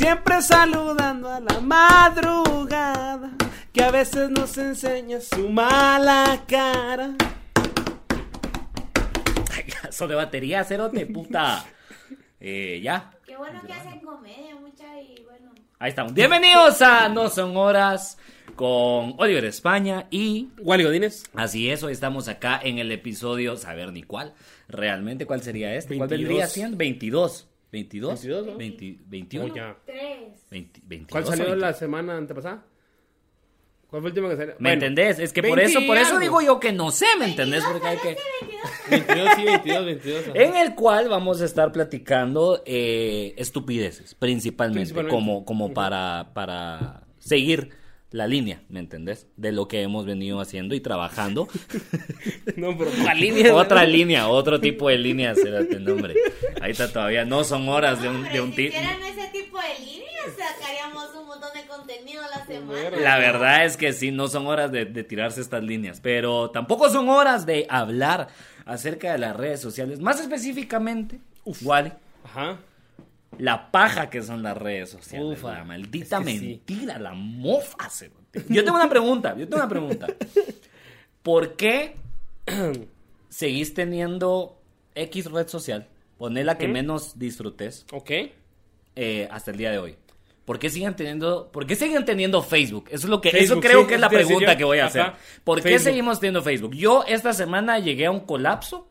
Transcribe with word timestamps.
Siempre 0.00 0.40
saludando 0.40 1.28
a 1.28 1.40
la 1.40 1.60
madrugada, 1.60 3.32
que 3.70 3.82
a 3.82 3.90
veces 3.90 4.30
nos 4.30 4.56
enseña 4.56 5.20
su 5.20 5.50
mala 5.50 6.42
cara. 6.48 7.16
Eso 9.86 10.08
de 10.08 10.14
batería, 10.14 10.64
cerote, 10.64 11.04
puta. 11.04 11.66
Eh, 12.40 12.80
ya. 12.82 13.10
Qué 13.26 13.36
bueno 13.36 13.60
que 13.66 13.74
hacen 13.74 14.00
comedia, 14.00 14.56
mucha 14.56 14.98
y 15.02 15.22
bueno. 15.22 15.52
Ahí 15.78 15.90
estamos. 15.90 16.14
Bienvenidos 16.14 16.80
a 16.80 17.10
No 17.10 17.28
Son 17.28 17.54
Horas 17.58 18.16
con 18.56 19.16
Oliver 19.18 19.44
España 19.44 20.06
y 20.10 20.48
Wally 20.60 20.84
Godínez. 20.84 21.24
así 21.34 21.70
es, 21.70 21.82
hoy 21.82 21.92
estamos 21.92 22.26
acá 22.28 22.58
en 22.62 22.78
el 22.78 22.90
episodio, 22.90 23.58
saber 23.58 23.92
ni 23.92 24.02
cuál, 24.02 24.32
realmente 24.66 25.26
cuál 25.26 25.42
sería 25.42 25.74
este, 25.74 25.98
cuál 25.98 26.08
22. 26.08 26.28
vendría 26.28 26.46
siendo, 26.46 26.76
22, 26.78 27.49
22, 27.72 28.10
22, 28.22 28.46
¿no? 28.46 28.56
20 28.56 28.98
21, 29.06 29.44
Oh, 29.44 29.54
ya. 29.54 29.76
Tres. 29.86 30.46
20 30.50 30.80
22 30.84 31.10
¿Cuál 31.10 31.24
salió 31.26 31.44
20. 31.52 31.60
la 31.60 31.72
semana 31.72 32.16
antepasada? 32.16 32.64
¿Cuál 33.88 34.02
fue 34.02 34.10
el 34.10 34.12
último 34.12 34.28
que 34.28 34.36
salió? 34.36 34.54
¿Me 34.54 34.70
Bueno, 34.70 34.72
entendés? 34.74 35.18
Es 35.18 35.32
que 35.32 35.42
por 35.42 35.56
20 35.58 35.78
eso, 35.78 35.86
por 35.86 35.96
eso 35.98 36.18
digo 36.20 36.40
yo 36.40 36.60
que 36.60 36.72
no 36.72 36.90
sé, 36.92 37.06
¿me 37.18 37.24
entendés? 37.26 37.64
Porque 37.64 37.86
hay 37.88 37.98
que... 37.98 38.16
22, 38.88 39.28
sí, 39.36 39.44
22, 39.44 39.84
22. 39.84 40.22
ajá. 40.28 40.32
En 40.34 40.56
el 40.56 40.74
cual 40.76 41.08
vamos 41.08 41.40
a 41.42 41.44
estar 41.44 41.72
platicando 41.72 42.62
eh, 42.66 43.34
estupideces, 43.36 44.14
principalmente, 44.14 44.78
Principalmente. 44.94 45.12
como, 45.14 45.44
como 45.44 45.72
para, 45.74 46.30
para 46.34 47.02
seguir 47.18 47.70
la 48.10 48.26
línea, 48.26 48.60
¿me 48.68 48.80
entendés? 48.80 49.26
De 49.36 49.52
lo 49.52 49.68
que 49.68 49.82
hemos 49.82 50.04
venido 50.04 50.40
haciendo 50.40 50.74
y 50.74 50.80
trabajando. 50.80 51.48
No, 52.56 52.76
pero 52.76 52.90
¿cuál 53.02 53.18
línea? 53.20 53.54
Otra 53.54 53.84
línea, 53.84 54.28
otro 54.28 54.60
tipo 54.60 54.88
de 54.88 54.98
líneas, 54.98 55.38
espérate, 55.38 55.80
no, 55.80 55.92
hombre. 55.92 56.14
Ahí 56.60 56.72
está 56.72 56.92
todavía, 56.92 57.24
no 57.24 57.44
son 57.44 57.68
horas 57.68 58.02
de 58.02 58.08
un, 58.08 58.24
de 58.24 58.40
un 58.40 58.52
si 58.52 58.64
hicieran 58.66 59.00
ese 59.02 59.28
tipo 59.28 59.56
de 59.58 59.84
líneas, 59.84 60.26
sacaríamos 60.36 61.14
un 61.18 61.26
montón 61.26 61.50
de 61.54 61.66
contenido 61.66 62.22
a 62.22 62.28
la 62.38 62.44
semana. 62.44 62.96
La 62.98 63.18
verdad 63.18 63.64
es 63.64 63.76
que 63.76 63.92
sí, 63.92 64.10
no 64.10 64.28
son 64.28 64.46
horas 64.46 64.70
de, 64.72 64.84
de 64.84 65.04
tirarse 65.04 65.40
estas 65.40 65.62
líneas, 65.62 66.00
pero 66.00 66.50
tampoco 66.50 66.90
son 66.90 67.08
horas 67.08 67.46
de 67.46 67.66
hablar 67.70 68.28
acerca 68.66 69.12
de 69.12 69.18
las 69.18 69.34
redes 69.36 69.60
sociales, 69.60 70.00
más 70.00 70.20
específicamente, 70.20 71.20
Wally, 71.62 71.92
Ajá. 72.24 72.58
La 73.40 73.70
paja 73.70 74.10
que 74.10 74.22
son 74.22 74.42
las 74.42 74.56
redes 74.56 74.90
sociales, 74.90 75.38
Ufa, 75.38 75.52
la 75.58 75.64
maldita 75.64 76.18
es 76.18 76.24
que 76.24 76.32
sí. 76.38 76.46
mentira, 76.46 76.98
la 76.98 77.12
mofa. 77.14 77.88
cerote. 77.90 78.44
Yo 78.48 78.62
tengo 78.64 78.76
una 78.76 78.88
pregunta, 78.88 79.30
yo 79.36 79.46
tengo 79.48 79.56
una 79.56 79.68
pregunta. 79.68 80.06
¿Por 81.22 81.56
qué 81.56 81.96
seguís 83.28 83.74
teniendo 83.74 84.58
X 84.94 85.30
red 85.30 85.48
social? 85.48 85.88
Poné 86.18 86.44
la 86.44 86.58
que 86.58 86.68
menos 86.68 87.18
disfrutes 87.18 87.86
Ok. 87.92 88.10
eh, 88.96 89.28
hasta 89.30 89.50
el 89.50 89.56
día 89.56 89.70
de 89.70 89.78
hoy. 89.78 89.96
¿Por 90.44 90.58
qué 90.58 90.68
siguen 90.68 90.94
teniendo, 90.96 91.50
por 91.52 91.66
qué 91.66 91.76
siguen 91.76 92.04
teniendo 92.04 92.42
Facebook? 92.42 92.86
Eso 92.88 93.06
es 93.06 93.10
lo 93.10 93.20
que, 93.20 93.30
Facebook, 93.30 93.58
eso 93.58 93.60
creo 93.60 93.80
sí, 93.82 93.86
que 93.86 93.94
es 93.94 94.00
la 94.00 94.08
pregunta 94.08 94.52
yo- 94.52 94.58
que 94.58 94.64
voy 94.64 94.78
a 94.80 94.86
ajá, 94.86 95.00
hacer. 95.02 95.20
¿Por 95.44 95.62
qué 95.62 95.78
seguimos 95.78 96.18
teniendo 96.18 96.42
Facebook? 96.42 96.74
Yo 96.74 97.04
esta 97.06 97.32
semana 97.32 97.78
llegué 97.78 98.06
a 98.06 98.10
un 98.10 98.20
colapso 98.20 98.88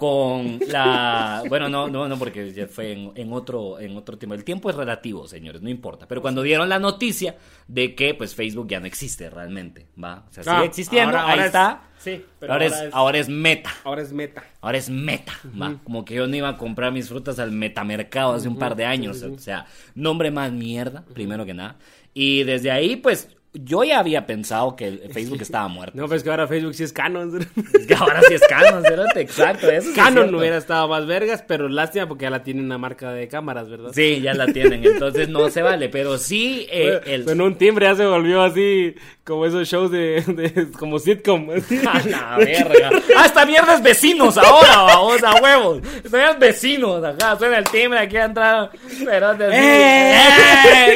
con 0.00 0.58
la, 0.66 1.42
bueno, 1.46 1.68
no, 1.68 1.86
no, 1.88 2.08
no, 2.08 2.18
porque 2.18 2.54
ya 2.54 2.66
fue 2.66 2.92
en, 2.92 3.12
en 3.16 3.32
otro, 3.34 3.78
en 3.78 3.94
otro 3.98 4.16
tiempo. 4.16 4.34
El 4.34 4.44
tiempo 4.44 4.70
es 4.70 4.76
relativo, 4.76 5.28
señores, 5.28 5.60
no 5.60 5.68
importa. 5.68 6.08
Pero 6.08 6.22
cuando 6.22 6.40
dieron 6.40 6.70
la 6.70 6.78
noticia 6.78 7.36
de 7.68 7.94
que, 7.94 8.14
pues, 8.14 8.34
Facebook 8.34 8.66
ya 8.66 8.80
no 8.80 8.86
existe 8.86 9.28
realmente, 9.28 9.88
¿va? 10.02 10.24
O 10.30 10.32
sea, 10.32 10.42
sigue 10.42 10.56
Ah, 10.56 10.64
existiendo, 10.64 11.18
ahora- 11.18 11.24
ahí 11.24 11.30
ahora 11.32 11.42
es- 11.42 11.46
está. 11.48 11.82
sí, 11.98 12.24
pero 12.38 12.54
ahora, 12.54 12.64
ahora 12.64 12.76
es, 12.80 12.82
es- 12.88 12.94
ahora 12.94 13.18
es 13.18 13.28
Meta. 13.28 13.70
Ahora 13.84 14.00
es 14.02 14.12
meta. 14.14 14.44
Ahora 14.62 14.78
es 14.78 14.88
meta, 14.88 15.32
va. 15.60 15.74
Como 15.84 16.02
que 16.06 16.14
yo 16.14 16.26
no 16.26 16.34
iba 16.34 16.48
a 16.48 16.56
comprar 16.56 16.92
mis 16.92 17.06
frutas 17.10 17.38
al 17.38 17.52
metamercado 17.52 18.32
hace 18.32 18.48
un 18.48 18.56
par 18.58 18.76
de 18.76 18.86
años. 18.86 19.22
O 19.22 19.38
sea, 19.38 19.66
nombre 19.94 20.30
más 20.30 20.50
mierda, 20.50 21.04
primero 21.12 21.44
que 21.44 21.52
nada. 21.52 21.76
Y 22.14 22.42
desde 22.44 22.70
ahí, 22.70 22.96
pues, 22.96 23.28
yo 23.52 23.82
ya 23.82 23.98
había 23.98 24.26
pensado 24.26 24.76
que 24.76 24.90
Facebook 25.12 25.42
estaba 25.42 25.66
muerto. 25.68 25.96
No, 25.96 26.06
pues 26.08 26.22
que 26.22 26.30
ahora 26.30 26.46
Facebook 26.46 26.74
sí 26.74 26.84
es 26.84 26.92
canon. 26.92 27.46
Es 27.74 27.86
que 27.86 27.94
ahora 27.94 28.20
sí 28.28 28.34
es 28.34 28.42
canon, 28.48 28.82
cerote, 28.84 29.20
exacto. 29.20 29.68
Eso 29.70 29.90
canon 29.94 30.30
no 30.30 30.38
hubiera 30.38 30.56
estado 30.56 30.86
más 30.88 31.06
vergas, 31.06 31.42
pero 31.46 31.68
lástima 31.68 32.06
porque 32.06 32.24
ya 32.24 32.30
la 32.30 32.42
tiene 32.42 32.60
una 32.62 32.78
marca 32.78 33.12
de 33.12 33.26
cámaras, 33.28 33.68
¿verdad? 33.68 33.90
Sí, 33.92 34.20
ya 34.20 34.34
la 34.34 34.46
tienen, 34.46 34.84
entonces 34.84 35.28
no 35.28 35.50
se 35.50 35.62
vale. 35.62 35.88
Pero 35.88 36.18
sí, 36.18 36.66
eh, 36.70 37.00
el... 37.06 37.24
Con 37.24 37.40
un 37.40 37.56
timbre 37.56 37.86
ya 37.86 37.94
se 37.96 38.06
volvió 38.06 38.42
así, 38.42 38.94
como 39.24 39.46
esos 39.46 39.66
shows 39.68 39.90
de, 39.90 40.22
de- 40.26 40.70
como 40.72 40.98
sitcom. 40.98 41.50
así. 41.50 41.78
A 41.86 42.00
la 42.08 42.36
verga. 42.38 42.90
Ah, 43.16 43.26
esta 43.26 43.44
mierda 43.46 43.74
es 43.74 43.82
vecinos 43.82 44.36
ahora, 44.38 44.76
vamos 44.82 45.22
a 45.22 45.34
huevos. 45.42 45.80
Esta 46.04 46.30
es 46.30 46.38
vecinos, 46.38 47.02
acá 47.04 47.36
suena 47.38 47.58
el 47.58 47.64
timbre, 47.64 47.98
aquí 48.00 48.16
ha 48.16 48.24
entrado. 48.24 48.70
Pero 49.04 49.34
te 49.36 49.48
¡Eh! 49.50 50.14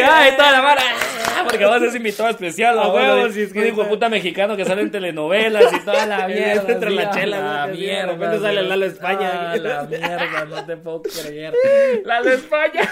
¡Ay, 0.08 0.32
toda 0.36 0.52
la 0.52 0.62
mala! 0.62 0.82
Porque 1.48 1.66
vos 1.66 1.82
es 1.82 1.94
invitado 1.94 2.30
especial, 2.46 2.78
a 2.78 2.82
A 2.82 2.88
huevos, 2.92 3.16
huevos. 3.18 3.34
sí, 3.34 3.40
es 3.42 3.52
que 3.52 3.58
un 3.60 3.66
hijo 3.66 3.76
de 3.76 3.82
está- 3.82 3.90
puta 3.94 4.08
mexicano 4.08 4.56
que 4.56 4.64
sale 4.64 4.82
en 4.82 4.90
telenovelas 4.90 5.72
y 5.72 5.84
toda 5.84 6.06
la 6.06 6.26
mierda. 6.28 6.72
Entra 6.72 6.90
sí, 6.90 6.96
la 6.96 7.02
a 7.02 7.10
chela, 7.10 7.40
la. 7.40 7.64
Así, 7.64 7.72
de 7.72 7.78
mierda. 7.86 8.12
repente 8.12 8.38
sale. 8.40 8.62
Lalo 8.62 8.84
España. 8.86 9.30
Ah, 9.52 9.56
la 9.56 9.82
mierda, 9.88 10.44
no 10.44 10.64
te 10.66 10.76
puedo 10.76 11.02
creer. 11.02 11.54
Lalo 12.04 12.30
España. 12.30 12.82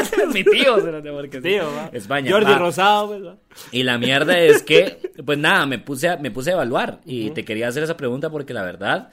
Es 0.00 0.26
mi 0.34 0.44
tío, 0.44 0.76
espérate, 0.78 1.10
porque. 1.12 1.40
Tío, 1.40 1.64
va. 1.74 1.90
España. 1.92 2.30
Jordi 2.30 2.52
va. 2.52 2.58
Rosado, 2.58 3.06
pues, 3.08 3.24
va. 3.24 3.36
Y 3.72 3.82
la 3.82 3.98
mierda 3.98 4.38
es 4.38 4.62
que, 4.62 4.98
pues 5.24 5.38
nada, 5.38 5.66
me 5.66 5.78
puse 5.78 6.08
a, 6.08 6.16
me 6.16 6.30
puse 6.30 6.50
a 6.50 6.54
evaluar 6.54 6.98
y 7.04 7.30
te 7.30 7.44
quería 7.44 7.68
hacer 7.68 7.82
esa 7.82 7.96
pregunta 7.96 8.30
porque 8.30 8.52
la 8.52 8.62
verdad, 8.62 9.08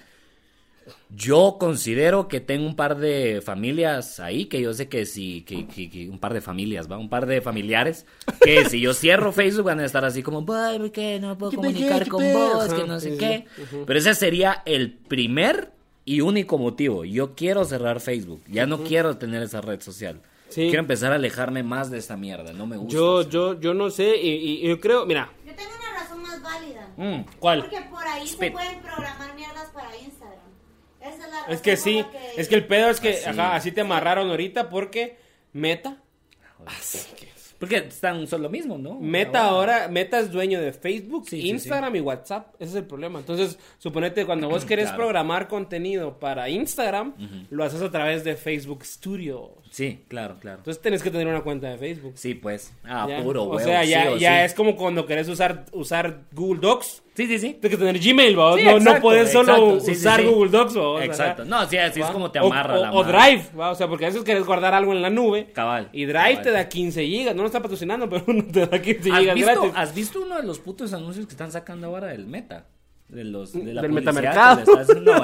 yo 1.15 1.57
considero 1.59 2.27
que 2.27 2.39
tengo 2.39 2.65
un 2.65 2.75
par 2.75 2.97
de 2.97 3.41
familias 3.45 4.19
ahí 4.19 4.45
que 4.45 4.61
yo 4.61 4.73
sé 4.73 4.87
que 4.89 5.05
si, 5.05 5.41
que, 5.43 5.67
que- 5.67 5.89
que 5.89 6.09
un 6.09 6.17
par 6.19 6.33
de 6.33 6.41
familias, 6.41 6.91
va, 6.91 6.97
un 6.97 7.09
par 7.09 7.25
de 7.25 7.41
familiares 7.41 8.05
que 8.41 8.65
si 8.69 8.79
yo 8.81 8.93
cierro 8.93 9.31
Facebook 9.31 9.65
van 9.65 9.79
a 9.79 9.85
estar 9.85 10.03
así 10.05 10.23
como, 10.23 10.43
"Ay, 10.53 10.79
¿por 10.79 10.91
qué 10.91 11.19
no 11.19 11.37
puedo 11.37 11.51
¿Qué 11.51 11.57
comunicar 11.57 12.07
con 12.07 12.19
pedo?" 12.21 12.53
vos? 12.55 12.65
Que 12.73 12.81
Ajá, 12.81 12.85
no 12.87 12.99
sé 12.99 13.17
qué. 13.17 13.45
sí. 13.55 13.77
Pero 13.85 13.99
ese 13.99 14.15
sería 14.15 14.61
el 14.65 14.91
primer 14.93 15.71
y 16.05 16.21
único 16.21 16.57
motivo. 16.57 17.05
Yo 17.05 17.35
quiero 17.35 17.63
cerrar 17.65 17.99
Facebook, 17.99 18.41
ya 18.47 18.65
no 18.65 18.83
quiero 18.83 19.17
tener 19.17 19.41
esa 19.43 19.61
red 19.61 19.79
social. 19.81 20.21
Sí. 20.49 20.63
Quiero 20.67 20.79
empezar 20.81 21.11
a 21.11 21.15
alejarme 21.15 21.63
más 21.63 21.89
de 21.89 21.97
esta 21.97 22.15
mierda, 22.17 22.53
no 22.53 22.67
me 22.67 22.77
gusta. 22.77 22.93
Yo, 22.93 23.21
eso. 23.21 23.29
yo, 23.29 23.59
yo 23.59 23.73
no 23.73 23.89
sé, 23.89 24.15
y, 24.17 24.29
y- 24.29 24.65
y 24.65 24.67
yo 24.67 24.79
creo, 24.79 25.05
mira, 25.05 25.31
Yo 25.45 25.53
tengo 25.55 25.71
una 25.79 25.99
razón 25.99 26.21
más 26.21 26.41
válida. 26.43 26.89
Mm, 26.97 27.21
¿Cuál? 27.39 27.61
Porque 27.61 27.81
por 27.89 28.03
ahí 28.07 28.27
Spit. 28.27 28.39
se 28.39 28.51
pueden 28.51 28.79
programar 28.81 29.33
mierdas 29.35 29.69
para 29.73 29.89
Instagram. 29.97 30.22
Esa 31.03 31.11
es 31.11 31.19
la 31.19 31.25
razón 31.39 31.53
es 31.53 31.61
que 31.61 31.77
sí, 31.77 32.05
que- 32.11 32.41
es 32.41 32.47
que 32.47 32.55
el 32.55 32.65
pedo 32.65 32.89
es 32.89 32.99
que, 32.99 33.09
Así. 33.09 33.25
ajá, 33.29 33.55
así 33.55 33.71
te 33.71 33.81
amarraron 33.81 34.29
ahorita 34.29 34.69
porque 34.69 35.17
Meta, 35.53 36.01
Porque 37.59 37.77
están, 37.77 38.27
son 38.27 38.41
lo 38.41 38.49
mismo, 38.49 38.77
¿no? 38.77 38.99
Meta 38.99 39.45
ahora, 39.45 39.87
Meta 39.87 40.19
es 40.19 40.29
dueño 40.31 40.59
de 40.59 40.73
Facebook, 40.73 41.29
Sí, 41.29 41.41
sí, 41.41 41.49
Instagram 41.49 41.95
y 41.95 42.01
WhatsApp, 42.01 42.55
ese 42.59 42.71
es 42.71 42.75
el 42.75 42.85
problema. 42.85 43.19
Entonces, 43.19 43.57
suponete 43.77 44.25
cuando 44.25 44.49
vos 44.49 44.65
querés 44.65 44.87
Claro. 44.87 44.97
programar 45.03 45.47
contenido 45.47 46.19
para 46.19 46.49
Instagram, 46.49 47.13
lo 47.49 47.63
haces 47.63 47.81
a 47.81 47.89
través 47.89 48.25
de 48.25 48.35
Facebook 48.35 48.83
Studio. 48.83 49.61
Sí, 49.71 50.03
claro, 50.09 50.39
claro. 50.41 50.57
Entonces 50.57 50.81
tenés 50.81 51.01
que 51.03 51.09
tener 51.09 51.27
una 51.27 51.41
cuenta 51.41 51.69
de 51.69 51.77
Facebook. 51.77 52.13
Sí, 52.15 52.33
pues. 52.33 52.73
Ah, 52.83 53.05
¿ya? 53.07 53.21
puro 53.23 53.43
o 53.43 53.45
huevo. 53.45 53.59
sea, 53.59 53.85
ya, 53.85 54.11
o 54.11 54.17
ya 54.17 54.39
sí. 54.39 54.45
es 54.45 54.53
como 54.55 54.75
cuando 54.75 55.05
querés 55.05 55.29
usar, 55.29 55.65
usar 55.71 56.23
Google 56.33 56.59
Docs. 56.59 57.02
Sí, 57.15 57.27
sí, 57.27 57.37
sí. 57.37 57.57
Tienes 57.61 57.77
que 57.79 57.85
tener 57.85 57.99
Gmail, 57.99 58.39
¿va? 58.39 58.57
Sí, 58.57 58.63
no, 58.63 58.79
no 58.79 58.99
puedes 58.99 59.31
solo 59.31 59.51
exacto, 59.53 59.79
sí, 59.81 59.85
sí, 59.85 59.91
usar 60.01 60.19
sí. 60.21 60.25
Google 60.25 60.49
Docs, 60.51 60.77
¿va? 60.77 60.81
O 60.87 60.97
sea, 60.97 61.05
Exacto. 61.05 61.45
No, 61.45 61.65
sí, 61.69 61.77
así 61.77 62.01
es 62.01 62.07
como 62.07 62.31
te 62.31 62.39
O- 62.39 62.47
amarra 62.47 62.79
o, 62.79 62.81
la 62.81 62.91
o 62.91 63.03
madre. 63.03 63.17
Drive, 63.17 63.43
¿va? 63.59 63.69
O 63.71 63.75
sea, 63.75 63.87
porque 63.87 64.05
a 64.05 64.07
veces 64.09 64.23
querés 64.23 64.43
guardar 64.45 64.73
algo 64.73 64.93
en 64.93 65.01
la 65.03 65.09
nube. 65.11 65.51
Cabal, 65.53 65.89
Y 65.93 66.05
Drive 66.05 66.17
cabal. 66.19 66.41
te 66.41 66.51
da 66.51 66.67
15 66.67 67.05
gigas. 67.05 67.35
No 67.35 67.43
lo 67.43 67.47
está 67.47 67.61
patrocinando, 67.61 68.09
pero 68.09 68.23
no 68.27 68.43
te 68.45 68.65
da 68.65 68.81
15 68.81 69.11
¿Has 69.11 69.19
gigas 69.19 69.35
visto, 69.35 69.51
gratis. 69.53 69.71
¿Has 69.75 69.93
visto 69.95 70.21
uno 70.23 70.37
de 70.37 70.43
los 70.43 70.57
putos 70.59 70.91
anuncios 70.93 71.27
que 71.27 71.33
están 71.33 71.51
sacando 71.51 71.87
ahora 71.87 72.07
del 72.07 72.25
Meta? 72.25 72.65
De 73.09 73.23
los, 73.23 73.53
de 73.53 73.73
la 73.75 73.83
Del 73.83 73.91
metamercado. 73.91 74.63
No, 75.01 75.23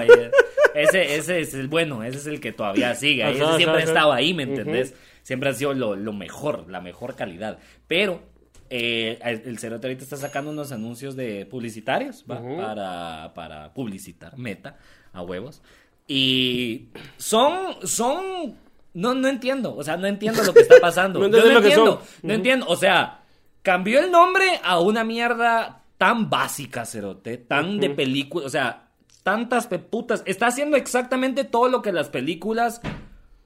ese, 0.76 1.16
ese 1.16 1.40
es 1.40 1.54
el 1.56 1.68
bueno, 1.70 2.04
ese 2.04 2.18
es 2.20 2.28
el 2.28 2.40
que 2.40 2.52
todavía 2.52 2.94
sigue. 2.94 3.24
Ajá, 3.24 3.32
Ese 3.32 3.40
siempre 3.58 3.66
ajá, 3.70 3.78
ha 3.78 3.80
estado 3.84 4.12
ajá. 4.12 4.20
ahí, 4.20 4.34
¿me 4.36 4.44
entendés? 4.44 4.94
Siempre 5.24 5.50
ha 5.50 5.54
sido 5.54 5.74
lo, 5.74 5.96
lo 5.96 6.14
mejor, 6.14 6.66
la 6.70 6.82
mejor 6.82 7.16
calidad. 7.16 7.58
Pero 7.88 8.22
eh, 8.70 9.20
el 9.24 9.58
cerote 9.58 9.88
ahorita 9.88 10.04
está 10.04 10.18
sacando 10.18 10.52
unos 10.52 10.72
anuncios 10.72 11.16
de 11.16 11.46
publicitarios 11.46 12.24
para, 12.24 13.34
para 13.34 13.74
publicitar 13.74 14.38
Meta 14.38 14.78
a 15.14 15.22
huevos. 15.22 15.62
Y 16.08 16.90
son, 17.18 17.88
son, 17.88 18.56
no, 18.94 19.14
no 19.14 19.28
entiendo, 19.28 19.76
o 19.76 19.84
sea, 19.84 19.98
no 19.98 20.08
entiendo 20.08 20.44
lo 20.44 20.54
que 20.54 20.62
está 20.62 20.80
pasando. 20.82 21.20
No 21.20 21.28
Yo 21.28 21.38
entiendes 21.38 21.54
no 21.54 21.60
lo 21.60 21.62
que 21.62 21.68
entiendo, 21.68 21.92
son. 21.92 22.28
no 22.28 22.34
entiendo, 22.34 22.66
o 22.68 22.76
sea, 22.76 23.24
cambió 23.62 24.00
el 24.00 24.12
nombre 24.12 24.60
a 24.64 24.80
una 24.80 25.04
mierda 25.04 25.84
tan 25.98 26.30
básica, 26.30 26.86
cerote, 26.86 27.38
tan 27.38 27.80
de 27.80 27.90
película, 27.90 28.46
o 28.46 28.50
sea, 28.50 28.90
tantas 29.24 29.68
peputas. 29.68 30.24
Está 30.26 30.48
haciendo 30.48 30.78
exactamente 30.78 31.44
todo 31.44 31.70
lo 31.70 31.82
que 31.82 31.92
las 31.92 32.10
películas 32.10 32.82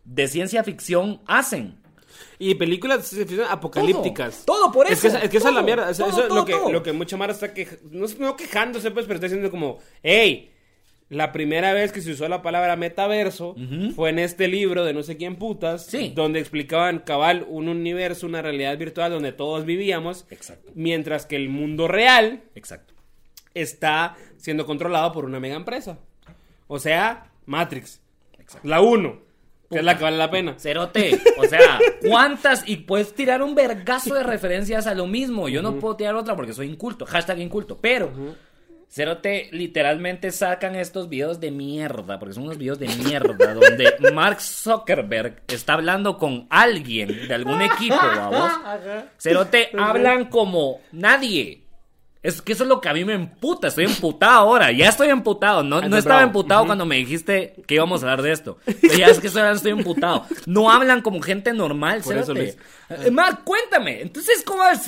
de 0.05 0.27
ciencia 0.27 0.63
ficción 0.63 1.21
hacen. 1.27 1.82
Y 2.39 2.55
películas 2.55 3.09
de 3.11 3.25
ficción 3.25 3.47
apocalípticas. 3.49 4.43
Todo, 4.45 4.57
todo 4.63 4.71
por 4.71 4.91
Es 4.91 5.01
que, 5.01 5.07
eso, 5.07 5.17
es 5.17 5.29
que 5.29 5.37
esa 5.37 5.49
es 5.49 5.55
la 5.55 5.61
mierda. 5.61 5.89
Eso, 5.89 6.05
todo, 6.05 6.11
eso 6.13 6.27
es 6.27 6.33
lo 6.33 6.45
que, 6.45 6.71
lo 6.71 6.83
que 6.83 6.91
mucha 6.93 7.17
Mara 7.17 7.33
está 7.33 7.53
quejándose. 7.53 8.17
No, 8.19 8.25
no 8.27 8.35
quejándose, 8.35 8.91
pues, 8.91 9.05
pero 9.05 9.15
está 9.15 9.27
diciendo 9.27 9.49
como, 9.51 9.79
hey, 10.01 10.49
La 11.09 11.31
primera 11.31 11.73
vez 11.73 11.91
que 11.91 12.01
se 12.01 12.11
usó 12.11 12.27
la 12.27 12.41
palabra 12.41 12.75
metaverso 12.75 13.55
fue 13.95 14.09
en 14.09 14.17
este 14.19 14.47
libro 14.47 14.83
de 14.83 14.93
no 14.93 15.03
sé 15.03 15.15
quién 15.15 15.35
putas, 15.35 15.85
Sí. 15.85 16.11
donde 16.15 16.39
explicaban 16.39 16.99
cabal 16.99 17.45
un 17.47 17.67
universo, 17.67 18.25
una 18.25 18.41
realidad 18.41 18.75
virtual 18.79 19.11
donde 19.11 19.31
todos 19.31 19.63
vivíamos, 19.65 20.25
Exacto. 20.31 20.71
mientras 20.73 21.25
que 21.27 21.35
el 21.35 21.49
mundo 21.49 21.87
real 21.87 22.41
Exacto. 22.55 22.93
está 23.53 24.15
siendo 24.37 24.65
controlado 24.65 25.11
por 25.11 25.25
una 25.25 25.39
mega 25.39 25.55
empresa. 25.55 25.99
O 26.67 26.79
sea, 26.79 27.29
Matrix. 27.45 28.01
Exacto. 28.39 28.67
La 28.67 28.81
1, 28.81 29.21
que 29.73 29.79
es 29.79 29.85
la 29.85 29.97
que 29.97 30.03
vale 30.03 30.17
la 30.17 30.31
pena. 30.31 30.55
Cerote, 30.57 31.19
o 31.37 31.43
sea, 31.45 31.79
¿cuántas? 32.07 32.63
Y 32.67 32.77
puedes 32.77 33.13
tirar 33.13 33.41
un 33.41 33.55
vergazo 33.55 34.13
de 34.15 34.23
referencias 34.23 34.87
a 34.87 34.93
lo 34.93 35.07
mismo. 35.07 35.49
Yo 35.49 35.61
no 35.61 35.75
puedo 35.79 35.95
tirar 35.95 36.15
otra 36.15 36.35
porque 36.35 36.53
soy 36.53 36.69
inculto. 36.69 37.05
Hashtag 37.05 37.39
inculto. 37.39 37.77
Pero, 37.81 38.11
Cerote, 38.93 39.49
literalmente 39.51 40.31
sacan 40.31 40.75
estos 40.75 41.09
videos 41.09 41.39
de 41.39 41.49
mierda, 41.49 42.19
porque 42.19 42.35
son 42.35 42.43
unos 42.43 42.59
videos 42.59 42.77
de 42.77 42.87
mierda, 42.87 43.55
donde 43.55 43.95
Mark 44.13 44.39
Zuckerberg 44.39 45.41
está 45.47 45.73
hablando 45.73 46.17
con 46.17 46.45
alguien 46.51 47.27
de 47.27 47.33
algún 47.33 47.61
equipo, 47.61 47.95
vamos. 47.95 48.51
Cerote, 49.17 49.69
hablan 49.77 50.25
como 50.25 50.81
nadie. 50.91 51.62
Es 52.23 52.41
que 52.41 52.53
eso 52.53 52.63
es 52.63 52.69
lo 52.69 52.79
que 52.79 52.87
a 52.87 52.93
mí 52.93 53.03
me 53.03 53.13
emputa. 53.13 53.67
Estoy 53.67 53.83
emputado 53.83 54.39
ahora. 54.39 54.71
Ya 54.71 54.87
estoy 54.87 55.09
emputado. 55.09 55.61
No, 55.61 55.79
no 55.79 55.85
Ando 55.85 55.97
estaba 55.97 56.23
emputado 56.23 56.61
Ujú. 56.61 56.67
cuando 56.69 56.85
me 56.85 56.95
dijiste 56.95 57.53
que 57.67 57.75
íbamos 57.75 58.01
a 58.01 58.05
hablar 58.05 58.21
de 58.21 58.31
esto. 58.31 58.57
Pero 58.65 58.93
ya 58.95 59.07
es 59.07 59.19
que 59.19 59.27
estoy, 59.27 59.43
estoy 59.53 59.71
emputado. 59.71 60.25
No 60.45 60.71
hablan 60.71 61.01
como 61.01 61.21
gente 61.21 61.51
normal, 61.51 62.01
Por 62.01 62.17
eso. 62.17 62.33
Luis. 62.33 62.57
Eh, 62.89 63.11
Mark, 63.11 63.41
cuéntame. 63.43 64.01
Entonces, 64.01 64.41
¿cómo 64.45 64.63
es? 64.65 64.87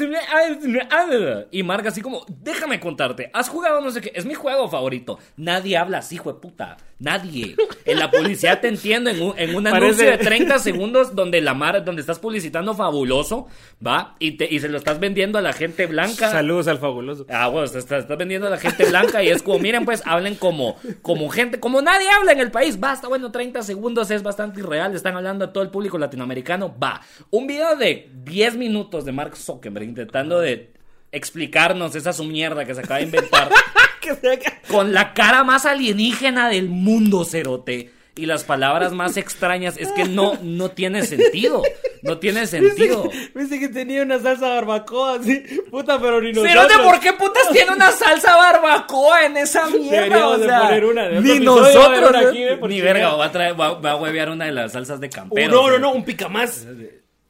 Y 1.51 1.63
Mark 1.63 1.87
así 1.87 2.01
como, 2.01 2.25
déjame 2.29 2.79
contarte. 2.79 3.29
¿Has 3.33 3.49
jugado 3.49 3.81
no 3.81 3.91
sé 3.91 3.99
qué? 3.99 4.11
Es 4.15 4.25
mi 4.25 4.33
juego 4.33 4.69
favorito. 4.69 5.19
Nadie 5.35 5.77
habla 5.77 5.97
así, 5.97 6.15
hijo 6.15 6.31
de 6.31 6.39
puta. 6.39 6.77
Nadie. 6.97 7.55
En 7.83 7.99
la 7.99 8.09
publicidad 8.09 8.61
te 8.61 8.69
entiendo 8.69 9.09
en 9.09 9.21
un, 9.21 9.33
en 9.37 9.53
un 9.53 9.63
Parece- 9.65 9.77
anuncio 9.85 10.05
de 10.11 10.17
30 10.17 10.59
segundos 10.59 11.13
donde 11.13 11.41
la 11.41 11.53
mar, 11.53 11.83
donde 11.83 11.99
estás 11.99 12.19
publicitando 12.19 12.73
fabuloso, 12.73 13.47
¿va? 13.85 14.15
Y, 14.19 14.31
te, 14.37 14.47
y 14.51 14.59
se 14.61 14.69
lo 14.69 14.77
estás 14.77 14.99
vendiendo 14.99 15.37
a 15.37 15.41
la 15.41 15.51
gente 15.51 15.87
blanca. 15.87 16.31
Saludos 16.31 16.67
al 16.69 16.77
fabuloso. 16.79 17.25
Ah, 17.29 17.49
bueno, 17.49 17.65
estás, 17.65 17.83
estás 17.83 18.17
vendiendo 18.17 18.47
a 18.47 18.49
la 18.49 18.57
gente 18.57 18.85
blanca 18.85 19.21
y 19.21 19.27
es 19.29 19.43
como, 19.43 19.59
miren, 19.59 19.83
pues 19.83 20.03
hablen 20.05 20.35
como, 20.35 20.77
como 21.01 21.29
gente, 21.29 21.59
como 21.59 21.81
nadie 21.81 22.07
habla 22.09 22.31
en 22.31 22.39
el 22.39 22.49
país. 22.51 22.79
Basta, 22.79 23.09
bueno, 23.09 23.29
30 23.31 23.61
segundos 23.63 24.09
es 24.09 24.23
bastante 24.23 24.61
irreal. 24.61 24.95
Están 24.95 25.17
hablando 25.17 25.43
a 25.45 25.51
todo 25.53 25.63
el 25.63 25.69
público 25.71 25.97
latinoamericano. 25.97 26.73
Va. 26.81 27.01
Un 27.29 27.45
video 27.45 27.75
de 27.75 28.09
10 28.23 28.55
minutos 28.55 29.03
de 29.03 29.11
Mark 29.11 29.35
Zuckerberg 29.35 29.83
intentando 29.85 30.39
de 30.39 30.74
explicarnos 31.15 31.95
esa 31.95 32.13
su 32.13 32.23
mierda 32.25 32.65
que 32.65 32.73
se 32.75 32.81
acaba 32.81 32.97
de 32.97 33.05
inventar 33.05 33.49
con 34.69 34.93
la 34.93 35.13
cara 35.13 35.43
más 35.43 35.65
alienígena 35.65 36.49
del 36.49 36.69
mundo, 36.69 37.25
cerote. 37.25 37.91
Y 38.17 38.27
las 38.27 38.45
palabras 38.45 38.93
más 38.93 39.17
extrañas 39.17 39.75
es 39.77 39.91
que 39.91 40.05
no, 40.05 40.37
no 40.41 40.69
tiene 40.71 41.03
sentido. 41.05 41.61
No 42.01 42.17
tiene 42.17 42.47
sentido. 42.47 43.09
Viste 43.33 43.59
que 43.59 43.67
tenía 43.67 44.03
una 44.03 44.19
salsa 44.19 44.47
barbacoa 44.47 45.15
así, 45.15 45.43
puta, 45.69 45.99
pero 45.99 46.21
ni 46.21 46.31
nosotros. 46.31 46.53
Cerote, 46.53 46.75
¿por 46.81 46.99
qué 47.01 47.11
putas 47.11 47.49
tiene 47.51 47.71
una 47.73 47.91
salsa 47.91 48.37
barbacoa 48.37 49.25
en 49.25 49.35
esa 49.35 49.67
mierda? 49.67 49.97
Deberíamos 50.03 50.35
O 50.35 50.37
de 50.37 50.45
sea, 50.47 50.61
poner 50.61 50.85
una 50.85 51.03
de 51.09 51.19
ni 51.19 51.39
nosotros. 51.41 52.09
una 52.09 52.19
aquí, 52.29 52.43
eh, 52.43 52.59
ni 52.69 52.79
verga, 52.79 53.15
va 53.15 53.25
a, 53.25 53.31
traer, 53.33 53.59
va, 53.59 53.73
va 53.81 53.91
a 53.91 53.95
huevear 53.97 54.29
una 54.29 54.45
de 54.45 54.53
las 54.53 54.71
salsas 54.71 55.01
de 55.01 55.07
Oh, 55.07 55.09
campero. 55.09 55.51
no, 55.51 55.69
no, 55.71 55.79
no, 55.79 55.91
un 55.91 56.05
pica 56.05 56.29
más. 56.29 56.65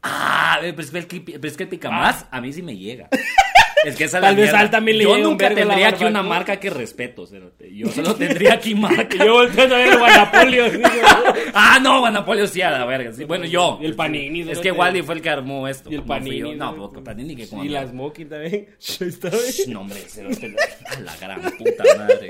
Ah, 0.03 0.59
pero 0.61 0.79
es 0.81 0.91
que 0.91 0.97
el, 0.99 1.23
pero 1.23 1.47
es 1.47 1.57
que 1.57 1.63
el 1.63 1.69
picamás 1.69 2.25
a 2.29 2.41
mí 2.41 2.53
sí 2.53 2.61
me 2.61 2.77
llega. 2.77 3.09
Es 3.85 3.95
que 3.95 4.03
esa 4.05 4.17
es 4.17 4.21
Tal 4.21 4.21
la 4.21 4.29
vez 4.29 4.37
mierda. 4.45 4.59
a 4.59 4.63
él 4.63 4.69
también 4.69 4.97
le 4.97 5.03
Yo 5.03 5.17
nunca 5.17 5.53
tendría 5.53 5.89
aquí 5.89 6.03
una 6.05 6.23
marca 6.23 6.59
que 6.59 6.69
respeto. 6.69 7.25
Yo 7.71 7.87
solo 7.89 8.15
tendría 8.15 8.53
aquí 8.53 8.73
marca. 8.75 9.23
Yo 9.23 9.33
volteando 9.33 9.75
a 9.75 9.77
ver 9.77 9.87
el 9.89 9.97
Guanapolio. 9.99 10.65
Ah, 11.53 11.79
no, 11.81 11.99
Guanapolio 11.99 12.47
sí 12.47 12.61
a 12.61 12.71
la 12.71 12.85
verga. 12.85 13.13
sí. 13.13 13.23
Bueno, 13.25 13.45
yo. 13.45 13.79
Y 13.81 13.85
el 13.85 13.95
Panini, 13.95 14.49
Es 14.49 14.59
que 14.59 14.71
Wally 14.71 15.01
fue 15.01 15.15
el 15.15 15.21
que 15.21 15.29
armó 15.29 15.67
esto. 15.67 15.91
Y 15.91 15.95
el 15.95 16.03
Panini, 16.03 16.39
yo. 16.39 16.55
No, 16.55 16.75
porque 16.75 17.01
Panini 17.01 17.35
que 17.35 17.47
como 17.47 17.63
Y 17.63 17.69
las 17.69 17.89
Smoking 17.89 18.29
también. 18.29 18.67
No, 19.67 19.81
hombre, 19.81 19.99
a 20.85 20.99
la 20.99 21.15
gran 21.17 21.41
puta 21.41 21.83
madre. 21.97 22.27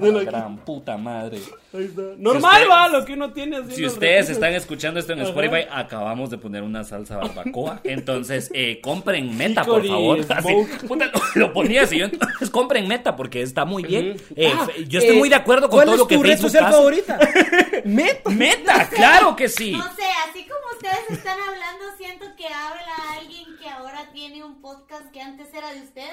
Gran 0.00 0.56
puta 0.58 0.96
madre. 0.96 1.38
ahí 1.72 1.84
está. 1.84 2.02
Normal 2.18 2.62
usted- 2.62 2.70
va 2.70 2.88
lo 2.88 3.04
que 3.04 3.12
uno 3.12 3.32
tiene 3.32 3.56
así. 3.58 3.76
Si 3.76 3.86
ustedes 3.86 4.12
recursos. 4.26 4.30
están 4.30 4.52
escuchando 4.54 5.00
esto 5.00 5.12
en 5.12 5.20
Ajá. 5.20 5.28
Spotify, 5.28 5.66
acabamos 5.70 6.30
de 6.30 6.38
poner 6.38 6.62
una 6.62 6.84
salsa 6.84 7.16
barbacoa. 7.16 7.80
Entonces, 7.84 8.50
eh, 8.54 8.80
compren 8.80 9.36
meta, 9.36 9.64
por 9.64 9.86
favor. 9.86 10.18
Así, 10.28 10.48
Smoke. 10.48 10.86
puta, 10.88 11.10
lo, 11.34 11.52
ponía 11.52 11.82
así. 11.82 11.98
Yo, 11.98 12.06
entonces, 12.06 12.50
compren 12.50 12.86
meta 12.88 13.16
porque 13.16 13.42
está 13.42 13.64
muy 13.64 13.82
bien. 13.84 14.16
Eh, 14.36 14.52
Ah, 14.54 14.66
yo 14.88 14.98
estoy 15.00 15.16
eh, 15.16 15.18
muy 15.18 15.28
de 15.28 15.34
acuerdo 15.36 15.68
con 15.68 15.78
¿cuál 15.78 15.86
todo 15.86 15.94
es 15.94 15.98
lo 16.00 16.06
que 16.08 16.16
tu 16.16 16.22
red 16.22 16.30
Facebook 16.30 16.50
social 16.50 16.64
hace. 16.66 16.76
favorita? 16.76 17.18
Meta. 17.84 18.30
Meta, 18.30 18.88
claro 18.94 19.36
que 19.36 19.48
sí. 19.48 19.72
No 19.72 19.84
sé, 19.94 20.02
así 20.28 20.44
como 20.46 20.60
ustedes 20.76 21.18
están 21.18 21.38
hablando, 21.40 21.84
siento 21.98 22.26
que 22.36 22.46
habla 22.46 23.18
alguien 23.18 23.44
que 23.60 23.68
ahora 23.68 24.08
tiene 24.12 24.42
un 24.44 24.60
podcast 24.60 25.10
que 25.12 25.20
antes 25.20 25.52
era 25.54 25.72
de 25.72 25.82
ustedes. 25.82 26.08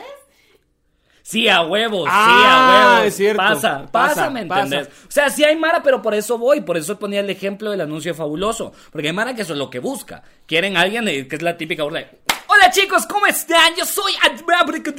Sí, 1.24 1.48
a 1.48 1.62
huevos, 1.62 2.08
Ah, 2.12 2.26
sí, 2.28 2.48
a 2.48 2.90
huevos. 2.96 3.08
es 3.08 3.16
cierto. 3.16 3.38
Pasa, 3.42 3.86
pasa, 3.92 4.16
Pasa, 4.16 4.30
¿me 4.30 4.46
pasa. 4.46 4.64
entendés? 4.64 4.88
O 5.08 5.12
sea, 5.12 5.30
sí 5.30 5.44
hay 5.44 5.56
Mara, 5.56 5.82
pero 5.84 6.02
por 6.02 6.14
eso 6.14 6.38
voy. 6.38 6.62
Por 6.62 6.78
eso 6.78 6.98
ponía 7.00 7.20
el 7.20 7.30
ejemplo 7.30 7.70
del 7.72 7.82
anuncio 7.82 8.14
fabuloso. 8.16 8.74
Porque 8.92 9.08
hay 9.10 9.14
Mara 9.14 9.36
que 9.36 9.44
eso 9.44 9.54
es 9.54 9.60
lo 9.60 9.70
que 9.70 9.80
busca. 9.80 10.24
Quieren 10.48 10.78
a 10.78 10.82
alguien 10.82 11.08
eh, 11.08 11.28
que 11.28 11.36
es 11.36 11.42
la 11.42 11.58
típica 11.58 11.84
burla 11.84 12.00
de, 12.00 12.10
Hola 12.54 12.70
chicos, 12.70 13.06
¿cómo 13.06 13.28
están? 13.28 13.74
Yo 13.78 13.86
soy 13.86 14.12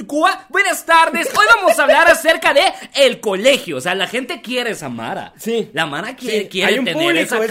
Cuba. 0.07 0.47
Buenas 0.49 0.85
tardes. 0.85 1.27
Hoy 1.37 1.45
vamos 1.55 1.77
a 1.77 1.83
hablar 1.83 2.07
acerca 2.09 2.51
de 2.51 2.61
el 2.95 3.19
colegio. 3.19 3.77
O 3.77 3.81
sea, 3.81 3.93
la 3.93 4.07
gente 4.07 4.41
quiere 4.41 4.71
esa 4.71 4.89
Mara. 4.89 5.33
Sí. 5.37 5.69
La 5.71 5.85
Mara 5.85 6.15
quiere, 6.15 6.43
Sí, 6.43 6.47
tener 6.85 6.95
público, 6.95 7.19
esa 7.35 7.37
es 7.43 7.49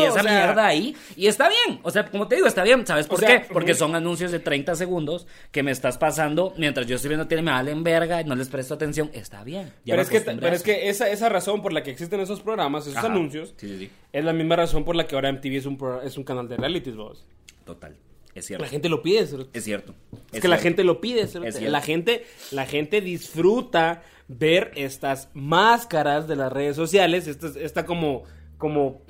y, 0.00 0.04
esa 0.04 0.12
o 0.20 0.22
sea. 0.22 0.22
mierda 0.22 0.66
ahí. 0.66 0.96
Y 1.14 1.28
está 1.28 1.48
bien. 1.48 1.78
O 1.84 1.90
sea, 1.92 2.06
como 2.06 2.26
te 2.26 2.34
digo, 2.34 2.48
está 2.48 2.64
bien. 2.64 2.84
¿Sabes 2.84 3.06
por 3.06 3.20
sea, 3.20 3.42
qué? 3.42 3.52
Porque 3.52 3.74
son 3.74 3.94
anuncios 3.94 4.32
de 4.32 4.40
30 4.40 4.74
segundos 4.74 5.26
que 5.52 5.62
me 5.62 5.70
estás 5.70 5.98
pasando 5.98 6.52
mientras 6.56 6.86
yo 6.88 6.96
estoy 6.96 7.10
viendo 7.10 7.28
tele, 7.28 7.42
me 7.42 7.52
valen 7.52 7.84
verga 7.84 8.20
y 8.20 8.24
no 8.24 8.34
les 8.34 8.48
presto 8.48 8.74
atención. 8.74 9.10
Está 9.14 9.44
bien. 9.44 9.72
Ya 9.84 9.92
Pero 9.92 10.02
es 10.02 10.10
que, 10.10 10.20
pero 10.20 10.48
es 10.56 10.62
que 10.64 10.88
esa, 10.88 11.08
esa 11.08 11.28
razón 11.28 11.62
por 11.62 11.72
la 11.72 11.82
que 11.84 11.90
existen 11.92 12.18
esos 12.20 12.40
programas, 12.40 12.84
esos 12.86 12.96
Ajá. 12.96 13.06
anuncios, 13.06 13.54
Sí, 13.56 13.68
sí, 13.68 13.78
sí. 13.78 13.90
es 14.12 14.24
la 14.24 14.32
misma 14.32 14.56
razón 14.56 14.84
por 14.84 14.96
la 14.96 15.06
que 15.06 15.14
ahora 15.14 15.28
MTV 15.32 15.56
es 15.58 15.66
un, 15.66 15.78
pro- 15.78 16.02
es 16.02 16.16
un 16.18 16.24
canal 16.24 16.48
de 16.48 16.56
realities, 16.56 16.96
vos. 16.96 17.24
Total. 17.64 17.96
Es 18.36 18.44
cierto. 18.44 18.64
La 18.64 18.70
gente 18.70 18.88
lo 18.90 19.02
pide, 19.02 19.26
cerote. 19.26 19.58
Es 19.58 19.64
cierto. 19.64 19.94
Es 20.30 20.40
que 20.42 20.48
la 20.48 20.58
gente 20.58 20.84
lo 20.84 21.00
pide, 21.00 21.26
cerote. 21.26 21.48
Es 21.48 21.56
cierto. 21.56 21.72
la 21.72 21.80
gente, 21.80 22.26
la 22.50 22.66
gente 22.66 23.00
disfruta 23.00 24.02
ver 24.28 24.72
estas 24.76 25.30
máscaras 25.32 26.28
de 26.28 26.36
las 26.36 26.52
redes 26.52 26.76
sociales, 26.76 27.26
esta, 27.26 27.48
esta 27.58 27.86
como, 27.86 28.24
como, 28.58 29.00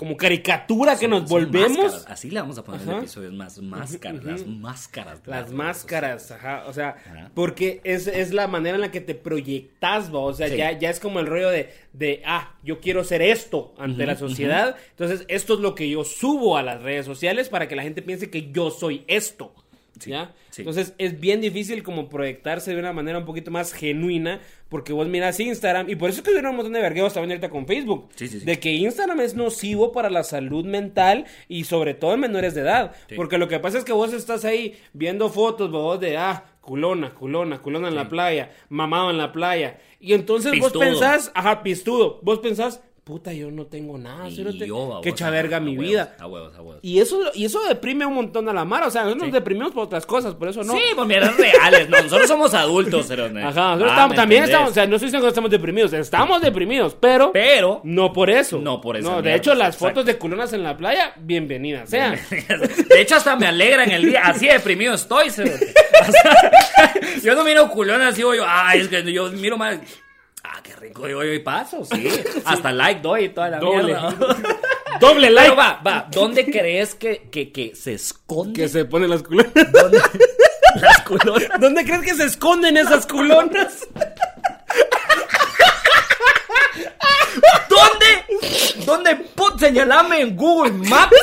como 0.00 0.16
caricatura 0.16 0.98
que 0.98 1.06
nos 1.06 1.28
volvemos. 1.28 1.76
máscaras. 1.76 2.06
Así 2.08 2.30
le 2.30 2.40
vamos 2.40 2.56
a 2.56 2.64
poner 2.64 2.80
el 2.80 2.88
Ajá. 2.88 2.98
episodio. 3.00 3.28
Es 3.28 3.34
más 3.34 3.58
máscaras. 3.60 4.24
Las 4.24 4.46
máscaras. 4.46 5.20
Las 5.26 5.52
máscaras, 5.52 6.30
ajá, 6.30 6.64
o 6.66 6.72
sea, 6.72 6.96
Ajá. 7.04 7.30
porque 7.34 7.82
es, 7.84 8.06
es 8.06 8.32
la 8.32 8.46
manera 8.46 8.76
en 8.76 8.80
la 8.80 8.90
que 8.90 9.02
te 9.02 9.14
proyectas, 9.14 10.10
¿va? 10.12 10.20
o 10.20 10.32
sea, 10.32 10.48
Sí. 10.48 10.56
ya, 10.56 10.72
ya 10.78 10.88
es 10.88 11.00
como 11.00 11.20
el 11.20 11.26
rollo 11.26 11.50
de, 11.50 11.68
de, 11.92 12.22
ah, 12.24 12.54
yo 12.64 12.80
quiero 12.80 13.04
ser 13.04 13.20
esto 13.20 13.74
ante 13.76 14.06
la 14.06 14.16
sociedad, 14.16 14.74
entonces 14.92 15.26
esto 15.28 15.52
es 15.52 15.60
lo 15.60 15.74
que 15.74 15.90
yo 15.90 16.02
subo 16.04 16.56
a 16.56 16.62
las 16.62 16.80
redes 16.82 17.04
sociales 17.04 17.50
para 17.50 17.68
que 17.68 17.76
la 17.76 17.82
gente 17.82 18.00
piense 18.00 18.30
que 18.30 18.50
yo 18.50 18.70
soy 18.70 19.04
esto, 19.06 19.52
Sí, 19.98 20.10
¿ya? 20.10 20.32
sí. 20.50 20.62
Entonces 20.62 20.94
es 20.98 21.20
bien 21.20 21.40
difícil 21.40 21.82
como 21.82 22.08
proyectarse 22.08 22.72
de 22.72 22.78
una 22.78 22.92
manera 22.92 23.18
un 23.18 23.24
poquito 23.24 23.50
más 23.50 23.72
genuina, 23.72 24.40
porque 24.68 24.92
vos 24.92 25.08
miras 25.08 25.40
Instagram, 25.40 25.90
y 25.90 25.96
por 25.96 26.10
eso 26.10 26.20
es 26.20 26.24
que 26.24 26.32
hubo 26.32 26.48
un 26.48 26.56
montón 26.56 26.72
de 26.72 26.80
vergueos 26.80 27.12
también 27.12 27.32
ahorita 27.32 27.50
con 27.50 27.66
Facebook, 27.66 28.08
Sí, 28.14 28.28
de 28.28 28.60
que 28.60 28.72
Instagram 28.72 29.20
es 29.20 29.34
nocivo 29.34 29.92
para 29.92 30.10
la 30.10 30.22
salud 30.22 30.64
mental 30.64 31.26
y 31.48 31.64
sobre 31.64 31.94
todo 31.94 32.14
en 32.14 32.20
menores 32.20 32.54
de 32.54 32.60
edad, 32.62 32.92
porque 33.16 33.36
lo 33.38 33.48
que 33.48 33.58
pasa 33.58 33.78
es 33.78 33.84
que 33.84 33.92
vos 33.92 34.12
estás 34.12 34.44
ahí 34.44 34.78
viendo 34.92 35.28
fotos, 35.28 35.70
vos 35.70 35.98
de, 36.00 36.16
ah, 36.16 36.44
culona, 36.60 37.14
culona, 37.14 37.60
culona 37.60 37.88
en 37.88 37.96
la 37.96 38.08
playa, 38.08 38.52
mamado 38.68 39.10
en 39.10 39.18
la 39.18 39.32
playa. 39.32 39.78
Y 39.98 40.12
entonces 40.12 40.52
Pistudo. 40.52 40.78
vos 40.78 40.88
pensás, 40.88 41.32
ajá, 41.34 41.62
pistudo, 41.62 42.20
vos 42.22 42.38
pensás, 42.38 42.82
puta, 43.10 43.32
yo 43.32 43.50
no 43.50 43.66
tengo 43.66 43.98
nada, 43.98 44.28
Y 44.28 44.36
yo, 44.36 44.88
babos, 44.88 45.02
qué 45.02 45.10
echa 45.10 45.28
verga 45.30 45.58
a 45.58 45.60
mi 45.60 45.72
huevos, 45.72 45.86
vida. 45.86 46.16
A 46.18 46.26
huevos, 46.26 46.54
a 46.56 46.62
huevos. 46.62 46.78
Y 46.82 46.98
eso, 47.00 47.20
y 47.34 47.44
eso 47.44 47.60
deprime 47.68 48.06
un 48.06 48.14
montón 48.14 48.48
a 48.48 48.52
la 48.52 48.64
mar, 48.64 48.84
o 48.84 48.90
sea, 48.90 49.02
nosotros 49.02 49.24
Sí. 49.24 49.30
nos 49.30 49.34
deprimimos 49.34 49.72
por 49.72 49.84
otras 49.84 50.06
cosas, 50.06 50.34
por 50.34 50.48
eso 50.48 50.62
no. 50.64 50.72
Sí, 50.72 50.80
pues 50.94 51.06
mierdas 51.06 51.36
reales. 51.36 51.88
No, 51.88 52.00
nosotros 52.02 52.28
somos 52.28 52.54
adultos, 52.54 53.06
pero 53.08 53.28
no. 53.28 53.40
Ajá, 53.40 53.70
nosotros 53.76 53.88
Ah, 53.90 53.94
estamos- 53.94 54.10
¿me 54.10 54.16
también 54.16 54.42
entendés? 54.44 54.48
estamos, 54.54 54.70
o 54.70 54.74
sea, 54.74 54.86
no 54.86 54.96
estoy 54.96 55.06
diciendo 55.08 55.24
que 55.26 55.28
estamos 55.30 55.50
deprimidos, 55.50 55.92
estamos 55.92 56.40
deprimidos, 56.42 56.96
pero, 56.98 57.32
Pero. 57.32 57.80
no 57.84 58.12
por 58.12 58.30
eso. 58.30 58.58
No 58.58 58.80
por 58.80 58.96
esa 58.96 59.08
No, 59.10 59.16
de 59.16 59.22
mierda, 59.22 59.36
hecho, 59.36 59.54
las 59.54 59.74
exacto. 59.74 59.88
fotos 59.88 60.06
de 60.06 60.16
culonas 60.18 60.52
en 60.52 60.62
la 60.62 60.76
playa, 60.76 61.12
bienvenidas 61.18 61.90
sean. 61.90 62.18
De 62.88 63.00
hecho, 63.00 63.16
hasta 63.16 63.36
me 63.36 63.46
alegra 63.46 63.84
en 63.84 63.90
el 63.90 64.02
día. 64.06 64.22
Así 64.24 64.46
deprimido 64.46 64.94
estoy. 64.94 65.28
O 66.00 66.12
sea, 66.12 66.94
yo 67.22 67.34
no 67.34 67.44
miro 67.44 67.68
culón 67.70 68.00
así, 68.00 68.18
digo 68.18 68.34
yo, 68.34 68.44
ay, 68.46 68.80
es 68.80 68.88
que 68.88 69.12
yo 69.12 69.30
miro 69.32 69.58
mal. 69.58 69.80
Ah, 70.44 70.60
qué 70.62 70.74
rico, 70.76 71.06
yo, 71.08 71.22
y 71.24 71.38
paso, 71.40 71.84
sí. 71.90 72.08
Hasta 72.44 72.72
like 72.72 73.00
doy 73.02 73.24
y 73.24 73.28
toda 73.30 73.50
la 73.50 73.58
Doble. 73.58 73.84
mierda. 73.84 74.14
Doble 75.00 75.30
like. 75.30 75.50
Pero 75.50 75.56
va, 75.60 75.80
va, 75.86 76.08
¿dónde 76.10 76.44
crees 76.50 76.94
que, 76.94 77.28
que, 77.30 77.52
que 77.52 77.74
se 77.74 77.94
esconde? 77.94 78.60
Que 78.62 78.68
se 78.68 78.84
ponen 78.84 79.10
las 79.10 79.22
culonas. 79.22 79.52
¿Dónde? 79.72 80.00
Las 80.80 81.00
culonas. 81.02 81.60
¿Dónde 81.60 81.84
crees 81.84 82.02
que 82.02 82.14
se 82.14 82.24
esconden 82.26 82.76
esas 82.76 83.04
culonas? 83.04 83.88
Señalame 89.58 90.20
en 90.20 90.36
Google 90.36 90.72
Maps 90.72 91.16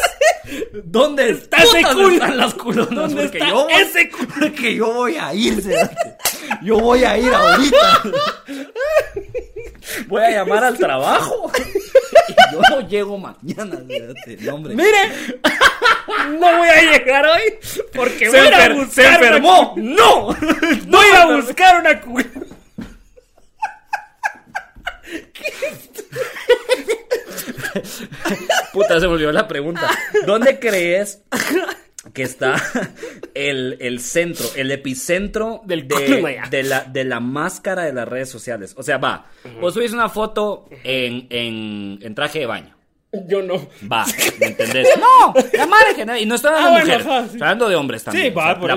dónde 0.83 1.29
Está 1.31 1.57
ese 1.63 1.81
culo. 1.83 2.09
están 2.11 2.37
las 2.37 2.53
culonas. 2.53 2.89
¿Dónde 2.95 3.23
porque 3.23 3.37
está 3.37 3.49
yo 3.49 3.67
ese 3.69 4.11
Porque 4.39 4.75
yo 4.75 4.93
voy 4.93 5.15
a 5.17 5.33
ir, 5.33 5.61
cerote. 5.61 6.17
Yo 6.61 6.79
voy 6.79 7.03
a 7.03 7.17
ir 7.17 7.33
ahorita. 7.33 8.03
Voy 10.07 10.21
a 10.21 10.29
llamar 10.31 10.65
al 10.65 10.77
trabajo. 10.77 11.49
Y 12.27 12.53
yo 12.53 12.59
no 12.69 12.81
llego 12.89 13.17
mañana, 13.17 13.77
cerote. 13.87 14.37
No, 14.41 14.55
hombre. 14.55 14.75
Mire, 14.75 15.37
no 16.37 16.57
voy 16.57 16.67
a 16.67 16.81
llegar 16.91 17.25
hoy 17.25 17.55
porque 17.95 18.29
Se 18.29 18.37
voy 18.41 18.47
a 18.53 18.69
buscar 18.73 18.89
se 18.91 19.05
enfermó. 19.07 19.73
una- 19.73 19.95
No, 19.95 20.25
voy 20.87 21.05
a 21.15 21.25
buscar 21.37 21.79
una 21.79 22.01
cu- 22.01 22.19
Puta, 28.73 28.99
se 28.99 29.07
me 29.07 29.13
olvidó 29.13 29.31
la 29.31 29.47
pregunta. 29.47 29.89
¿Dónde 30.25 30.59
crees 30.59 31.23
que 32.13 32.23
está 32.23 32.55
el, 33.33 33.77
el 33.79 33.99
centro, 33.99 34.45
el 34.55 34.71
epicentro 34.71 35.61
Del 35.65 35.87
de 35.87 36.63
la, 36.63 36.83
de 36.83 37.03
la 37.03 37.19
máscara 37.19 37.83
de 37.83 37.93
las 37.93 38.07
redes 38.07 38.29
sociales? 38.29 38.73
O 38.77 38.83
sea, 38.83 38.97
va, 38.97 39.27
vos 39.59 39.73
subís 39.73 39.91
una 39.93 40.09
foto 40.09 40.67
en, 40.83 41.27
en, 41.29 41.99
en 42.01 42.15
traje 42.15 42.39
de 42.39 42.45
baño. 42.45 42.76
Yo 43.27 43.41
no. 43.41 43.55
Va, 43.89 44.05
¿me 44.39 44.47
entendés? 44.47 44.87
No, 44.99 45.33
la 45.53 45.65
madre 45.65 45.95
general. 45.95 46.21
Y 46.21 46.25
no 46.25 46.35
estoy 46.35 46.51
hablando 46.51 46.75
Ah, 46.75 46.79
de 46.83 46.85
bueno, 46.97 47.09
ajá, 47.11 47.19
sí. 47.21 47.25
estoy 47.27 47.41
hablando 47.41 47.69
de 47.69 47.75
hombres 47.77 48.03
también. 48.03 48.25
Sí, 48.25 48.31
O 48.31 48.33
sea, 48.41 48.53
va, 48.53 48.59
por 48.59 48.69
la 48.69 48.75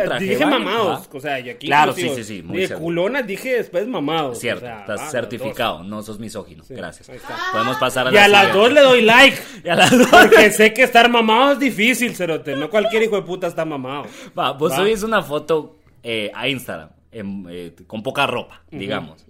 te- 0.00 0.04
traje 0.06 0.24
de 0.24 0.30
dije 0.30 0.46
mamados, 0.46 1.08
va. 1.12 1.16
o 1.16 1.20
sea, 1.20 1.40
y 1.40 1.50
aquí 1.50 1.66
Claro, 1.66 1.92
inclusive, 1.92 2.16
sí, 2.16 2.24
sí, 2.24 2.36
sí, 2.36 2.42
muy 2.42 2.56
dije 2.58 2.68
seguro. 2.68 2.84
culonas, 2.84 3.26
dije 3.26 3.56
después 3.56 3.86
mamados. 3.88 4.38
Cierto, 4.38 4.64
o 4.66 4.68
sea, 4.68 4.80
estás 4.80 5.00
va, 5.00 5.10
certificado, 5.10 5.82
no 5.84 6.02
sos 6.02 6.18
misógino. 6.18 6.64
Gracias. 6.68 7.08
ahí 7.08 7.16
está. 7.16 7.34
Podemos 7.52 7.76
pasar 7.78 8.06
a 8.08 8.10
dos. 8.10 8.14
la 8.14 8.20
Y 8.20 8.24
a 8.24 8.28
las 8.28 8.52
dos 8.52 8.72
le 8.72 8.80
doy 8.82 9.00
like. 9.02 9.38
Y 9.64 9.68
a 9.70 9.74
las 9.74 9.90
dos. 9.90 10.06
Porque 10.08 10.50
sé 10.50 10.72
que 10.74 10.82
estar 10.82 11.08
mamado 11.10 11.52
es 11.52 11.58
difícil, 11.58 12.14
cerote. 12.14 12.54
No 12.56 12.68
cualquier 12.68 13.04
hijo 13.04 13.16
de 13.16 13.22
puta 13.22 13.46
está 13.46 13.64
mamado. 13.64 14.04
Va, 14.38 14.52
vos 14.52 14.70
Va. 14.72 14.76
subís 14.76 15.02
una 15.02 15.22
foto 15.22 15.78
eh, 16.02 16.30
a 16.34 16.46
Instagram 16.46 16.90
en, 17.10 17.46
eh, 17.48 17.72
con 17.86 18.02
poca 18.02 18.26
ropa, 18.26 18.62
digamos. 18.70 19.25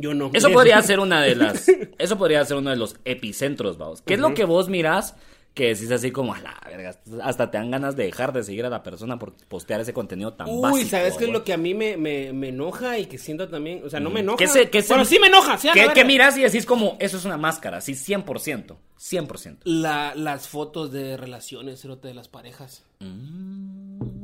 Yo 0.00 0.14
no. 0.14 0.30
Eso 0.32 0.50
podría 0.50 0.80
ser 0.82 1.00
una 1.00 1.22
de 1.22 1.34
las. 1.36 1.68
Eso 1.98 2.16
podría 2.18 2.44
ser 2.44 2.56
uno 2.56 2.70
de 2.70 2.76
los 2.76 2.96
epicentros, 3.04 3.78
vamos. 3.78 4.02
¿Qué 4.02 4.14
es 4.14 4.20
lo 4.20 4.34
que 4.34 4.44
vos 4.44 4.68
mirás 4.68 5.14
que 5.52 5.66
decís 5.74 5.90
así 5.90 6.12
como, 6.12 6.32
a 6.32 6.38
la 6.40 6.56
verga, 6.64 6.94
hasta 7.24 7.50
te 7.50 7.58
dan 7.58 7.72
ganas 7.72 7.96
de 7.96 8.04
dejar 8.04 8.32
de 8.32 8.44
seguir 8.44 8.64
a 8.66 8.70
la 8.70 8.84
persona 8.84 9.18
por 9.18 9.32
postear 9.48 9.80
ese 9.80 9.92
contenido 9.92 10.32
tan 10.34 10.48
Uy, 10.48 10.60
básico? 10.62 10.90
¿sabes 10.90 11.16
qué 11.16 11.24
es 11.24 11.30
lo 11.30 11.42
que 11.42 11.52
a 11.52 11.56
mí 11.56 11.74
me, 11.74 11.96
me, 11.96 12.32
me 12.32 12.50
enoja 12.50 12.98
y 12.98 13.06
que 13.06 13.18
siento 13.18 13.48
también? 13.48 13.82
O 13.84 13.90
sea, 13.90 13.98
no 13.98 14.10
me 14.10 14.20
enoja. 14.20 14.38
¿Qué 14.38 14.46
se- 14.46 14.70
qué 14.70 14.80
se- 14.80 14.88
bueno, 14.88 15.04
sí 15.04 15.18
me 15.18 15.26
enoja, 15.26 15.58
sí, 15.58 15.66
a 15.66 15.72
la 15.72 15.74
¿Qué, 15.74 15.80
verga. 15.80 15.94
qué 15.94 16.04
mirás 16.04 16.36
y 16.38 16.42
decís 16.42 16.64
como, 16.64 16.96
eso 17.00 17.16
es 17.16 17.24
una 17.24 17.36
máscara? 17.36 17.80
Sí, 17.80 17.94
100%. 17.94 18.76
100%. 18.96 19.56
La, 19.64 20.14
las 20.14 20.46
fotos 20.46 20.92
de 20.92 21.16
relaciones, 21.16 21.82
de 22.00 22.14
las 22.14 22.28
parejas. 22.28 22.84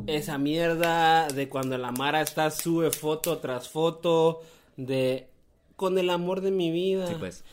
Esa 0.06 0.38
mierda 0.38 1.26
de 1.26 1.48
cuando 1.48 1.76
la 1.76 1.90
Mara 1.90 2.20
está, 2.22 2.50
sube 2.52 2.90
foto 2.92 3.38
tras 3.38 3.68
foto 3.68 4.42
de... 4.76 5.26
Con 5.76 5.98
el 5.98 6.10
amor 6.10 6.40
de 6.40 6.50
mi 6.50 6.70
vida. 6.70 7.06
Sí, 7.06 7.14
pues. 7.18 7.44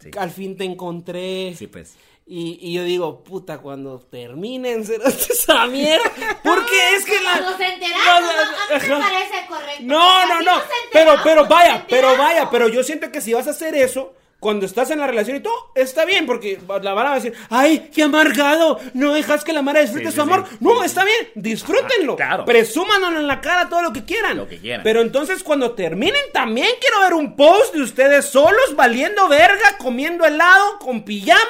Sí, 0.00 0.10
Al 0.18 0.30
fin 0.30 0.56
te 0.56 0.64
encontré. 0.64 1.54
sí 1.56 1.66
pues. 1.66 1.94
Y, 2.26 2.58
y 2.60 2.74
yo 2.74 2.84
digo, 2.84 3.24
puta, 3.24 3.58
cuando 3.58 3.98
terminen, 3.98 4.80
esa 5.04 5.66
mierda. 5.66 6.10
Porque 6.44 6.94
es 6.96 7.04
que 7.04 7.20
la... 7.20 7.32
Cuando 7.32 7.56
se 7.56 7.64
enteraron, 7.74 8.06
No, 8.06 8.20
no, 8.20 8.74
a 8.76 8.78
mí 8.78 8.88
me 8.88 8.98
parece 9.00 9.46
correcto. 9.48 9.82
No, 9.82 10.26
no, 10.26 10.34
no. 10.40 10.42
nos 10.54 10.62
Pero, 10.92 11.12
enteramos, 11.14 11.20
pero 11.24 11.46
vaya, 11.48 11.86
pero 11.88 12.16
vaya, 12.16 12.48
pero 12.48 12.68
yo 12.68 12.84
siento 12.84 13.10
que 13.10 13.20
si 13.20 13.32
vas 13.34 13.48
a 13.48 13.50
hacer 13.50 13.74
eso, 13.74 14.14
cuando 14.40 14.64
estás 14.66 14.90
en 14.90 14.98
la 15.00 15.06
relación 15.06 15.36
y 15.36 15.40
todo, 15.40 15.70
está 15.74 16.04
bien, 16.06 16.24
porque 16.26 16.58
la 16.66 16.94
Mara 16.94 17.10
va 17.10 17.12
a 17.12 17.20
decir, 17.20 17.34
ay, 17.50 17.90
qué 17.94 18.02
amargado, 18.04 18.80
no 18.94 19.12
dejas 19.12 19.44
que 19.44 19.52
la 19.52 19.60
Mara 19.60 19.80
disfrute 19.80 20.06
Sí, 20.06 20.10
su 20.12 20.14
sí, 20.16 20.20
amor. 20.22 20.46
sí. 20.48 20.56
No, 20.60 20.82
está 20.82 21.04
bien, 21.04 21.28
disfrútenlo. 21.34 22.14
Ah, 22.14 22.16
claro. 22.16 22.44
Presúmanos 22.46 23.12
en 23.16 23.26
la 23.26 23.40
cara 23.42 23.68
todo 23.68 23.82
lo 23.82 23.92
que 23.92 24.04
quieran. 24.04 24.38
Lo 24.38 24.48
que 24.48 24.58
quieran. 24.58 24.82
Pero 24.82 25.02
entonces 25.02 25.42
cuando 25.42 25.72
terminen, 25.72 26.22
también 26.32 26.68
quiero 26.80 27.00
ver 27.02 27.12
un 27.14 27.36
post 27.36 27.74
de 27.74 27.82
ustedes 27.82 28.24
solos, 28.26 28.74
valiendo 28.74 29.28
verga, 29.28 29.76
comiendo 29.78 30.24
helado, 30.24 30.78
con 30.78 31.04
pijama, 31.04 31.40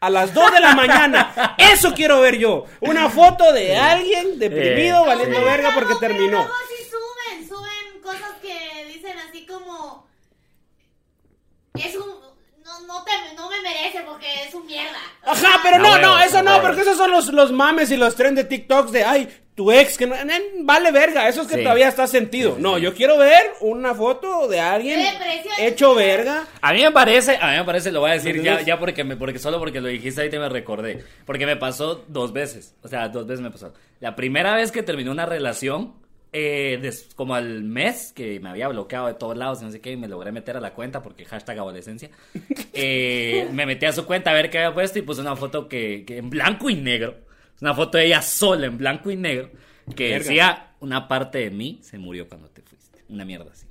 a 0.00 0.08
las 0.08 0.32
2 0.32 0.52
de 0.52 0.60
la 0.60 0.74
mañana. 0.74 1.54
Eso 1.58 1.92
quiero 1.92 2.20
ver 2.20 2.38
yo. 2.38 2.64
Una 2.80 3.10
foto 3.10 3.52
de 3.52 3.76
alguien 3.76 4.38
deprimido, 4.38 5.04
Eh, 5.04 5.06
valiendo 5.06 5.38
sí. 5.38 5.44
verga 5.44 5.70
porque 5.74 5.92
No, 5.94 5.98
terminó. 6.00 6.38
luego 6.38 6.54
sí 6.68 6.84
suben, 6.90 7.46
suben 7.46 8.00
cosas 8.02 8.32
que 8.40 8.86
dicen 8.86 9.18
así 9.28 9.44
como 9.46 10.08
es 11.74 11.94
un 11.94 12.27
no, 12.68 12.86
no 12.86 13.04
te 13.04 13.10
no 13.34 13.48
me 13.50 13.60
merece 13.62 14.00
porque 14.06 14.26
es 14.46 14.54
un 14.54 14.66
mierda. 14.66 14.98
Ajá, 15.24 15.60
pero 15.62 15.76
A 15.76 15.78
no, 15.78 15.98
no, 15.98 16.18
eso 16.20 16.42
no, 16.42 16.60
porque 16.62 16.82
esos 16.82 16.96
son 16.96 17.10
los, 17.10 17.26
los 17.32 17.50
mames 17.52 17.90
y 17.90 17.96
los 17.96 18.14
trends 18.14 18.36
de 18.36 18.44
TikToks 18.44 18.92
de, 18.92 19.04
ay, 19.04 19.28
tu 19.54 19.72
ex, 19.72 19.98
que 19.98 20.06
no, 20.06 20.14
vale 20.60 20.92
verga, 20.92 21.28
eso 21.28 21.42
es 21.42 21.48
que 21.48 21.56
Sí. 21.56 21.62
todavía 21.62 21.88
está 21.88 22.06
sentido. 22.06 22.56
No, 22.60 22.78
yo 22.78 22.94
quiero 22.94 23.18
ver 23.18 23.50
una 23.60 23.92
foto 23.94 24.46
de 24.46 24.60
alguien 24.60 25.00
depresión. 25.02 25.54
hecho 25.58 25.94
verga. 25.96 26.46
A 26.60 26.72
mí 26.72 26.80
me 26.82 26.92
parece, 26.92 27.36
a 27.40 27.50
mí 27.50 27.56
me 27.56 27.64
parece, 27.64 27.90
lo 27.90 27.98
voy 28.00 28.10
a 28.10 28.14
decir 28.14 28.40
ya, 28.40 28.60
ya 28.60 28.78
porque 28.78 29.02
me, 29.02 29.16
porque 29.16 29.40
solo 29.40 29.58
porque 29.58 29.80
lo 29.80 29.88
dijiste 29.88 30.20
ahorita 30.20 30.38
me 30.38 30.48
recordé. 30.48 31.04
Porque 31.26 31.44
me 31.46 31.56
pasó 31.56 32.04
dos 32.06 32.32
veces. 32.32 32.76
O 32.84 32.88
sea, 32.88 33.08
dos 33.08 33.26
veces 33.26 33.40
me 33.40 33.50
pasó. 33.50 33.72
La 33.98 34.14
primera 34.14 34.54
vez 34.54 34.70
que 34.70 34.84
terminé 34.84 35.10
una 35.10 35.26
relación, 35.26 35.94
eh, 36.32 36.78
des- 36.82 37.08
como 37.14 37.34
al 37.34 37.62
mes 37.64 38.12
que 38.14 38.38
me 38.40 38.48
había 38.50 38.68
bloqueado 38.68 39.06
de 39.06 39.14
todos 39.14 39.36
lados, 39.36 39.60
y 39.62 39.64
no 39.64 39.70
sé 39.70 39.80
qué, 39.80 39.92
y 39.92 39.96
me 39.96 40.08
logré 40.08 40.30
meter 40.32 40.56
a 40.56 40.60
la 40.60 40.74
cuenta 40.74 41.02
porque 41.02 41.24
hashtag 41.24 41.58
adolescencia. 41.58 42.10
eh, 42.72 43.48
me 43.52 43.66
metí 43.66 43.86
a 43.86 43.92
su 43.92 44.04
cuenta 44.06 44.30
a 44.30 44.34
ver 44.34 44.50
qué 44.50 44.58
había 44.58 44.74
puesto 44.74 44.98
y 44.98 45.02
puse 45.02 45.20
una 45.20 45.36
foto 45.36 45.68
que, 45.68 46.04
que 46.06 46.18
en 46.18 46.30
blanco 46.30 46.70
y 46.70 46.74
negro. 46.76 47.16
Una 47.60 47.74
foto 47.74 47.98
de 47.98 48.06
ella 48.06 48.22
sola 48.22 48.66
en 48.66 48.78
blanco 48.78 49.10
y 49.10 49.16
negro. 49.16 49.50
Que 49.96 50.10
Verga. 50.10 50.18
decía, 50.18 50.70
una 50.80 51.08
parte 51.08 51.38
de 51.38 51.50
mí 51.50 51.80
se 51.82 51.98
murió 51.98 52.28
cuando 52.28 52.48
te 52.50 52.62
fuiste. 52.62 53.02
Una 53.08 53.24
mierda 53.24 53.50
así. 53.50 53.66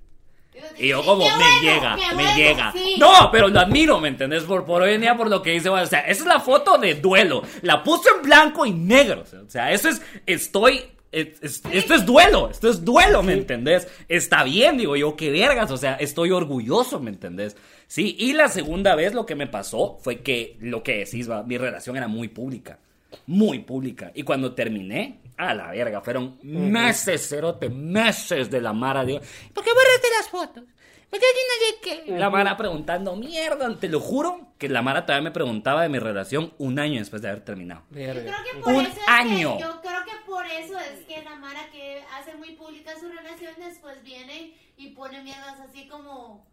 Y 0.79 0.87
yo 0.87 1.03
como, 1.05 1.17
bueno, 1.21 1.37
me 1.37 1.61
llega, 1.67 1.95
qué 1.95 2.15
me 2.15 2.23
bueno, 2.23 2.35
llega. 2.37 2.71
sí. 2.71 2.95
No, 2.97 3.29
pero 3.31 3.47
lo 3.47 3.59
admiro, 3.59 3.99
¿me 3.99 4.07
entendés? 4.07 4.41
Por, 4.43 4.65
por 4.65 4.81
hoy 4.81 4.95
en 4.95 5.01
día, 5.01 5.15
por 5.15 5.29
lo 5.29 5.43
que 5.43 5.51
dice, 5.51 5.69
bueno, 5.69 5.83
o 5.85 5.87
sea, 5.87 5.99
esa 5.99 6.21
es 6.23 6.27
la 6.27 6.39
foto 6.39 6.79
de 6.79 6.95
duelo. 6.95 7.43
La 7.61 7.83
puso 7.83 8.09
en 8.15 8.23
blanco 8.23 8.65
y 8.65 8.71
negro. 8.73 9.21
O 9.21 9.25
sea, 9.25 9.39
o 9.41 9.49
sea, 9.49 9.71
eso 9.71 9.87
es, 9.89 10.01
estoy, 10.25 10.81
es- 11.11 11.41
es- 11.41 11.61
esto 11.71 11.93
es 11.93 12.05
duelo, 12.05 12.49
esto 12.49 12.69
es 12.69 12.83
duelo, 12.83 13.23
¿me 13.23 13.33
entendés? 13.33 13.87
Está 14.07 14.43
bien, 14.43 14.77
digo 14.77 14.95
yo, 14.95 15.15
qué 15.15 15.29
vergas, 15.31 15.71
o 15.71 15.77
sea, 15.77 15.93
estoy 15.95 16.31
orgulloso, 16.31 16.99
¿me 16.99 17.09
entendés? 17.09 17.55
Sí, 17.87 18.15
y 18.19 18.33
la 18.33 18.49
segunda 18.49 18.95
vez 18.95 19.13
lo 19.13 19.25
que 19.25 19.35
me 19.35 19.47
pasó 19.47 19.97
fue 20.01 20.19
que, 20.21 20.57
lo 20.59 20.83
que 20.83 20.97
decís, 20.99 21.29
va, 21.29 21.43
mi 21.43 21.57
relación 21.57 21.95
era 21.97 22.07
muy 22.07 22.27
pública. 22.27 22.79
Muy 23.25 23.59
pública. 23.59 24.11
Y 24.13 24.23
cuando 24.23 24.53
terminé, 24.53 25.19
a 25.37 25.53
la 25.53 25.71
verga, 25.71 26.01
fueron 26.01 26.37
meses, 26.43 27.29
cerote, 27.29 27.69
meses 27.69 28.49
de 28.51 28.59
la 28.59 28.73
Mara. 28.73 29.05
Digo, 29.05 29.19
¿por 29.53 29.63
qué 29.63 29.69
borraste 29.71 30.07
las 30.19 30.29
fotos? 30.29 30.63
¿Por 31.09 31.19
qué 31.19 31.25
aquí 31.25 31.39
no 31.47 31.97
sé 32.01 32.03
qué? 32.11 32.17
La 32.17 32.29
Mara 32.29 32.57
preguntando, 32.57 33.15
mierda, 33.15 33.73
te 33.79 33.87
lo 33.87 34.01
juro 34.01 34.49
que 34.57 34.67
la 34.67 34.81
Mara 34.81 35.05
todavía 35.05 35.23
me 35.29 35.31
preguntaba 35.31 35.83
de 35.83 35.89
mi 35.89 35.99
relación 35.99 36.51
un 36.57 36.79
año 36.79 36.99
después 36.99 37.21
de 37.21 37.29
haber 37.29 37.45
terminado. 37.45 37.83
Yo 37.91 37.95
creo 37.95 38.13
que 38.15 38.59
por 38.61 38.73
Un 38.73 38.81
eso 38.81 38.91
es 38.99 39.07
año. 39.07 39.55
Que, 39.55 39.63
yo 39.63 39.81
creo 39.81 40.03
que 40.03 40.11
por 40.27 40.45
eso 40.45 40.77
es 40.79 41.05
que 41.07 41.23
la 41.23 41.35
Mara 41.35 41.69
que 41.71 42.03
hace 42.19 42.35
muy 42.35 42.51
pública 42.51 42.91
su 42.99 43.07
relación 43.09 43.53
después 43.57 44.03
viene 44.03 44.53
y 44.77 44.89
pone 44.89 45.23
mierdas 45.23 45.59
así 45.67 45.87
como 45.87 46.45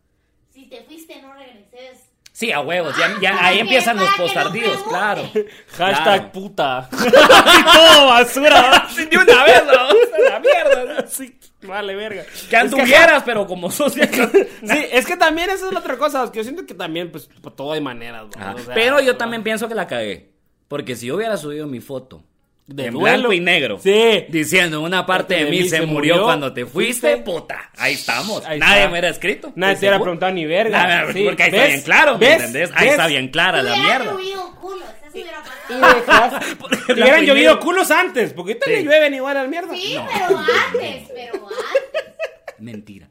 si 0.53 0.67
te 0.67 0.83
fuiste 0.85 1.21
no 1.21 1.35
regreses. 1.35 2.09
Sí, 2.33 2.51
a 2.51 2.61
huevos, 2.61 2.97
ya, 2.99 3.15
ya 3.21 3.37
Ah, 3.37 3.47
ahí 3.47 3.61
empiezan 3.61 3.97
los 3.97 4.11
que 4.15 4.23
no 4.27 4.85
claro. 4.89 5.23
Hashtag 5.77 6.03
Claro. 6.03 6.33
puta. 6.33 6.79
Así 6.91 7.65
todo 7.65 8.07
basura. 8.09 8.89
Sí, 8.95 9.05
de 9.05 9.19
una 9.19 9.45
vez, 9.45 9.63
¿no? 9.65 10.29
la 10.31 10.41
mierda. 10.41 11.07
Sí, 11.07 11.39
vale 11.63 11.95
verga. 11.95 12.25
Que 12.51 12.57
anduvieras, 12.57 13.23
pero 13.23 13.47
como 13.47 13.71
socia. 13.71 14.09
Sí, 14.13 14.87
es 14.91 15.07
que 15.07 15.17
también 15.17 15.49
esa 15.51 15.67
es 15.67 15.73
la 15.73 15.79
otra 15.79 15.97
cosa, 15.97 16.31
que 16.33 16.39
yo 16.39 16.43
siento 16.43 16.67
que 16.67 16.75
también, 16.75 17.13
pues, 17.13 17.29
por 17.41 17.55
todo 17.55 17.73
hay 17.73 17.81
maneras, 17.81 18.25
¿no? 18.35 18.43
Ajá. 18.43 18.55
O 18.57 18.59
sea, 18.59 18.75
Pero 18.75 19.01
yo 19.01 19.17
también 19.17 19.45
pienso 19.45 19.69
que 19.69 19.75
la 19.77 19.87
cagué. 19.87 20.33
Porque 20.67 20.97
si 20.97 21.07
yo 21.07 21.15
hubiera 21.15 21.37
subido 21.37 21.69
mi 21.69 21.81
foto 21.81 22.25
De 22.67 22.87
en 22.87 22.95
duelo. 22.95 23.19
blanco 23.19 23.33
y 23.35 23.41
negro, 23.41 23.79
Sí. 23.79 24.25
diciendo 24.31 24.81
una 24.81 25.05
parte 25.05 25.35
de 25.35 25.51
mí 25.51 25.69
se 25.69 25.83
murió 25.83 26.23
cuando 26.23 26.53
te 26.55 26.65
fuiste, 26.65 27.19
puta, 27.19 27.71
ahí 27.77 27.93
estamos. 27.93 28.43
Ahí 28.47 28.59
Nadie 28.59 28.75
está. 28.77 28.87
me 28.87 28.93
hubiera 28.93 29.09
escrito. 29.11 29.53
Nadie 29.55 29.75
te 29.75 29.79
hubiera 29.81 29.95
seguro. 29.97 30.05
preguntado 30.05 30.33
ni 30.33 30.47
verga. 30.47 30.87
Nada, 30.87 31.13
Sí, 31.13 31.25
porque 31.25 31.43
ahí 31.43 31.51
¿ves? 31.51 31.61
está 31.61 31.69
bien 31.73 31.83
claro, 31.83 32.13
¿me 32.19 32.19
¿ves? 32.27 32.37
entendés? 32.37 32.71
Ahí 32.75 32.85
¿ves? 32.85 32.91
está 32.93 33.07
bien 33.07 33.29
clara 33.29 33.63
la 33.63 33.77
mierda. 33.77 34.05
llovido 34.13 34.55
culos, 34.63 34.83
eso 35.03 35.13
hubiera 35.13 35.43
Y 35.69 35.75
dejas- 35.75 36.89
hubieran 36.89 37.25
llovido 37.27 37.61
culos 37.61 37.91
antes, 37.91 38.33
porque 38.33 38.53
ahorita 38.53 38.67
Sí. 38.67 38.73
le 38.73 38.83
llueven 38.85 39.15
igual 39.15 39.37
al 39.37 39.49
mierda. 39.49 39.75
Sí, 39.75 39.99
pero 40.13 40.39
antes, 40.39 41.11
pero 41.15 41.35
antes. 41.35 42.59
Mentira. 42.59 43.09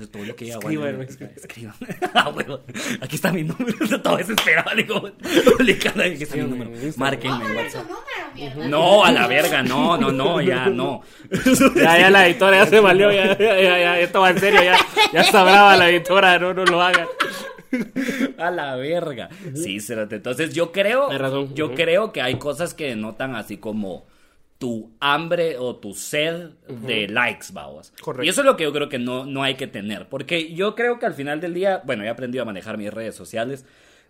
Eso 0.00 0.04
es 0.04 0.10
todo 0.10 0.24
lo 0.24 0.34
que. 0.36 0.50
Ah, 2.14 2.30
huevo. 2.30 2.60
Aquí 3.00 3.16
está 3.16 3.32
mi 3.32 3.44
número. 3.44 4.00
Todo 4.02 4.16
desesperado. 4.16 4.74
Digo, 4.74 5.10
publicando. 5.56 6.02
Aquí 6.02 6.22
está 6.22 6.36
mi 6.36 6.42
número. 6.44 6.70
Márquenme. 6.96 7.44
No, 8.68 9.04
a 9.04 9.12
la 9.12 9.26
verga, 9.26 9.62
no, 9.62 9.98
no, 9.98 10.10
no, 10.10 10.40
ya 10.40 10.66
no. 10.66 11.02
Ya, 11.76 11.98
ya 11.98 12.10
la 12.10 12.26
editora 12.26 12.64
ya 12.64 12.66
se 12.66 12.80
valió, 12.80 13.12
ya, 13.12 13.36
ya, 13.36 13.60
ya, 13.60 13.78
ya, 13.78 14.00
esto 14.00 14.20
va 14.20 14.30
en 14.30 14.38
serio, 14.38 14.62
ya, 14.62 14.76
ya 15.12 15.20
está 15.20 15.42
brava 15.42 15.76
la 15.76 15.88
editora, 15.88 16.38
no, 16.38 16.54
no 16.54 16.64
lo 16.64 16.82
hagan. 16.82 17.06
A 18.38 18.50
la 18.50 18.76
verga. 18.76 19.28
Sí. 19.54 19.78
Entonces 19.88 20.54
yo 20.54 20.72
creo, 20.72 21.10
razón. 21.10 21.54
yo 21.54 21.74
creo 21.74 22.12
que 22.12 22.22
hay 22.22 22.36
cosas 22.36 22.74
que 22.74 22.88
denotan 22.88 23.34
así 23.34 23.58
como 23.58 24.06
tu 24.60 24.92
hambre 25.00 25.56
o 25.56 25.76
tu 25.76 25.94
sed 25.94 26.50
de 26.68 27.08
likes, 27.08 27.46
vamos. 27.50 27.94
Correcto. 27.98 28.24
Y 28.24 28.28
eso 28.28 28.42
es 28.42 28.44
lo 28.44 28.58
que 28.58 28.64
yo 28.64 28.72
creo 28.74 28.90
que 28.90 28.98
no, 28.98 29.24
no 29.24 29.42
hay 29.42 29.54
que 29.54 29.66
tener. 29.66 30.06
Porque 30.10 30.52
yo 30.52 30.74
creo 30.74 30.98
que 30.98 31.06
al 31.06 31.14
final 31.14 31.40
del 31.40 31.54
día, 31.54 31.80
bueno, 31.86 32.04
he 32.04 32.10
aprendido 32.10 32.42
a 32.42 32.44
manejar 32.44 32.76
mis 32.76 32.92
redes 32.92 33.14
sociales, 33.14 33.64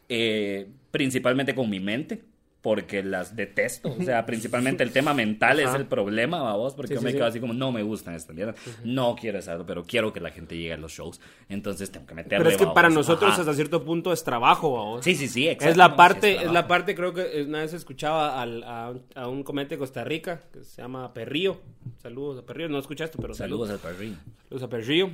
eh, 0.09 0.69
principalmente 0.91 1.55
con 1.55 1.71
mi 1.71 1.79
mente. 1.79 2.25
Porque 2.63 3.03
las 3.03 3.37
detesto. 3.37 3.95
O 3.99 4.03
sea, 4.03 4.27
principalmente 4.27 4.83
el 4.83 4.93
tema 4.93 5.15
mental 5.15 5.61
es 5.61 5.73
el 5.73 5.87
problema, 5.87 6.43
vamos. 6.43 6.75
Porque 6.75 6.89
Sí, 6.89 6.95
yo 6.97 7.01
me 7.01 7.11
sí. 7.13 7.17
quedo 7.17 7.27
así 7.27 7.41
como, 7.41 7.55
no 7.55 7.73
me 7.73 7.83
gustan 7.83 8.15
estas 8.15 8.37
mierdas. 8.37 8.57
No 8.85 9.17
quiero 9.19 9.39
hacerlo, 9.39 9.65
pero 9.67 9.85
quiero 9.85 10.13
que 10.13 10.21
la 10.21 10.31
gente 10.31 10.57
llegue 10.59 10.75
a 10.75 10.77
los 10.77 10.93
shows. 10.93 11.21
Entonces 11.49 11.91
tengo 11.91 12.05
que 12.07 12.15
meterle. 12.15 12.39
Pero 12.45 12.51
es 12.51 12.57
que 12.59 12.67
para 12.75 12.91
nosotros 12.91 13.33
Ajá. 13.33 13.41
hasta 13.41 13.55
cierto 13.55 13.83
punto 13.83 14.13
es 14.13 14.23
trabajo, 14.25 14.75
vamos. 14.75 15.05
Sí, 15.05 15.15
sí, 15.15 15.27
sí, 15.27 15.47
Es 15.47 15.55
exacto. 15.55 15.79
la 15.79 15.89
No, 15.89 15.97
parte, 15.97 16.37
es 16.37 16.53
la 16.53 16.67
parte, 16.69 16.95
creo 16.95 17.15
que 17.15 17.45
una 17.49 17.61
vez 17.61 17.73
escuchaba 17.73 18.43
al- 18.43 18.63
a, 18.65 18.91
un- 18.91 19.03
a 19.15 19.27
un 19.29 19.43
comediante 19.43 19.77
de 19.77 19.79
Costa 19.79 20.05
Rica 20.05 20.43
que 20.53 20.63
se 20.63 20.83
llama 20.83 21.15
Perrío. 21.15 21.61
Saludos 22.03 22.41
a 22.43 22.47
Perrío, 22.47 22.69
no 22.69 22.79
escuchaste, 22.79 23.17
pero 23.21 23.33
saludos. 23.33 23.69
Saludos 23.69 23.85
al 23.87 23.93
perrín. 23.97 24.19
Saludos 24.49 24.63
a 24.65 24.69
Perrío. 24.69 25.11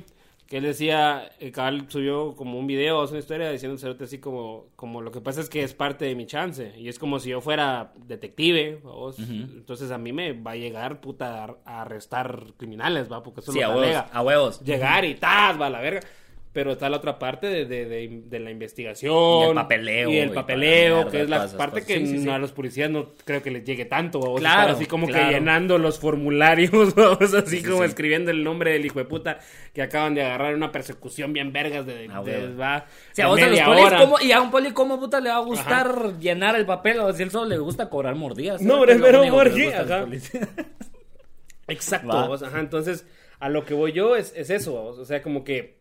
Que 0.47 0.57
él 0.57 0.63
decía, 0.63 1.29
el 1.39 1.51
cabal 1.51 1.85
subió 1.89 2.33
como 2.35 2.57
un 2.57 2.67
video, 2.67 2.99
o 2.99 3.09
una 3.09 3.19
historia 3.19 3.51
diciendo 3.51 3.77
cerote 3.77 4.05
así 4.05 4.19
como, 4.19 4.67
como 4.77 5.01
lo 5.01 5.11
que 5.11 5.19
pasa 5.19 5.41
es 5.41 5.49
que 5.49 5.61
es 5.61 5.73
parte 5.73 6.05
de 6.05 6.15
mi 6.15 6.25
chance. 6.25 6.73
Y 6.77 6.87
es 6.87 6.97
como 6.99 7.19
si 7.19 7.29
yo 7.31 7.41
fuera 7.41 7.91
detective, 7.97 8.77
vos. 8.81 9.19
entonces 9.19 9.91
a 9.91 9.97
mí 9.97 10.13
me 10.13 10.31
va 10.31 10.51
a 10.51 10.55
llegar 10.55 11.01
puta 11.01 11.43
a- 11.43 11.57
a 11.65 11.81
arrestar 11.81 12.43
criminales, 12.55 13.11
va, 13.11 13.21
porque 13.23 13.41
eso 13.41 13.51
Sí, 13.51 13.59
es 13.59 13.65
a 13.65 13.67
lo 13.67 13.73
que 13.75 13.79
huevos, 13.89 14.03
a 14.11 14.21
huevos. 14.21 14.61
llegar 14.61 15.03
y 15.03 15.15
tal, 15.15 15.61
va 15.61 15.67
a 15.67 15.69
la 15.69 15.81
verga. 15.81 15.99
Pero 16.57 16.71
está 16.71 16.89
la 16.89 16.97
otra 16.97 17.19
parte 17.19 17.45
de, 17.45 17.65
de, 17.67 17.85
de- 17.85 18.21
de 18.25 18.39
la 18.39 18.49
investigación. 18.49 19.13
Y 19.13 19.43
el 19.49 19.53
papeleo, 19.53 20.09
Y 20.09 20.17
el 20.17 20.31
papeleo, 20.31 20.95
mierda, 20.95 21.11
que 21.11 21.21
es 21.21 21.29
la 21.29 21.47
parte 21.55 21.83
que 21.85 21.97
Sí, 21.99 22.07
sí, 22.07 22.19
sí. 22.23 22.29
a 22.29 22.39
los 22.39 22.51
policías 22.51 22.89
no 22.89 23.11
creo 23.25 23.43
que 23.43 23.51
les 23.51 23.63
llegue 23.63 23.85
tanto. 23.85 24.19
Vamos 24.19 24.39
Claro, 24.39 24.73
así 24.73 24.87
como 24.87 25.05
claro. 25.05 25.27
que 25.27 25.33
llenando 25.35 25.77
los 25.77 25.99
formularios, 25.99 26.71
vamos 26.95 27.31
así 27.35 27.57
Sí, 27.59 27.63
como 27.63 27.83
escribiendo 27.83 28.31
el 28.31 28.43
nombre 28.43 28.71
del 28.71 28.83
hijo 28.87 28.97
de 28.97 29.05
puta 29.05 29.37
que 29.71 29.83
acaban 29.83 30.15
de 30.15 30.23
agarrar 30.23 30.55
una 30.55 30.71
persecución 30.71 31.31
bien 31.31 31.53
vergas 31.53 31.85
de, 31.85 32.07
Ah, 32.11 32.21
va, 32.59 32.85
Sí, 33.13 33.21
a 33.21 33.25
de 33.25 33.29
vos 33.29 33.39
a 33.39 33.47
los 33.49 33.59
polis, 33.61 33.83
hora. 33.85 33.97
¿cómo- 33.99 34.19
y 34.19 34.31
a 34.31 34.41
un 34.41 34.49
poli, 34.49 34.71
¿cómo 34.71 34.99
puta 34.99 35.19
le 35.19 35.29
va 35.29 35.35
a 35.35 35.41
gustar 35.41 36.17
llenar 36.19 36.55
el 36.55 36.65
papel? 36.65 36.97
O 37.01 37.13
si 37.13 37.21
él 37.21 37.29
solo 37.29 37.45
le 37.49 37.59
gusta 37.59 37.87
cobrar 37.87 38.15
mordidas. 38.15 38.63
No, 38.63 38.79
pero 38.79 38.93
Es 38.93 38.97
lo 38.99 39.05
pero 39.05 39.21
único 39.21 39.37
que 39.37 39.43
les 39.43 39.53
Borgi, 39.53 39.63
gusta 39.65 39.77
a 39.77 39.81
los 39.83 39.91
ajá. 39.91 40.03
polis. 40.05 40.31
Exacto, 41.67 42.27
vos, 42.27 42.41
ajá, 42.41 42.59
entonces 42.61 43.05
a 43.39 43.49
lo 43.49 43.63
que 43.65 43.73
voy 43.75 43.91
yo 43.91 44.15
es, 44.15 44.33
es 44.35 44.49
eso, 44.49 44.71
vos, 44.71 44.97
o 44.97 45.05
sea, 45.05 45.21
como 45.21 45.43
que 45.43 45.76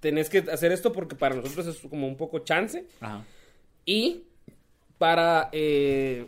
tenés 0.00 0.28
que 0.28 0.38
hacer 0.38 0.72
esto 0.72 0.92
porque 0.92 1.14
para 1.14 1.36
nosotros 1.36 1.66
es 1.66 1.78
como 1.88 2.08
un 2.08 2.16
poco 2.16 2.40
chance 2.40 2.86
Ajá. 3.00 3.24
y 3.84 4.24
para 4.98 5.48
eh, 5.52 6.26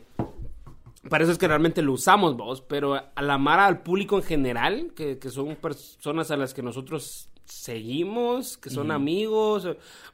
para 1.09 1.25
eso 1.25 1.33
es 1.33 1.38
que 1.38 1.49
realmente 1.49 1.83
lo 1.83 1.93
usamos 1.93 2.37
vos, 2.37 2.61
pero 2.61 2.95
a 2.95 3.23
la 3.23 3.37
mara 3.37 3.67
al 3.67 3.83
público 3.83 4.17
en 4.17 4.23
general, 4.23 4.93
que, 4.95 5.19
que 5.19 5.31
son 5.31 5.57
personas 5.57 6.31
a 6.31 6.37
las 6.37 6.55
que 6.55 6.62
nosotros 6.62 7.29
seguimos, 7.45 8.57
que 8.59 8.71
son 8.71 8.91
amigos, 8.91 9.65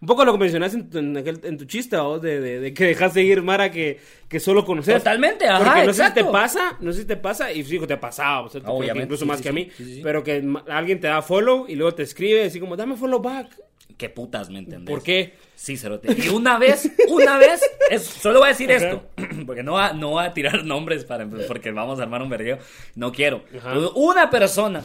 un 0.00 0.06
poco 0.06 0.24
lo 0.24 0.32
que 0.32 0.38
mencionaste 0.38 0.78
en, 0.78 0.90
tu- 0.90 0.98
en 0.98 1.16
aquel- 1.16 1.40
en 1.44 1.56
tu 1.56 1.64
chiste 1.64 1.96
vos, 1.96 2.20
de, 2.20 2.40
de- 2.40 2.60
de 2.60 2.74
que 2.74 2.86
dejas 2.86 3.12
seguir 3.12 3.42
Mara 3.42 3.70
que, 3.70 3.98
que 4.28 4.40
solo 4.40 4.64
conoces. 4.64 4.96
Totalmente, 4.98 5.46
ajá, 5.48 5.64
Porque 5.64 5.86
no 5.86 5.92
sé 5.94 6.06
si 6.06 6.12
te 6.14 6.24
pasa, 6.24 6.76
no 6.80 6.92
sé 6.92 7.00
si 7.00 7.04
te 7.06 7.16
pasa, 7.16 7.52
y 7.52 7.62
fijo, 7.64 7.86
te 7.86 7.94
ha 7.94 8.00
pasado, 8.00 8.46
o 8.46 8.48
sea, 8.48 8.60
Obviamente, 8.66 9.04
incluso 9.04 9.24
sí, 9.24 9.28
más 9.28 9.38
sí, 9.38 9.42
que 9.44 9.48
a 9.48 9.52
mí, 9.52 9.68
sí, 9.76 10.00
pero 10.02 10.22
que 10.22 10.44
alguien 10.68 11.00
te 11.00 11.06
da 11.06 11.22
follow 11.22 11.66
y 11.68 11.74
luego 11.76 11.94
te 11.94 12.02
escribe 12.02 12.44
así 12.44 12.60
como, 12.60 12.76
dame 12.76 12.96
follow 12.96 13.20
back. 13.20 13.48
¿Qué 13.96 14.08
putas 14.08 14.48
me 14.48 14.60
entendés? 14.60 14.88
¿Por 14.88 15.02
qué? 15.02 15.34
Sí, 15.56 15.76
cerote. 15.76 16.14
Y 16.22 16.28
una 16.28 16.56
vez, 16.58 16.88
una 17.08 17.36
vez, 17.36 17.60
es, 17.90 18.04
solo 18.04 18.38
voy 18.38 18.46
a 18.46 18.50
decir 18.50 18.70
esto, 18.70 19.02
porque 19.46 19.64
no 19.64 19.72
va, 19.72 19.92
no 19.92 20.12
va 20.12 20.24
a 20.24 20.34
tirar 20.34 20.64
nombres 20.64 21.04
para, 21.04 21.26
porque 21.48 21.72
vamos 21.72 21.98
a 21.98 22.04
armar 22.04 22.22
un 22.22 22.28
vergueo. 22.28 22.58
No 22.94 23.10
quiero. 23.10 23.42
Ajá. 23.56 23.76
Una 23.96 24.30
persona 24.30 24.84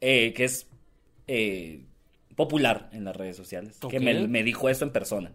eh, 0.00 0.32
que 0.36 0.44
es 0.44 0.68
eh, 1.26 1.84
popular 2.36 2.88
en 2.92 3.04
las 3.04 3.16
redes 3.16 3.36
sociales, 3.36 3.78
que 3.88 4.00
me, 4.00 4.26
me 4.28 4.42
dijo 4.42 4.68
esto 4.68 4.84
en 4.84 4.90
persona. 4.92 5.32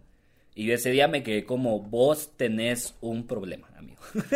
Y 0.55 0.65
yo 0.65 0.73
ese 0.73 0.91
día 0.91 1.07
me 1.07 1.23
quedé 1.23 1.45
como, 1.45 1.79
vos 1.79 2.33
tenés 2.35 2.95
un 3.01 3.25
problema, 3.27 3.69
amigo. 3.77 4.01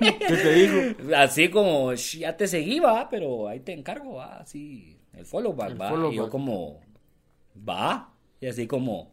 ¿Qué 0.00 0.36
te 0.36 0.54
digo? 0.54 1.16
Así 1.16 1.48
como, 1.48 1.92
"Sh, 1.96 2.18
ya 2.20 2.36
te 2.36 2.46
seguí, 2.46 2.78
va, 2.78 3.08
pero 3.08 3.48
ahí 3.48 3.60
te 3.60 3.72
encargo, 3.72 4.14
va, 4.16 4.38
así, 4.38 4.96
el 5.14 5.24
follow 5.24 5.52
back, 5.54 5.70
El 5.72 5.80
va. 5.80 5.88
follow 5.90 6.12
y 6.12 6.16
yo 6.16 6.22
back. 6.24 6.30
como, 6.30 6.80
va, 7.68 8.12
y 8.40 8.46
así 8.46 8.66
como, 8.68 9.12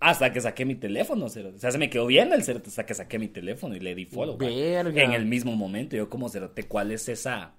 hasta 0.00 0.32
que 0.32 0.40
saqué 0.42 0.66
mi 0.66 0.74
teléfono, 0.74 1.26
o 1.26 1.28
sea, 1.30 1.70
se 1.72 1.78
me 1.78 1.88
quedó 1.88 2.06
bien 2.06 2.32
el 2.32 2.42
cerote 2.42 2.68
hasta 2.68 2.84
que 2.84 2.92
saqué 2.94 3.18
mi 3.18 3.28
teléfono 3.28 3.74
y 3.74 3.80
le 3.80 3.94
di 3.94 4.04
follow. 4.04 4.36
Verga. 4.36 5.02
En 5.02 5.12
el 5.12 5.24
mismo 5.24 5.56
momento, 5.56 5.96
yo 5.96 6.10
como, 6.10 6.28
cerote, 6.28 6.64
¿cuál 6.64 6.92
es 6.92 7.08
esa... 7.08 7.54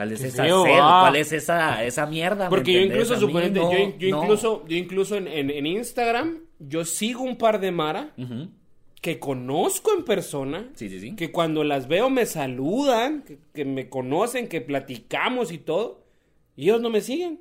¿Cuál 0.00 0.12
es 0.12 0.20
Qué 0.22 0.28
esa 0.28 0.44
feo, 0.44 0.64
sed? 0.64 0.70
ah. 0.80 0.98
¿Cuál 1.02 1.16
es 1.16 1.32
esa, 1.32 1.84
esa 1.84 2.06
mierda? 2.06 2.44
¿me 2.44 2.50
Porque 2.50 2.72
yo 2.72 2.80
incluso, 2.80 3.20
suponete, 3.20 3.60
no, 3.60 3.70
yo, 3.70 3.98
yo 3.98 4.10
no. 4.16 4.22
incluso, 4.22 4.64
yo 4.66 4.76
incluso 4.78 5.16
en, 5.16 5.28
en- 5.28 5.50
en 5.50 5.66
Instagram, 5.66 6.38
yo 6.58 6.86
sigo 6.86 7.22
un 7.22 7.36
par 7.36 7.60
de 7.60 7.70
Mara 7.70 8.14
que 9.02 9.18
conozco 9.18 9.92
en 9.96 10.04
persona, 10.04 10.70
Sí, 10.74 10.88
sí, 10.88 11.00
sí. 11.00 11.16
que 11.16 11.30
cuando 11.32 11.64
las 11.64 11.86
veo 11.86 12.08
me 12.08 12.24
saludan, 12.26 13.22
que, 13.22 13.38
que 13.52 13.64
me 13.66 13.88
conocen, 13.90 14.48
que 14.48 14.60
platicamos 14.62 15.52
y 15.52 15.58
todo, 15.58 16.04
y 16.56 16.64
ellos 16.64 16.80
no 16.80 16.88
me 16.90 17.00
siguen. 17.02 17.40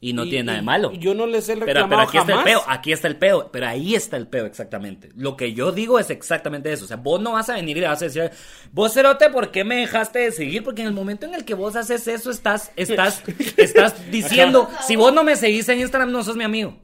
Y 0.00 0.12
no 0.12 0.24
Y- 0.24 0.30
tiene 0.30 0.44
nada 0.44 0.58
de 0.58 0.62
malo. 0.64 0.92
yo 0.92 1.12
no 1.14 1.26
les 1.26 1.48
he 1.48 1.54
Pero, 1.54 1.66
reclamado 1.66 1.88
pero 1.88 2.02
aquí 2.02 2.18
está 2.18 2.38
el 2.38 2.44
peo, 2.44 2.62
aquí 2.68 2.92
está 2.92 3.08
el 3.08 3.16
peo, 3.16 3.50
pero 3.50 3.66
ahí 3.66 3.94
está 3.96 4.16
el 4.16 4.28
peo 4.28 4.46
exactamente. 4.46 5.08
Lo 5.16 5.36
que 5.36 5.54
yo 5.54 5.72
digo 5.72 5.98
es 5.98 6.10
exactamente 6.10 6.72
eso. 6.72 6.84
O 6.84 6.88
sea, 6.88 6.98
vos 6.98 7.20
no 7.20 7.32
vas 7.32 7.48
a 7.50 7.54
venir 7.54 7.76
y 7.76 7.80
le 7.80 7.88
vas 7.88 8.00
a 8.02 8.04
decir, 8.04 8.30
vos 8.70 8.92
cerote, 8.94 9.28
¿por 9.30 9.50
qué 9.50 9.64
me 9.64 9.76
dejaste 9.76 10.20
de 10.20 10.30
seguir? 10.30 10.62
Porque 10.62 10.82
en 10.82 10.88
el 10.88 10.94
momento 10.94 11.26
en 11.26 11.34
el 11.34 11.44
que 11.44 11.54
vos 11.54 11.74
haces 11.74 12.06
eso, 12.06 12.30
estás, 12.30 12.70
estás, 12.76 13.22
estás 13.56 14.10
diciendo, 14.10 14.68
si 14.86 14.94
vos 14.94 15.12
no 15.12 15.24
me 15.24 15.34
seguís 15.34 15.68
en 15.68 15.80
Instagram, 15.80 16.12
no 16.12 16.22
sos 16.22 16.36
mi 16.36 16.44
amigo. 16.44 16.78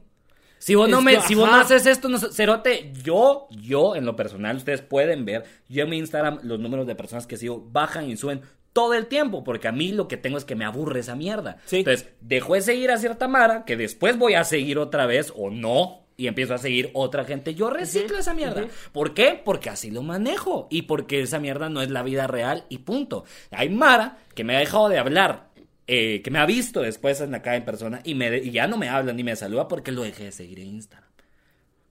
Si 0.57 0.73
vos 0.75 0.89
no 0.89 1.01
me, 1.01 1.21
si 1.21 1.35
vos 1.35 1.47
no 1.49 1.55
haces 1.57 1.85
esto, 1.85 2.09
no, 2.09 2.17
cerote, 2.17 2.91
yo, 3.03 3.47
yo 3.51 3.95
en 3.95 4.03
lo 4.05 4.15
personal, 4.15 4.57
ustedes 4.57 4.81
pueden 4.81 5.23
ver, 5.23 5.43
yo 5.69 5.83
en 5.83 5.89
mi 5.89 5.97
Instagram 5.99 6.39
los 6.43 6.59
números 6.59 6.87
de 6.87 6.95
personas 6.95 7.27
que 7.27 7.37
sigo 7.37 7.65
bajan 7.71 8.09
y 8.09 8.17
suben 8.17 8.41
todo 8.75 8.93
el 8.93 9.05
tiempo, 9.05 9.45
porque 9.45 9.69
a 9.69 9.71
mí 9.71 9.93
lo 9.93 10.09
que 10.09 10.17
tengo 10.17 10.37
es 10.37 10.43
que 10.43 10.55
me 10.55 10.65
aburre 10.65 10.99
esa 10.99 11.15
mierda. 11.15 11.59
Sí. 11.63 11.77
Entonces, 11.77 12.09
dejo 12.19 12.55
de 12.55 12.61
seguir 12.61 12.91
a 12.91 12.97
cierta 12.97 13.29
Mara, 13.29 13.63
que 13.63 13.77
después 13.77 14.17
voy 14.17 14.33
a 14.33 14.43
seguir 14.43 14.79
otra 14.79 15.05
vez, 15.05 15.31
o 15.33 15.49
no, 15.49 16.01
y 16.17 16.27
empiezo 16.27 16.53
a 16.55 16.57
seguir 16.57 16.89
otra 16.93 17.23
gente. 17.23 17.55
Yo 17.55 17.69
reciclo 17.69 18.17
esa 18.17 18.33
mierda. 18.33 18.65
¿Por 18.91 19.13
qué? 19.13 19.41
Porque 19.45 19.69
así 19.69 19.91
lo 19.91 20.03
manejo, 20.03 20.67
y 20.69 20.81
porque 20.81 21.21
esa 21.21 21.39
mierda 21.39 21.69
no 21.69 21.81
es 21.81 21.89
la 21.89 22.03
vida 22.03 22.27
real, 22.27 22.65
y 22.67 22.79
punto. 22.79 23.23
Hay 23.51 23.69
Mara 23.69 24.17
que 24.33 24.43
me 24.43 24.57
ha 24.57 24.59
dejado 24.59 24.89
de 24.89 24.97
hablar. 24.97 25.47
eh, 25.87 26.21
que 26.23 26.31
me 26.31 26.39
ha 26.39 26.45
visto 26.45 26.81
después 26.81 27.21
en 27.21 27.33
acá 27.35 27.55
en 27.55 27.63
persona 27.63 28.01
y, 28.03 28.15
me, 28.15 28.37
y 28.37 28.51
ya 28.51 28.67
no 28.67 28.77
me 28.77 28.89
habla 28.89 29.13
ni 29.13 29.23
me 29.23 29.35
saluda 29.35 29.67
porque 29.67 29.91
lo 29.91 30.01
dejé 30.01 30.25
de 30.25 30.31
seguir 30.31 30.59
en 30.59 30.67
Instagram. 30.67 31.09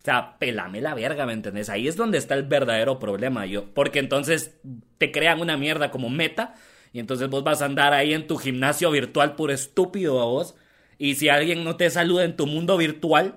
O 0.01 0.05
sea, 0.05 0.37
pelame 0.39 0.81
la 0.83 0.95
verga, 0.95 1.25
¿me 1.25 1.33
entendés? 1.33 1.71
Ahí 1.71 1.89
es 1.89 1.97
donde 1.97 2.19
está 2.19 2.35
el 2.35 2.43
verdadero 2.43 2.99
problema, 2.99 3.47
yo. 3.47 3.73
Porque 3.73 4.01
entonces 4.01 4.57
te 4.99 5.11
crean 5.11 5.41
una 5.41 5.57
mierda 5.57 5.91
como 5.91 6.11
meta 6.11 6.55
y 6.95 7.01
entonces 7.01 7.29
vos 7.29 7.43
vas 7.43 7.61
a 7.61 7.65
andar 7.65 7.93
ahí 7.93 8.15
en 8.15 8.29
tu 8.29 8.37
gimnasio 8.39 8.89
virtual 8.93 9.35
puro 9.35 9.53
estúpido 9.53 10.23
a 10.23 10.27
vos. 10.27 10.55
Y 10.97 11.17
si 11.17 11.29
alguien 11.29 11.65
no 11.65 11.77
te 11.77 11.91
saluda 11.91 12.23
en 12.23 12.37
tu 12.37 12.47
mundo 12.47 12.77
virtual, 12.77 13.35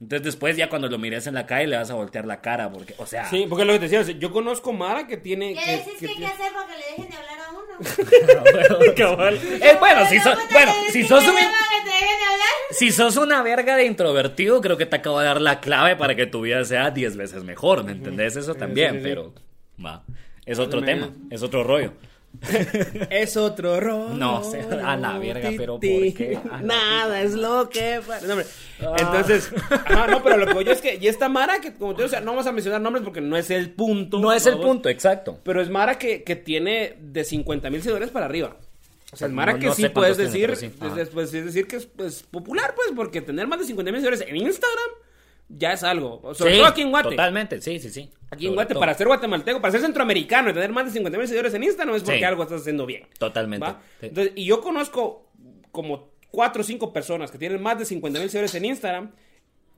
entonces 0.00 0.24
después 0.24 0.56
ya 0.56 0.70
cuando 0.70 0.88
lo 0.88 0.96
mires 0.96 1.26
en 1.26 1.34
la 1.34 1.44
calle 1.44 1.66
le 1.66 1.76
vas 1.76 1.90
a 1.90 1.94
voltear 1.94 2.24
la 2.24 2.40
cara 2.40 2.72
porque, 2.72 2.94
o 2.96 3.04
sea... 3.04 3.28
Sí, 3.28 3.44
porque 3.46 3.60
es 3.62 3.66
lo 3.66 3.72
que 3.74 3.78
te 3.80 3.84
decía, 3.84 4.00
o 4.00 4.04
sea, 4.04 4.14
yo 4.18 4.32
conozco 4.32 4.72
Mara 4.72 5.06
que 5.06 5.18
tiene... 5.18 5.52
¿Qué 5.52 5.60
que- 5.62 5.70
decís 5.72 5.92
que 6.00 6.06
que 6.06 6.12
hay 6.12 6.16
que 6.16 6.26
hacer 6.26 6.52
para 6.54 6.66
que 6.66 6.72
le 6.78 6.84
dejen 6.96 7.10
de 7.10 7.16
hablar 7.16 7.38
a 7.40 7.50
uno? 7.52 8.94
Cabal. 8.96 9.34
Eh, 9.34 9.76
bueno, 9.78 10.06
si 10.08 10.18
sos, 10.20 10.34
¿Cómo 10.34 10.48
te 10.48 10.54
bueno, 10.54 10.72
si 10.90 11.04
sos 11.04 11.28
un... 11.28 11.34
Si 12.70 12.90
sos 12.90 13.18
una 13.18 13.42
verga 13.42 13.76
de 13.76 13.84
introvertido, 13.84 14.62
creo 14.62 14.78
que 14.78 14.86
te 14.86 14.96
acabo 14.96 15.20
de 15.20 15.26
dar 15.26 15.42
la 15.42 15.60
clave 15.60 15.94
para 15.94 16.14
que 16.16 16.24
tu 16.26 16.40
vida 16.40 16.64
sea 16.64 16.90
10 16.90 17.18
veces 17.18 17.44
mejor, 17.44 17.84
¿me 17.84 17.92
entendés? 17.92 18.34
Eso 18.36 18.54
también, 18.54 18.92
sí, 18.92 18.96
sí. 18.96 19.04
pero 19.04 19.34
va. 19.84 20.04
Es 20.46 20.58
otro 20.58 20.82
tema, 20.82 21.10
es 21.30 21.42
otro 21.42 21.62
rollo. 21.62 21.92
Es 23.10 23.36
otro 23.36 23.80
rol. 23.80 24.18
No 24.18 24.42
sé, 24.44 24.60
a 24.60 24.96
la 24.96 25.18
verga, 25.18 25.50
pero 25.56 25.74
¿por 25.74 25.80
qué? 25.80 26.38
A 26.50 26.56
la 26.56 26.62
Nada 26.62 27.22
es 27.22 27.34
lo 27.34 27.68
que... 27.70 28.00
No, 28.26 28.32
hombre. 28.32 28.46
Entonces, 28.98 29.50
no, 30.10 30.22
pero 30.22 30.36
lo 30.38 30.46
que 30.46 30.52
voy 30.54 30.64
yo 30.64 30.72
es 30.72 30.80
que, 30.80 30.96
y 31.00 31.06
esta 31.08 31.28
Mara 31.28 31.60
que, 31.60 31.72
como 31.74 31.92
te 31.94 32.02
digo, 32.02 32.06
o 32.06 32.10
sea, 32.10 32.20
no 32.20 32.32
vamos 32.32 32.46
a 32.46 32.52
mencionar 32.52 32.80
nombres 32.80 33.04
porque 33.04 33.20
no 33.20 33.36
es 33.36 33.50
el 33.50 33.70
punto. 33.70 34.18
No 34.18 34.32
es 34.32 34.46
el 34.46 34.58
punto, 34.58 34.88
exacto. 34.88 35.38
Pero 35.42 35.60
es 35.62 35.70
Mara 35.70 35.98
que, 35.98 36.22
que 36.22 36.36
tiene 36.36 36.96
de 37.00 37.24
50 37.24 37.70
mil 37.70 37.82
seguidores 37.82 38.10
para 38.10 38.26
arriba. 38.26 38.56
O 39.12 39.16
sea, 39.16 39.28
es 39.28 39.32
Mara 39.32 39.52
No- 39.52 39.58
que 39.60 39.66
no 39.66 39.74
sí 39.74 39.88
puedes 39.88 40.16
tiene, 40.16 40.30
decir, 40.30 40.46
pero 40.48 40.60
sí. 40.60 40.70
Ajá. 40.80 41.00
es- 41.02 41.08
puedes 41.10 41.30
decir 41.32 41.66
que 41.68 41.76
es 41.76 41.86
pues, 41.86 42.22
popular, 42.24 42.74
pues, 42.74 42.88
porque 42.96 43.20
tener 43.22 43.46
más 43.46 43.60
de 43.60 43.66
50 43.66 43.92
mil 43.92 44.00
seguidores 44.00 44.28
en 44.28 44.36
Instagram 44.36 44.90
ya 45.48 45.72
es 45.72 45.82
algo. 45.84 46.34
Sobre 46.34 46.52
Sí, 46.52 46.58
todo 46.58 46.66
aquí 46.68 46.82
en 46.82 46.90
Guate. 46.90 47.10
Totalmente, 47.10 47.60
sí, 47.60 47.78
sí, 47.78 47.90
sí. 47.90 48.10
Aquí 48.30 48.46
en 48.46 48.54
Guate, 48.54 48.74
todo. 48.74 48.80
para 48.80 48.94
ser 48.94 49.06
guatemalteco, 49.06 49.60
para 49.60 49.72
ser 49.72 49.80
centroamericano 49.82 50.50
y 50.50 50.52
tener 50.54 50.72
más 50.72 50.86
de 50.86 50.90
50 50.92 51.18
mil 51.18 51.26
seguidores 51.28 51.54
en 51.54 51.62
Instagram 51.64 51.94
es 51.96 52.02
porque 52.02 52.18
Sí. 52.18 52.24
algo 52.24 52.42
estás 52.42 52.62
haciendo 52.62 52.86
bien. 52.86 53.06
Totalmente. 53.18 53.64
¿va? 53.66 53.80
Sí. 54.00 54.06
Entonces, 54.06 54.32
y 54.36 54.44
yo 54.46 54.60
conozco 54.60 55.30
como 55.70 56.10
4 56.30 56.62
o 56.62 56.64
5 56.64 56.92
personas 56.92 57.30
que 57.30 57.38
tienen 57.38 57.62
más 57.62 57.78
de 57.78 57.84
50 57.84 58.18
mil 58.18 58.28
seguidores 58.28 58.54
en 58.56 58.64
Instagram 58.64 59.10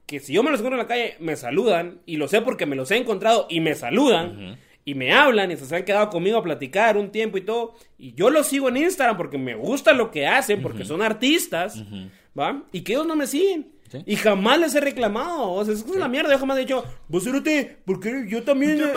que 0.07 0.20
si 0.20 0.33
yo 0.33 0.42
me 0.44 0.50
los 0.52 0.61
encuentro 0.61 0.81
en 0.81 0.85
la 0.85 0.88
calle, 0.88 1.16
me 1.18 1.35
saludan, 1.35 2.00
y 2.07 2.16
lo 2.16 2.29
sé 2.29 2.40
porque 2.40 2.64
me 2.64 2.76
los 2.76 2.90
he 2.92 2.96
encontrado 2.96 3.46
y 3.50 3.59
me 3.59 3.74
saludan, 3.74 4.57
y 4.85 4.94
me 4.94 5.12
hablan, 5.12 5.50
y 5.50 5.57
se 5.57 5.74
han 5.74 5.85
quedado 5.85 6.11
conmigo 6.11 6.38
a 6.38 6.44
platicar 6.44 6.96
un 6.96 7.11
tiempo 7.11 7.38
y 7.38 7.40
todo, 7.40 7.74
y 7.98 8.14
yo 8.14 8.31
los 8.31 8.46
sigo 8.46 8.68
en 8.68 8.76
Instagram 8.76 9.16
porque 9.16 9.37
me 9.37 9.57
gusta 9.57 9.92
lo 9.92 10.12
que 10.12 10.29
hacen, 10.29 10.62
porque 10.62 10.85
son 10.85 11.02
artistas, 11.02 11.83
¿va? 12.38 12.62
Y 12.70 12.83
que 12.83 12.92
ellos 12.92 13.05
no 13.07 13.16
me 13.16 13.26
siguen. 13.26 13.72
Sí. 13.90 14.03
Y 14.07 14.16
jamás 14.16 14.59
les 14.59 14.75
he 14.75 14.81
reclamado. 14.81 15.53
O 15.53 15.64
sea, 15.64 15.75
es 15.75 15.81
es 15.81 15.96
la 15.96 16.09
mierda. 16.09 16.33
Yo 16.33 16.38
jamás 16.38 16.57
he 16.57 16.61
dicho, 16.61 16.85
vos 17.09 17.25
cerote, 17.25 17.79
porque 17.85 18.25
yo 18.29 18.42
también. 18.42 18.81
eh, 18.81 18.92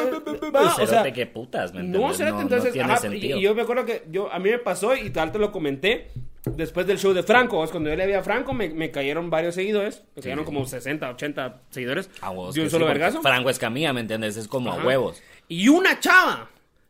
va", 0.54 0.62
Pues, 0.76 0.80
o 0.80 0.88
sea, 0.88 1.12
qué 1.14 1.26
putas, 1.26 1.74
¿me 1.74 1.84
no, 1.84 2.14
cerote, 2.14 2.32
No- 2.32 2.38
no 2.38 2.42
entonces, 2.42 2.74
tiene 2.74 2.92
ajá, 2.92 3.02
sentido. 3.02 3.38
y, 3.38 3.40
y 3.40 3.44
yo 3.44 3.54
me 3.56 3.62
acuerdo 3.62 3.86
que 3.86 4.04
yo, 4.12 4.32
a 4.32 4.40
mí 4.40 4.50
me 4.50 4.58
pasó 4.60 4.96
y 4.96 5.10
tal 5.12 5.32
te 5.32 5.40
lo 5.40 5.52
comenté 5.52 6.08
después 6.56 6.88
del 6.88 6.98
show 6.98 7.14
de 7.14 7.22
Franco. 7.24 7.64
es 7.64 7.72
Cuando 7.72 7.90
yo 7.90 7.96
le 7.96 8.08
vi 8.08 8.14
a 8.14 8.24
Franco, 8.24 8.54
me, 8.54 8.70
me 8.70 8.90
cayeron 8.92 9.30
varios 9.30 9.56
seguidores. 9.56 10.04
Me 10.16 10.22
cayeron 10.22 10.46
como 10.46 10.66
60, 10.66 11.10
80 11.12 11.62
seguidores. 11.70 12.10
A 12.22 12.30
vos, 12.32 12.56
de 12.56 12.62
un 12.64 12.70
solo 12.70 12.86
sí, 12.86 12.90
vergazo. 12.90 13.22
Franco 13.22 13.50
Escamilla, 13.50 13.94
¿me 13.94 14.02
entiendes? 14.02 14.38
Es 14.38 14.48
como 14.48 14.72
a 14.72 14.84
huevos. 14.84 15.22
Y 15.48 15.68
una 15.68 16.00
chava 16.00 16.50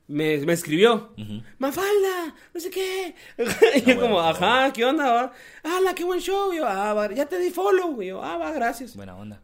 me, 0.09 0.37
me 0.39 0.53
escribió, 0.53 1.13
Mafalda, 1.59 2.35
no 2.53 2.59
sé 2.59 2.69
qué. 2.69 3.15
y 3.75 3.81
yo 3.83 3.99
como, 3.99 4.19
ajá, 4.19 4.71
¿qué 4.73 4.83
onda? 4.83 5.09
Va? 5.11 5.31
¡Hala, 5.63 5.93
qué 5.95 6.03
buen 6.03 6.19
show! 6.19 6.51
Y 6.51 6.57
yo, 6.57 6.67
ah, 6.67 6.93
va, 6.93 7.11
ya 7.13 7.25
te 7.27 7.39
di 7.39 7.49
follow. 7.51 8.01
Y 8.01 8.07
yo, 8.07 8.21
ah, 8.23 8.37
va, 8.37 8.51
gracias. 8.51 8.95
Buena 8.95 9.15
onda. 9.15 9.41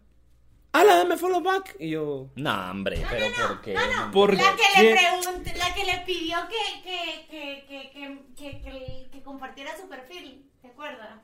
¡Hala, 0.73 0.97
dame 0.97 1.15
follow 1.17 1.39
back! 1.41 1.75
Y 1.79 1.91
yo, 1.91 2.27
No, 2.35 2.71
hombre, 2.71 3.01
pero 3.09 3.27
¿por 3.47 3.61
qué? 3.61 3.73
No, 3.75 4.05
no, 4.07 4.11
¿Por 4.11 4.33
la 4.33 4.55
que 4.57 4.63
qué? 4.75 4.83
le 4.83 4.97
pregunté, 4.97 5.57
la 5.57 5.73
que 5.73 5.85
le 5.85 5.97
pidió 6.05 6.37
que, 6.49 6.81
que, 6.83 7.25
que, 7.29 7.65
que, 7.65 7.91
que, 7.91 8.25
que, 8.35 8.61
que- 8.61 9.09
que 9.11 9.23
compartiera 9.23 9.71
su 9.79 9.87
perfil, 9.87 10.49
¿te 10.61 10.67
acuerdas? 10.67 11.21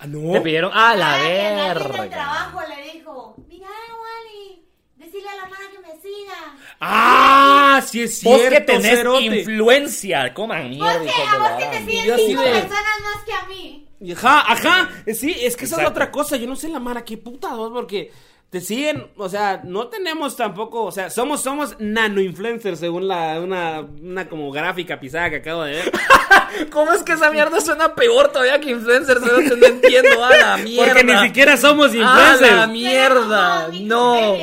ah, 0.00 0.06
no. 0.06 0.32
Te 0.32 0.40
pidieron. 0.42 0.70
¡Ah, 0.74 0.94
la 0.96 1.14
Ah, 1.14 1.18
del 1.18 1.78
verga! 1.78 2.08
trabajo 2.10 2.60
le 2.68 2.92
dijo, 2.92 3.34
mira, 3.48 3.68
Wally, 3.68 4.66
decirle 4.96 5.28
a 5.28 5.36
la 5.36 5.42
mano 5.42 5.64
que 5.72 5.78
me 5.80 6.00
siga. 6.00 6.34
¡Ah! 6.80 7.82
Sí 7.86 8.02
es 8.02 8.22
Vos 8.22 8.38
cierto, 8.38 8.50
que 8.56 8.60
tenés 8.60 8.98
cerote. 8.98 9.22
influencia, 9.24 10.32
coman 10.34 10.70
mierda, 10.70 10.94
Porque 10.98 11.12
a 11.28 11.38
vos 11.38 11.48
que 11.58 11.66
te 11.78 11.78
siguen 11.90 12.16
cinco 12.26 12.42
de- 12.42 12.50
personas 12.50 13.00
más 13.02 13.24
que 13.24 13.32
a 13.32 13.44
mí. 13.48 13.88
Ajá, 14.12 14.52
ajá. 14.52 14.90
Sí, 15.14 15.34
es 15.40 15.56
que 15.56 15.64
esa 15.64 15.82
es 15.82 15.88
otra 15.88 16.10
cosa. 16.10 16.36
Yo 16.36 16.46
no 16.46 16.56
sé 16.56 16.68
la 16.68 16.78
mara, 16.80 17.04
qué 17.04 17.16
puta 17.16 17.48
dos, 17.50 17.70
porque 17.72 18.12
te 18.50 18.60
siguen, 18.60 19.10
o 19.16 19.28
sea, 19.28 19.62
no 19.64 19.88
tenemos 19.88 20.36
tampoco, 20.36 20.84
o 20.84 20.92
sea, 20.92 21.10
somos, 21.10 21.42
somos 21.42 21.74
nano 21.80 22.20
influencers 22.20 22.78
según 22.78 23.08
la, 23.08 23.40
una, 23.40 23.80
una 23.80 24.28
como 24.28 24.52
gráfica 24.52 25.00
pisada 25.00 25.28
que 25.30 25.36
acabo 25.36 25.64
de 25.64 25.72
ver. 25.72 25.92
¿Cómo 26.70 26.92
es 26.92 27.02
que 27.02 27.14
esa 27.14 27.32
mierda 27.32 27.60
suena 27.60 27.94
peor 27.96 28.28
todavía 28.28 28.60
que 28.60 28.70
influencer? 28.70 29.18
cerote? 29.20 29.56
No 29.56 29.66
entiendo, 29.66 30.24
a 30.24 30.36
la 30.36 30.56
mierda. 30.58 30.84
Porque 30.94 31.04
ni 31.04 31.18
siquiera 31.26 31.56
somos 31.56 31.90
¡A 31.92 31.94
la 31.94 32.00
influencers. 32.30 32.68
mierda! 32.68 33.66
Pero 33.72 33.84
No. 33.86 34.36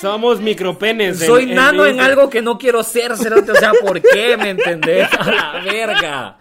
Eso 0.00 0.12
Somos 0.12 0.40
micropenes. 0.40 1.20
en- 1.20 1.26
Soy 1.26 1.42
en 1.44 1.54
nano 1.54 1.84
en 1.84 1.90
Instagram. 1.96 2.18
algo 2.18 2.30
que 2.30 2.42
no 2.42 2.58
quiero 2.58 2.82
ser, 2.82 3.16
cerote. 3.16 3.52
O 3.52 3.54
sea, 3.54 3.72
¿por 3.80 4.00
qué? 4.00 4.36
¿Me 4.36 4.50
entendés? 4.50 5.08
A 5.18 5.30
la 5.30 5.62
verga. 5.64 6.38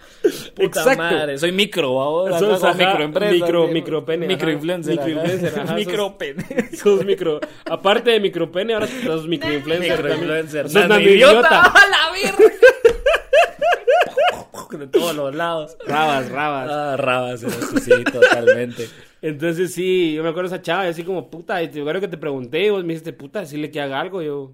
Puta 0.56 0.82
Exacto. 0.82 0.98
madre. 0.98 1.38
Soy 1.38 1.52
micro, 1.52 2.02
ahora. 2.02 2.40
Sos, 2.40 2.64
ajá, 2.64 2.74
microempresa. 2.74 3.32
micro- 3.34 3.68
micropene. 3.68 4.28
Microinfluencer. 4.28 4.96
Microinfluencer, 4.96 5.74
Micropene. 5.76 6.46
Sos 6.76 7.06
micro. 7.06 7.40
Aparte 7.70 8.12
de 8.12 8.20
micropene, 8.20 8.74
ahora 8.74 8.88
sos 8.88 9.28
microinfluencer. 9.28 9.92
Microinfluencer. 10.04 10.70
Sos 10.70 10.74
nano 10.88 11.00
idiota. 11.00 11.62
¡A 11.66 11.88
la 11.88 12.12
verga! 12.12 12.54
De 14.72 14.86
todos 14.88 15.16
los 15.16 15.34
lados. 15.36 15.76
Rabas, 15.88 16.30
rabas. 16.30 16.70
Ah, 16.72 16.96
rabas, 16.96 17.40
cerote, 17.42 17.82
sí, 17.82 18.04
totalmente. 18.04 18.88
Entonces 19.22 19.74
sí, 19.74 20.14
yo 20.14 20.24
me 20.24 20.30
acuerdo 20.30 20.50
de 20.50 20.56
esa 20.56 20.64
chava, 20.64 20.86
y 20.86 20.90
así 20.90 21.04
como, 21.04 21.30
puta, 21.30 21.62
y 21.62 21.68
te 21.68 21.82
acuerdo 21.82 22.02
que 22.02 22.08
te 22.08 22.18
pregunté, 22.18 22.66
y 22.66 22.70
vos 22.70 22.84
me 22.84 22.94
dijiste, 22.94 23.12
puta, 23.14 23.42
decirle 23.42 23.70
que 23.70 23.82
haga 23.82 24.00
algo, 24.00 24.22
y 24.22 24.26
yo... 24.28 24.54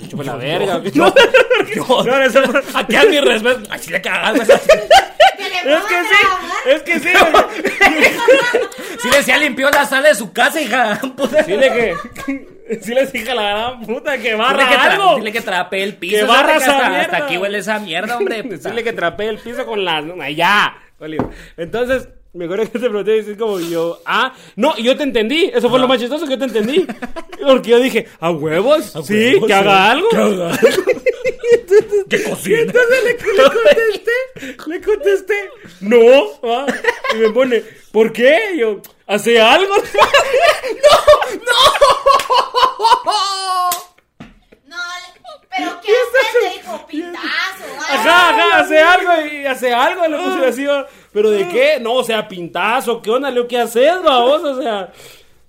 me 0.00 0.08
chupa 0.08 0.24
la 0.24 0.36
verga. 0.36 0.82
Yo, 0.92 1.12
yo, 1.74 2.04
No, 2.04 2.22
eso 2.22 2.40
aquí 2.74 2.96
a 2.96 3.04
mi 3.04 3.20
respeto. 3.20 3.60
Ay, 3.70 3.78
si 3.78 3.90
le. 3.90 4.00
Que 4.00 4.08
le 4.10 5.74
Es 5.74 5.82
que 5.84 6.02
sí, 6.02 6.20
es 6.66 6.82
que 6.82 6.98
sí. 7.00 7.08
Si 9.00 9.08
le 9.10 9.16
decía 9.18 9.38
limpió 9.38 9.70
la 9.70 9.84
sala 9.84 10.08
de 10.08 10.14
su 10.14 10.32
casa, 10.32 10.60
hija. 10.60 10.98
Puta. 11.16 11.42
Dile 11.42 11.96
que. 12.66 12.80
Sí 12.82 12.94
les 12.94 13.12
dije 13.12 13.30
a 13.30 13.34
la 13.34 13.42
gran 13.42 13.80
puta 13.82 14.16
que 14.16 14.22
Dile 14.22 14.34
barra 14.36 14.68
que, 14.68 14.74
tra- 14.76 14.90
algo. 14.92 15.16
dile 15.16 15.32
que 15.32 15.40
trapee 15.40 15.82
el 15.82 15.96
piso. 15.96 16.18
Que 16.18 16.24
barra 16.24 16.52
que 16.52 16.58
esa 16.58 16.76
hasta, 16.76 16.88
mierda. 16.88 17.02
hasta 17.04 17.24
aquí 17.24 17.36
huele 17.38 17.58
esa 17.58 17.78
mierda, 17.80 18.16
hombre. 18.16 18.42
puta. 18.44 18.54
Decirle 18.56 18.84
que 18.84 18.92
trapee 18.92 19.28
el 19.28 19.38
piso 19.38 19.66
con 19.66 19.84
las. 19.84 20.04
Ay, 20.20 20.34
ya. 20.36 20.76
Entonces, 21.56 22.08
me 22.32 22.44
acuerdo 22.44 22.64
que 22.64 22.78
te 22.78 22.88
pregunté 22.88 23.16
y 23.16 23.18
dices 23.20 23.36
como 23.36 23.58
yo. 23.60 24.00
Ah, 24.06 24.32
no, 24.56 24.76
yo 24.78 24.96
te 24.96 25.02
entendí. 25.02 25.50
Eso 25.52 25.68
fue 25.68 25.78
lo 25.80 25.88
más 25.88 25.98
chistoso 25.98 26.24
que 26.26 26.32
yo 26.32 26.38
te 26.38 26.44
entendí. 26.44 26.86
Porque 27.44 27.70
yo 27.70 27.78
dije, 27.80 28.06
¿a 28.20 28.30
huevos? 28.30 28.92
sí, 29.04 29.34
huevos, 29.34 29.46
que 29.48 29.52
sí. 29.52 29.52
haga 29.52 29.90
algo. 29.90 30.08
Que 32.08 32.22
cocina. 32.28 32.58
Entonces 32.60 33.04
le, 33.04 33.12
le 33.12 33.18
contesté, 33.42 34.66
le 34.66 34.80
contesté, 34.80 35.50
no, 35.80 35.98
ah, 36.44 36.66
y 37.14 37.18
me 37.18 37.30
pone, 37.30 37.62
¿por 37.92 38.12
qué? 38.12 38.38
Y 38.54 38.58
yo, 38.58 38.80
¿hace 39.06 39.40
algo? 39.40 39.74
No, 44.66 44.76
le- 44.76 45.20
pero 45.56 45.80
¿qué 45.80 45.92
haces? 45.92 46.42
Le 46.42 46.50
dijo 46.62 46.86
pintazo. 46.86 47.64
Ajá, 47.88 48.28
ajá, 48.30 48.58
hace 48.60 48.78
algo 48.80 49.26
y 49.26 49.46
hace 49.46 49.72
algo, 49.74 50.06
le 50.06 50.16
puse 50.16 50.46
así. 50.46 50.66
Pero 51.12 51.30
¿de 51.30 51.48
qué? 51.48 51.78
No, 51.80 51.94
o 51.94 52.04
sea, 52.04 52.26
pintazo, 52.28 53.00
¿qué 53.02 53.10
onda? 53.10 53.30
Leo, 53.30 53.46
¿Qué 53.48 53.58
haces, 53.58 54.02
vos? 54.02 54.42
O 54.42 54.60
sea, 54.62 54.92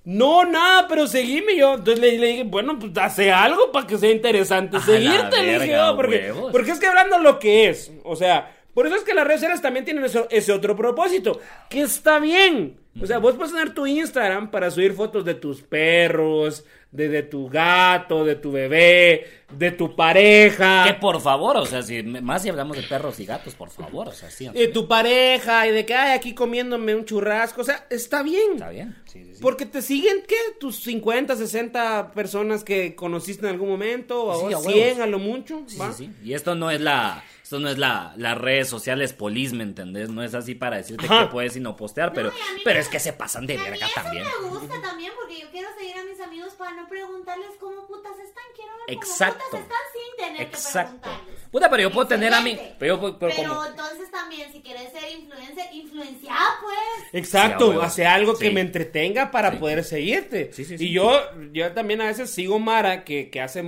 no, 0.04 0.44
nada, 0.46 0.88
pero 0.88 1.06
seguime 1.08 1.56
yo. 1.56 1.76
Entonces 1.76 2.00
le, 2.00 2.18
le 2.18 2.28
dije, 2.28 2.44
bueno, 2.44 2.78
pues 2.80 2.92
hace 2.98 3.32
algo 3.32 3.72
para 3.72 3.86
que 3.86 3.98
sea 3.98 4.10
interesante 4.12 4.78
A 4.78 4.80
la 4.80 4.86
seguirte, 4.86 5.38
le 5.44 5.54
dije, 5.54 5.58
verga, 5.60 5.92
"Oh, 5.92 5.96
porque, 5.96 6.16
huevos". 6.32 6.52
porque 6.52 6.72
es 6.72 6.80
que 6.80 6.88
hablando 6.88 7.20
lo 7.20 7.38
que 7.40 7.70
es, 7.70 7.92
o 8.04 8.16
sea, 8.16 8.52
por 8.74 8.88
eso 8.88 8.96
es 8.96 9.04
que 9.04 9.14
las 9.14 9.26
redes 9.26 9.42
sociales 9.42 9.62
también 9.62 9.86
tienen 9.86 10.04
eso- 10.06 10.28
ese 10.30 10.52
otro 10.52 10.76
propósito, 10.76 11.40
que 11.70 11.82
está 11.82 12.20
bien. 12.20 12.78
O 13.02 13.06
sea, 13.06 13.20
vos 13.20 13.36
puedes 13.36 13.54
tener 13.54 13.74
tu 13.74 13.88
Instagram 13.88 14.52
para 14.52 14.70
subir 14.70 14.92
fotos 14.94 15.24
de 15.24 15.34
tus 15.34 15.62
perros, 15.62 16.66
de, 16.92 17.08
de 17.08 17.24
tu 17.24 17.48
gato, 17.48 18.26
de 18.26 18.36
tu 18.36 18.52
bebé, 18.52 19.26
de 19.50 19.72
tu 19.72 19.96
pareja. 19.96 20.84
Que 20.86 20.94
por 20.96 21.22
favor, 21.22 21.56
o 21.56 21.66
sea, 21.66 21.82
si 21.84 22.04
más 22.04 22.42
si 22.44 22.50
hablamos 22.50 22.76
de 22.76 22.84
perros 22.84 23.18
y 23.22 23.26
gatos, 23.26 23.56
por 23.56 23.70
favor, 23.70 24.10
o 24.10 24.12
sea, 24.12 24.30
sí. 24.30 24.50
de 24.50 24.68
tu 24.68 24.90
pareja 24.90 25.66
y 25.68 25.72
de 25.72 25.86
que 25.86 25.94
hay 25.94 26.12
aquí 26.18 26.34
comiéndome 26.36 26.94
un 26.94 27.06
churrasco, 27.06 27.62
o 27.62 27.64
sea, 27.64 27.86
está 27.90 28.24
bien. 28.24 28.54
Está 28.56 28.70
bien. 28.72 28.98
Sí, 29.06 29.24
sí, 29.24 29.36
sí. 29.36 29.42
Porque 29.42 29.66
te 29.66 29.82
siguen, 29.82 30.24
¿qué? 30.28 30.36
Tus 30.60 30.84
50, 30.84 31.38
60 31.38 32.12
personas 32.12 32.66
que 32.66 32.94
conociste 32.96 33.46
en 33.46 33.54
algún 33.54 33.70
momento, 33.70 34.22
o 34.26 34.50
Sí, 34.50 34.54
a 34.54 34.58
100 34.60 34.74
huevos. 34.76 35.00
a 35.00 35.08
lo 35.08 35.20
mucho. 35.20 35.64
Sí, 35.68 35.78
¿va? 35.78 35.94
sí, 35.94 36.08
sí. 36.22 36.28
Y 36.30 36.34
esto 36.34 36.56
no 36.56 36.70
es 36.72 36.82
la, 36.82 37.24
esto 37.52 37.60
no 37.60 37.68
es 37.70 37.78
la, 37.78 38.14
las 38.16 38.38
redes 38.38 38.70
sociales 38.70 39.12
polis, 39.12 39.52
¿me 39.52 39.64
entendés? 39.64 40.08
No 40.10 40.24
es 40.24 40.34
así 40.34 40.56
para 40.56 40.78
decirte 40.78 41.06
Ajá. 41.06 41.26
que 41.26 41.32
puedes 41.34 41.58
y 41.58 41.60
no 41.60 41.76
postear, 41.76 42.14
pero, 42.14 42.30
No, 42.30 42.36
pero 42.64 42.76
me- 42.76 42.80
es 42.80 42.88
que 42.88 42.98
se 43.00 43.12
pasan 43.12 43.46
de 43.46 43.56
Y 43.56 43.58
a 43.58 43.60
mí 43.60 43.70
verga 43.72 43.88
eso 43.88 43.96
también. 44.02 44.24
me 44.42 44.48
gusta 44.50 44.82
también 44.82 45.12
porque 45.20 45.42
yo 45.42 45.52
quiero 45.52 45.68
seguir 45.78 45.98
a 45.98 46.04
mis 46.06 46.20
amigos 46.22 46.54
para 46.54 46.72
no 46.78 46.88
preguntarles 46.88 47.50
cómo 47.60 47.86
putas 47.88 48.14
están. 48.20 48.44
Quiero 48.56 48.72
ver 48.88 48.96
Exacto. 48.96 49.44
cómo 49.52 49.64
putas 49.64 49.78
están 49.78 50.02
sin 50.18 50.26
tener 50.26 50.42
Exacto. 50.44 50.94
que 50.96 51.00
preguntarles. 51.10 51.42
Puta, 51.52 51.70
pero 51.70 51.84
yo 51.84 51.92
puedo 51.92 52.08
tener 52.08 52.34
a 52.34 52.40
mí, 52.40 52.58
pero 52.80 52.96
yo 52.96 53.00
puedo- 53.02 53.20
pero 53.20 53.34
Pero 53.36 53.50
como- 53.50 53.66
entonces 53.66 54.10
también, 54.12 54.50
si 54.54 54.62
quieres 54.62 54.90
ser 54.94 55.12
influencer, 55.12 55.66
influenciada 55.74 56.40
pues. 56.62 56.78
Exacto, 57.12 57.74
Sí, 57.74 57.80
hace 57.82 58.06
algo 58.06 58.38
que 58.38 58.50
me 58.52 58.62
entretenga 58.62 59.30
para 59.30 59.52
Sí. 59.52 59.58
poder 59.58 59.84
seguirte. 59.84 60.54
Sí, 60.54 60.64
sí, 60.64 60.78
sí. 60.78 60.86
Y 60.88 60.94
yo, 60.94 61.12
yo 61.52 61.74
también 61.74 62.00
a 62.00 62.06
veces 62.06 62.30
sigo 62.30 62.60
Mara 62.60 63.04
que, 63.04 63.30
que 63.30 63.42
hace 63.42 63.62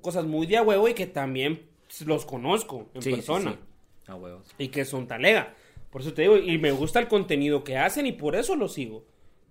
cosas 0.00 0.24
muy 0.24 0.46
de 0.46 0.58
a 0.58 0.62
huevo 0.62 0.86
y 0.88 0.94
que 0.94 1.06
también 1.08 1.68
los 2.02 2.24
conozco 2.26 2.86
en 2.94 3.02
Sí, 3.02 3.10
persona. 3.12 3.52
sí. 3.52 3.58
A 4.06 4.14
huevos. 4.16 4.54
Y 4.58 4.68
que 4.68 4.84
son 4.84 5.06
talega. 5.06 5.54
Por 5.90 6.00
eso 6.02 6.12
te 6.12 6.22
digo, 6.22 6.36
y 6.36 6.58
me 6.58 6.72
gusta 6.72 6.98
el 7.00 7.08
contenido 7.08 7.62
que 7.64 7.78
hacen 7.78 8.06
y 8.06 8.12
por 8.12 8.34
eso 8.36 8.56
los 8.56 8.72
sigo. 8.74 9.04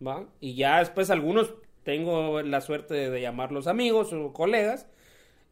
¿Va? 0.06 0.26
Y 0.42 0.56
ya 0.56 0.80
después 0.80 1.10
algunos 1.10 1.54
tengo 1.84 2.42
la 2.42 2.62
suerte 2.62 2.94
de, 2.94 3.10
de 3.10 3.22
llamarlos 3.22 3.68
amigos 3.68 4.12
o 4.14 4.34
colegas. 4.34 4.88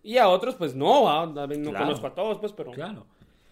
Y 0.03 0.17
a 0.17 0.27
otros, 0.27 0.55
pues 0.55 0.75
no, 0.75 1.03
¿va? 1.03 1.25
no 1.27 1.47
Claro. 1.47 1.85
conozco 1.85 2.07
a 2.07 2.15
todos, 2.15 2.39
pues, 2.39 2.51
pero. 2.53 2.71
Claro. 2.71 3.05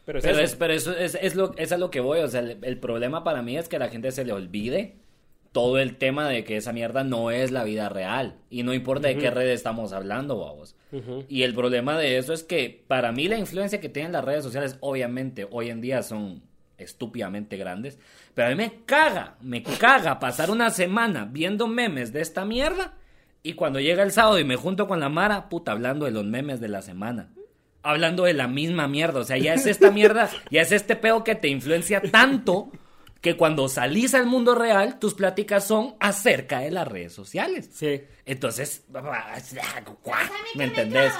Pero 0.05 0.19
es 0.19 0.25
Pero, 0.25 0.35
eso. 0.37 0.43
es, 0.43 0.55
pero 0.55 0.73
eso 0.73 0.97
es, 0.97 1.15
es 1.21 1.35
lo, 1.35 1.55
es 1.57 1.71
a 1.71 1.77
lo 1.77 1.91
que 1.91 1.99
voy. 1.99 2.19
O 2.19 2.27
sea, 2.27 2.41
el, 2.41 2.57
el 2.63 2.79
problema 2.79 3.23
para 3.23 3.41
mí 3.43 3.55
es 3.57 3.69
que 3.69 3.75
a 3.75 3.79
la 3.79 3.89
gente 3.89 4.11
se 4.11 4.25
le 4.25 4.33
olvide 4.33 4.97
todo 5.51 5.77
el 5.79 5.97
tema 5.97 6.27
de 6.27 6.43
que 6.43 6.57
esa 6.57 6.73
mierda 6.73 7.03
no 7.03 7.31
es 7.31 7.51
la 7.51 7.63
vida 7.63 7.89
real. 7.89 8.35
Y 8.49 8.63
no 8.63 8.73
importa 8.73 9.07
de 9.07 9.17
qué 9.17 9.29
red 9.31 9.47
estamos 9.49 9.93
hablando, 9.93 10.37
vamos. 10.39 10.75
Y 11.27 11.43
el 11.43 11.53
problema 11.53 11.97
de 11.97 12.17
eso 12.17 12.33
es 12.33 12.43
que 12.43 12.83
para 12.87 13.11
mí 13.11 13.27
la 13.27 13.37
influencia 13.37 13.79
que 13.79 13.89
tienen 13.89 14.11
las 14.11 14.25
redes 14.25 14.43
sociales, 14.43 14.77
obviamente, 14.79 15.47
hoy 15.51 15.69
en 15.69 15.81
día 15.81 16.01
son 16.01 16.41
estúpidamente 16.77 17.57
grandes. 17.57 17.99
Pero 18.33 18.47
a 18.47 18.51
mí 18.51 18.55
me 18.55 18.83
caga, 18.85 19.35
me 19.41 19.61
caga 19.61 20.19
pasar 20.19 20.49
una 20.49 20.69
semana 20.71 21.27
viendo 21.31 21.67
memes 21.67 22.11
de 22.11 22.21
esta 22.21 22.45
mierda. 22.45 22.93
Y 23.43 23.53
cuando 23.53 23.79
llega 23.79 24.03
el 24.03 24.11
sábado 24.11 24.39
y 24.39 24.43
me 24.43 24.55
junto 24.55 24.87
con 24.87 24.99
la 24.99 25.09
Mara, 25.09 25.49
puta, 25.49 25.71
hablando 25.71 26.05
de 26.05 26.11
los 26.11 26.25
memes 26.25 26.59
de 26.59 26.69
la 26.69 26.81
semana. 26.81 27.29
Hablando 27.83 28.23
de 28.23 28.33
la 28.33 28.47
misma 28.47 28.87
mierda. 28.87 29.19
O 29.19 29.23
sea, 29.23 29.37
ya 29.37 29.53
es 29.53 29.65
esta 29.65 29.91
mierda, 29.91 30.29
ya 30.49 30.61
es 30.61 30.71
este 30.71 30.95
peo 30.95 31.23
que 31.23 31.35
te 31.35 31.47
influencia 31.47 32.01
tanto 32.01 32.71
que 33.21 33.35
cuando 33.37 33.67
salís 33.67 34.13
al 34.13 34.25
mundo 34.25 34.55
real, 34.55 34.97
tus 34.99 35.13
pláticas 35.13 35.65
son 35.67 35.95
acerca 35.99 36.59
de 36.59 36.71
las 36.71 36.87
redes 36.87 37.13
sociales. 37.13 37.69
Sí. 37.73 38.03
Entonces, 38.25 38.83
¿Sabes 38.91 40.33
a 40.33 40.43
mí 40.43 40.49
qué 40.53 40.57
¿me 40.57 40.63
entendés? 40.65 41.13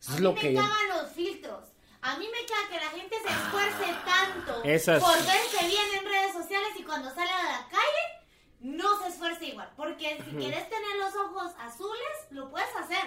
Eso 0.00 0.12
es 0.14 0.16
mí 0.18 0.22
lo 0.22 0.32
me 0.32 0.40
que 0.40 0.52
los 0.54 1.12
filtros. 1.12 1.64
A 2.00 2.16
mí 2.16 2.26
me 2.26 2.46
caga 2.46 2.68
que 2.70 2.84
la 2.84 2.90
gente 3.00 3.16
se 3.16 3.28
esfuerce 3.28 3.94
tanto 4.04 4.64
Esas- 4.64 5.02
por 5.02 5.14
verse 5.16 5.66
bien 5.66 5.86
en 6.00 6.04
redes 6.04 6.32
sociales 6.32 6.70
y 6.78 6.82
cuando 6.82 7.08
sale 7.14 7.30
a 7.30 7.42
la 7.44 7.68
calle 7.68 8.26
no 8.60 8.98
se 9.02 9.08
esfuerza 9.08 9.44
igual. 9.44 9.70
Porque 9.76 10.16
si 10.24 10.36
quieres 10.36 10.68
tener 10.68 10.96
los 10.98 11.14
ojos 11.14 11.52
azules, 11.60 12.12
lo 12.30 12.50
puedes 12.50 12.74
hacer. 12.76 13.04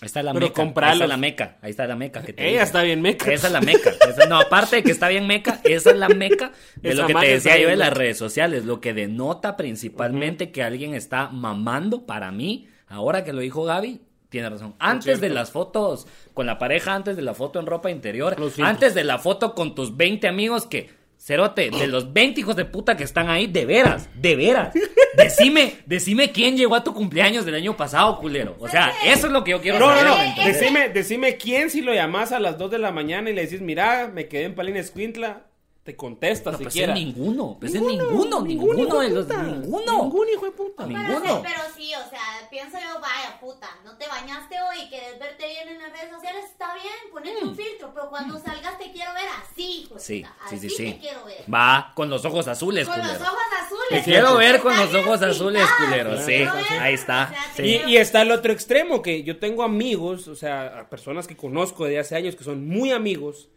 Ahí 0.00 0.06
está 0.06 0.22
la 0.22 0.32
Pero 0.32 0.46
meca. 0.46 0.54
Ahí 0.88 0.92
está 0.92 1.06
la 1.06 1.16
meca. 1.16 1.56
Ahí 1.62 1.70
está 1.70 1.86
la 1.86 1.96
meca. 1.96 2.22
Que 2.22 2.32
te 2.32 2.48
Ella 2.50 2.62
está 2.62 2.82
bien 2.82 3.00
meca. 3.00 3.32
Esa 3.32 3.46
es 3.46 3.52
la 3.52 3.60
meca. 3.60 3.92
Esa- 4.08 4.26
no, 4.26 4.38
aparte 4.40 4.76
de 4.76 4.82
que 4.82 4.90
está 4.90 5.08
bien 5.08 5.26
meca, 5.26 5.60
esa 5.64 5.90
es 5.92 5.96
la 5.96 6.08
meca 6.08 6.52
de 6.76 6.90
Esa 6.90 7.02
lo 7.02 7.06
que 7.06 7.14
te 7.14 7.26
decía 7.28 7.56
yo 7.58 7.68
de 7.68 7.76
las 7.76 7.92
redes 7.92 8.18
sociales. 8.18 8.64
Lo 8.64 8.80
que 8.80 8.92
denota 8.92 9.56
principalmente 9.56 10.50
que 10.50 10.62
alguien 10.62 10.94
está 10.94 11.28
mamando 11.28 12.06
para 12.06 12.32
mí. 12.32 12.68
Ahora 12.88 13.24
que 13.24 13.32
lo 13.32 13.40
dijo 13.40 13.64
Gaby, 13.64 14.00
tiene 14.28 14.50
razón. 14.50 14.74
Antes 14.78 15.20
de 15.20 15.28
las 15.30 15.50
fotos 15.52 16.06
con 16.34 16.46
la 16.46 16.58
pareja, 16.58 16.94
antes 16.94 17.14
de 17.16 17.22
la 17.22 17.32
foto 17.34 17.60
en 17.60 17.66
ropa 17.66 17.90
interior, 17.90 18.36
antes 18.62 18.94
de 18.94 19.04
la 19.04 19.18
foto 19.18 19.54
con 19.54 19.74
tus 19.74 19.96
20 19.96 20.26
amigos 20.28 20.66
que. 20.66 20.90
Cerote, 21.24 21.70
de 21.70 21.86
los 21.86 22.12
20 22.12 22.40
hijos 22.40 22.54
de 22.54 22.66
puta 22.66 22.98
que 22.98 23.04
están 23.04 23.30
ahí, 23.30 23.46
de 23.46 23.64
veras, 23.64 24.10
de 24.14 24.36
veras. 24.36 24.74
Decime, 25.16 25.76
decime 25.86 26.32
quién 26.32 26.54
llegó 26.54 26.74
a 26.74 26.84
tu 26.84 26.92
cumpleaños 26.92 27.46
del 27.46 27.54
año 27.54 27.74
pasado, 27.78 28.18
culero. 28.18 28.56
O 28.58 28.68
sea, 28.68 28.92
eso 29.06 29.28
es 29.28 29.32
lo 29.32 29.42
que 29.42 29.52
yo 29.52 29.62
quiero 29.62 29.78
No, 29.78 29.86
no, 29.86 29.94
saber. 29.94 30.06
no. 30.10 30.16
¿me 30.18 30.26
entendés? 30.28 30.60
Decime, 30.60 30.88
decime 30.90 31.36
quién 31.38 31.70
si 31.70 31.80
lo 31.80 31.94
llamas 31.94 32.32
a 32.32 32.40
las 32.40 32.58
2 32.58 32.72
de 32.72 32.78
la 32.78 32.92
mañana 32.92 33.30
y 33.30 33.32
le 33.32 33.42
decís, 33.46 33.62
mira, 33.62 34.10
me 34.12 34.28
quedé 34.28 34.44
en 34.44 34.54
Palina 34.54 34.80
Escuintla, 34.80 35.46
te 35.84 35.94
contesta 35.94 36.50
No, 36.50 36.56
pues 36.58 36.72
siquiera. 36.72 36.94
es 36.94 36.98
ninguno, 36.98 37.58
pues 37.60 37.74
es 37.74 37.82
ninguno, 37.82 38.40
ninguno, 38.40 38.82
hijo 38.82 39.00
de 39.00 39.10
los, 39.10 39.28
ninguno. 39.28 40.02
Ningún 40.04 40.26
hijo 40.30 40.46
de 40.46 40.50
puta. 40.52 40.86
Pero, 40.86 40.98
Ninguno. 40.98 41.36
sí- 41.36 41.42
pero 41.42 41.60
sí, 41.76 41.92
o 41.94 42.08
sea, 42.10 42.20
pienso 42.50 42.78
yo, 42.78 43.00
vaya 43.02 43.38
puta, 43.38 43.68
no 43.84 43.94
te 43.98 44.08
bañaste 44.08 44.56
hoy 44.62 44.86
y 44.86 44.88
quieres 44.88 45.18
verte 45.18 45.46
bien 45.46 45.68
en 45.68 45.78
las 45.78 45.92
redes 45.92 46.10
sociales, 46.10 46.46
está 46.46 46.72
bien, 46.74 46.94
ponete 47.12 47.44
un 47.44 47.54
filtro, 47.54 47.92
pero 47.92 48.08
cuando 48.08 48.38
salgas 48.38 48.78
te 48.78 48.90
quiero 48.92 49.12
ver 49.12 49.26
así, 49.42 49.82
hijo 49.82 49.94
de 49.94 50.00
Mm. 50.00 50.00
Sí, 50.00 50.20
puta, 50.22 50.34
sí, 50.48 50.56
sí, 50.58 50.66
así 50.66 50.70
sí. 50.70 50.92
te 50.94 50.98
quiero 51.00 51.24
ver. 51.26 51.44
Va, 51.52 51.92
con 51.94 52.08
los 52.08 52.24
ojos 52.24 52.48
azules, 52.48 52.88
Con 52.88 52.98
los 52.98 53.06
ojos 53.20 53.38
azules. 53.62 53.88
Te 53.90 54.02
quiero 54.10 54.36
ver 54.36 54.60
con 54.62 54.74
los 54.74 54.94
ojos 54.94 55.20
azules, 55.20 55.66
culero. 55.84 56.16
Sí, 56.18 56.26
ver, 56.32 56.48
ahí 56.80 56.94
está. 56.94 57.24
o 57.30 57.34
sea, 57.34 57.44
te 57.56 57.62
Sí. 57.62 57.80
Y, 57.86 57.90
y 57.92 57.96
está 57.98 58.22
el 58.22 58.30
otro 58.30 58.52
extremo, 58.52 59.02
que 59.02 59.22
yo 59.22 59.38
tengo 59.38 59.62
amigos, 59.62 60.28
o 60.28 60.34
sea, 60.34 60.80
a 60.80 60.88
personas 60.88 61.26
que 61.26 61.36
conozco 61.36 61.84
de 61.84 61.98
hace 61.98 62.16
años 62.16 62.36
que 62.36 62.44
son 62.44 62.66
muy 62.66 62.90
amigos, 62.90 63.50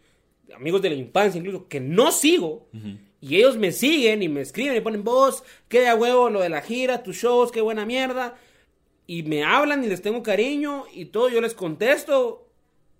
amigos 0.54 0.82
de 0.82 0.90
la 0.90 0.96
infancia 0.96 1.38
incluso, 1.38 1.68
que 1.68 1.80
no 1.80 2.10
sigo, 2.12 2.68
y 3.20 3.36
ellos 3.36 3.56
me 3.56 3.72
siguen 3.72 4.22
y 4.22 4.28
me 4.28 4.40
escriben 4.40 4.76
y 4.76 4.80
ponen 4.80 5.04
vos, 5.04 5.42
qué 5.68 5.80
de 5.80 5.92
huevo 5.94 6.30
lo 6.30 6.40
de 6.40 6.48
la 6.48 6.62
gira, 6.62 7.02
tus 7.02 7.16
shows, 7.16 7.50
qué 7.52 7.60
buena 7.60 7.84
mierda, 7.86 8.36
y 9.06 9.22
me 9.24 9.42
hablan 9.44 9.82
y 9.84 9.88
les 9.88 10.02
tengo 10.02 10.22
cariño 10.22 10.84
y 10.92 11.06
todo, 11.06 11.28
yo 11.28 11.40
les 11.40 11.54
contesto 11.54 12.46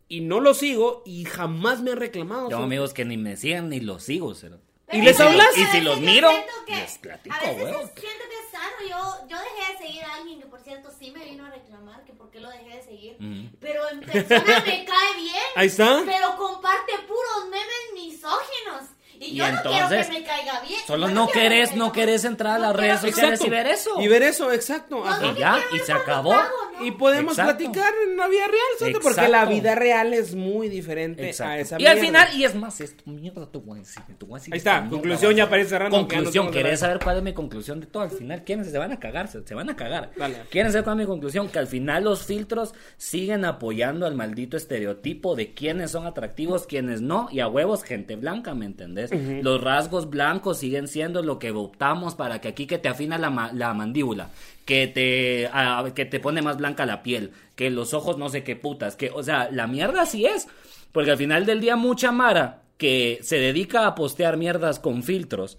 y 0.09 0.21
no 0.23 0.41
los 0.41 0.59
sigo 0.59 1.03
y 1.05 1.25
jamás 1.25 1.83
me 1.83 1.91
han 1.93 1.99
reclamado. 1.99 2.51
Son- 2.51 2.63
amigos 2.65 2.95
que 2.95 3.05
ni 3.05 3.17
me 3.17 3.37
siguen 3.37 3.69
ni 3.69 3.81
los 3.81 4.03
sigo, 4.05 4.35
cero. 4.35 4.59
Pero 4.89 5.03
¿Y 5.03 5.07
les 5.07 5.21
hablas? 5.21 5.57
Y 5.57 5.65
si 5.67 5.81
los 5.81 6.01
miro, 6.01 6.31
siento 6.31 6.53
que- 6.67 6.77
les 6.77 6.99
platico, 6.99 7.37
A 7.37 7.41
veces 7.41 7.57
siento 7.67 8.25
que 8.31 8.39
es 8.45 8.51
sano. 8.51 8.77
Yo, 8.89 9.29
yo 9.29 9.37
dejé 9.39 9.73
de 9.73 9.79
seguir 9.79 10.03
a 10.05 10.15
alguien 10.15 10.41
que, 10.41 10.47
por 10.47 10.61
cierto, 10.63 10.91
sí 10.99 11.11
me 11.11 11.25
vino 11.25 11.45
a 11.45 11.51
reclamar 11.51 12.05
que 12.05 12.13
por 12.15 12.31
qué 12.31 12.41
lo 12.41 12.49
dejé 12.51 12.77
de 12.77 12.83
seguir. 12.83 13.17
Ujú. 13.21 13.57
Pero 13.61 13.89
en 13.91 14.01
persona 14.01 14.61
me 14.67 14.85
cae 14.85 15.15
bien. 15.17 15.43
Ahí 15.57 15.67
está. 15.67 16.03
Pero 16.07 16.37
comparte 16.37 16.93
puros 17.07 17.49
memes 17.51 17.93
misóginos. 17.95 18.85
Y, 19.21 19.25
Y 19.33 19.35
yo 19.37 19.51
no 19.51 19.63
quiero 19.63 19.77
entonces, 19.77 20.07
que 20.07 20.13
me 20.13 20.23
caiga 20.25 20.61
bien. 20.67 20.81
Solo 20.87 21.09
no 21.09 21.27
quiero 21.29 21.49
querés, 21.49 21.71
que 21.71 21.77
no 21.77 21.93
querés 21.93 22.25
entrar 22.25 22.55
a 22.55 22.59
no 22.59 22.63
las 22.69 22.73
quiero 22.77 22.87
redes 22.97 23.01
sociales 23.01 23.41
y 23.45 23.49
ver 23.51 23.67
eso. 23.67 24.01
Y 24.01 24.09
ver 24.09 24.23
eso, 24.23 24.53
exacto. 24.53 25.03
No, 25.05 25.21
no 25.21 25.33
Y 25.33 25.39
ya, 25.41 25.53
quiero 25.71 25.77
y 25.77 25.87
se 25.87 25.93
acabó. 25.93 26.31
pago, 26.31 26.49
¿no? 26.79 26.87
Y 26.87 26.93
podemos 26.93 27.33
Exacto. 27.37 27.57
platicar 27.65 27.93
en 28.09 28.17
la 28.17 28.29
vida 28.29 28.47
real, 28.47 28.59
¿sabes? 28.79 28.97
Porque 29.03 29.29
la 29.29 29.45
vida 29.47 29.75
real 29.75 30.15
es 30.15 30.35
muy 30.35 30.69
diferente 30.69 31.25
a 31.25 31.27
Exacto. 31.29 31.55
esa 31.61 31.81
Y 31.81 31.87
al 31.87 32.01
mierda. 32.01 32.07
final, 32.27 32.41
y 32.41 32.45
es 32.45 32.55
más, 32.55 32.81
esto, 32.81 33.03
mierda, 33.07 33.51
te 33.51 33.59
voy 33.59 33.79
a 33.79 33.83
decir, 33.83 34.03
te 34.17 34.25
voy 34.25 34.37
a 34.37 34.39
decir 34.39 34.55
Ahí 34.55 34.59
está, 34.59 34.75
mierda, 34.81 34.91
conclusión 34.91 35.35
ya 35.35 35.59
ir 35.59 35.67
cerrando, 35.67 35.97
Conclusión, 35.99 36.51
¿querés 36.53 36.81
saber 36.81 37.01
cuál 37.03 37.17
es 37.17 37.23
mi 37.25 37.33
conclusión 37.35 37.81
de 37.81 37.87
todo? 37.87 38.05
Al 38.05 38.11
final, 38.13 38.45
¿quiénes 38.45 38.71
se 38.71 38.79
van 38.79 38.93
a 38.93 39.01
cagar? 39.01 39.27
Se, 39.29 39.45
se 39.45 39.55
van 39.55 39.69
a 39.71 39.75
cagar. 39.77 40.13
Dale. 40.17 40.43
¿Quieren 40.51 40.71
saber 40.71 40.85
cuál 40.85 40.97
es 41.01 41.07
mi 41.07 41.07
conclusión? 41.07 41.49
Que 41.49 41.59
al 41.59 41.67
final 41.67 42.05
los 42.05 42.25
filtros 42.25 42.73
siguen 42.97 43.45
apoyando 43.45 44.07
al 44.07 44.15
maldito 44.15 44.57
estereotipo 44.57 45.35
de 45.35 45.55
quiénes 45.55 45.91
son 45.91 46.07
atractivos, 46.07 46.67
quiénes 46.67 47.01
no, 47.01 47.29
y 47.33 47.41
a 47.41 47.49
huevos 47.49 47.83
gente 47.83 48.15
blanca, 48.17 48.55
¿me 48.55 48.67
entendés? 48.67 49.08
Los 49.43 49.61
rasgos 49.63 50.11
blancos 50.11 50.59
siguen 50.59 50.89
siendo 50.89 51.23
lo 51.23 51.39
que 51.39 51.51
optamos 51.51 52.15
para 52.15 52.41
que 52.41 52.49
aquí 52.49 52.67
que 52.67 52.79
te 52.79 52.89
afina 52.89 53.19
la, 53.19 53.31
ma- 53.31 53.53
la 53.53 53.75
mandíbula, 53.75 54.31
que 54.65 54.87
te, 54.87 55.49
que 55.95 56.05
te 56.05 56.21
pone 56.21 56.43
más 56.43 56.57
blanca 56.59 56.87
la 56.87 57.03
piel, 57.03 57.33
que 57.57 57.71
los 57.71 57.95
ojos 57.95 58.19
no 58.19 58.29
sé 58.29 58.45
qué 58.45 58.57
putas, 58.57 58.97
que, 58.97 59.11
o 59.11 59.23
sea, 59.23 59.49
la 59.51 59.67
mierda 59.67 60.03
así 60.03 60.27
es, 60.27 60.47
porque 60.93 61.11
al 61.11 61.17
final 61.19 61.47
del 61.47 61.61
día 61.61 61.77
mucha 61.77 62.13
Mara 62.13 62.63
que 62.77 63.19
se 63.23 63.39
dedica 63.39 63.87
a 63.87 63.95
postear 63.95 64.37
mierdas 64.37 64.79
con 64.79 65.03
filtros, 65.03 65.59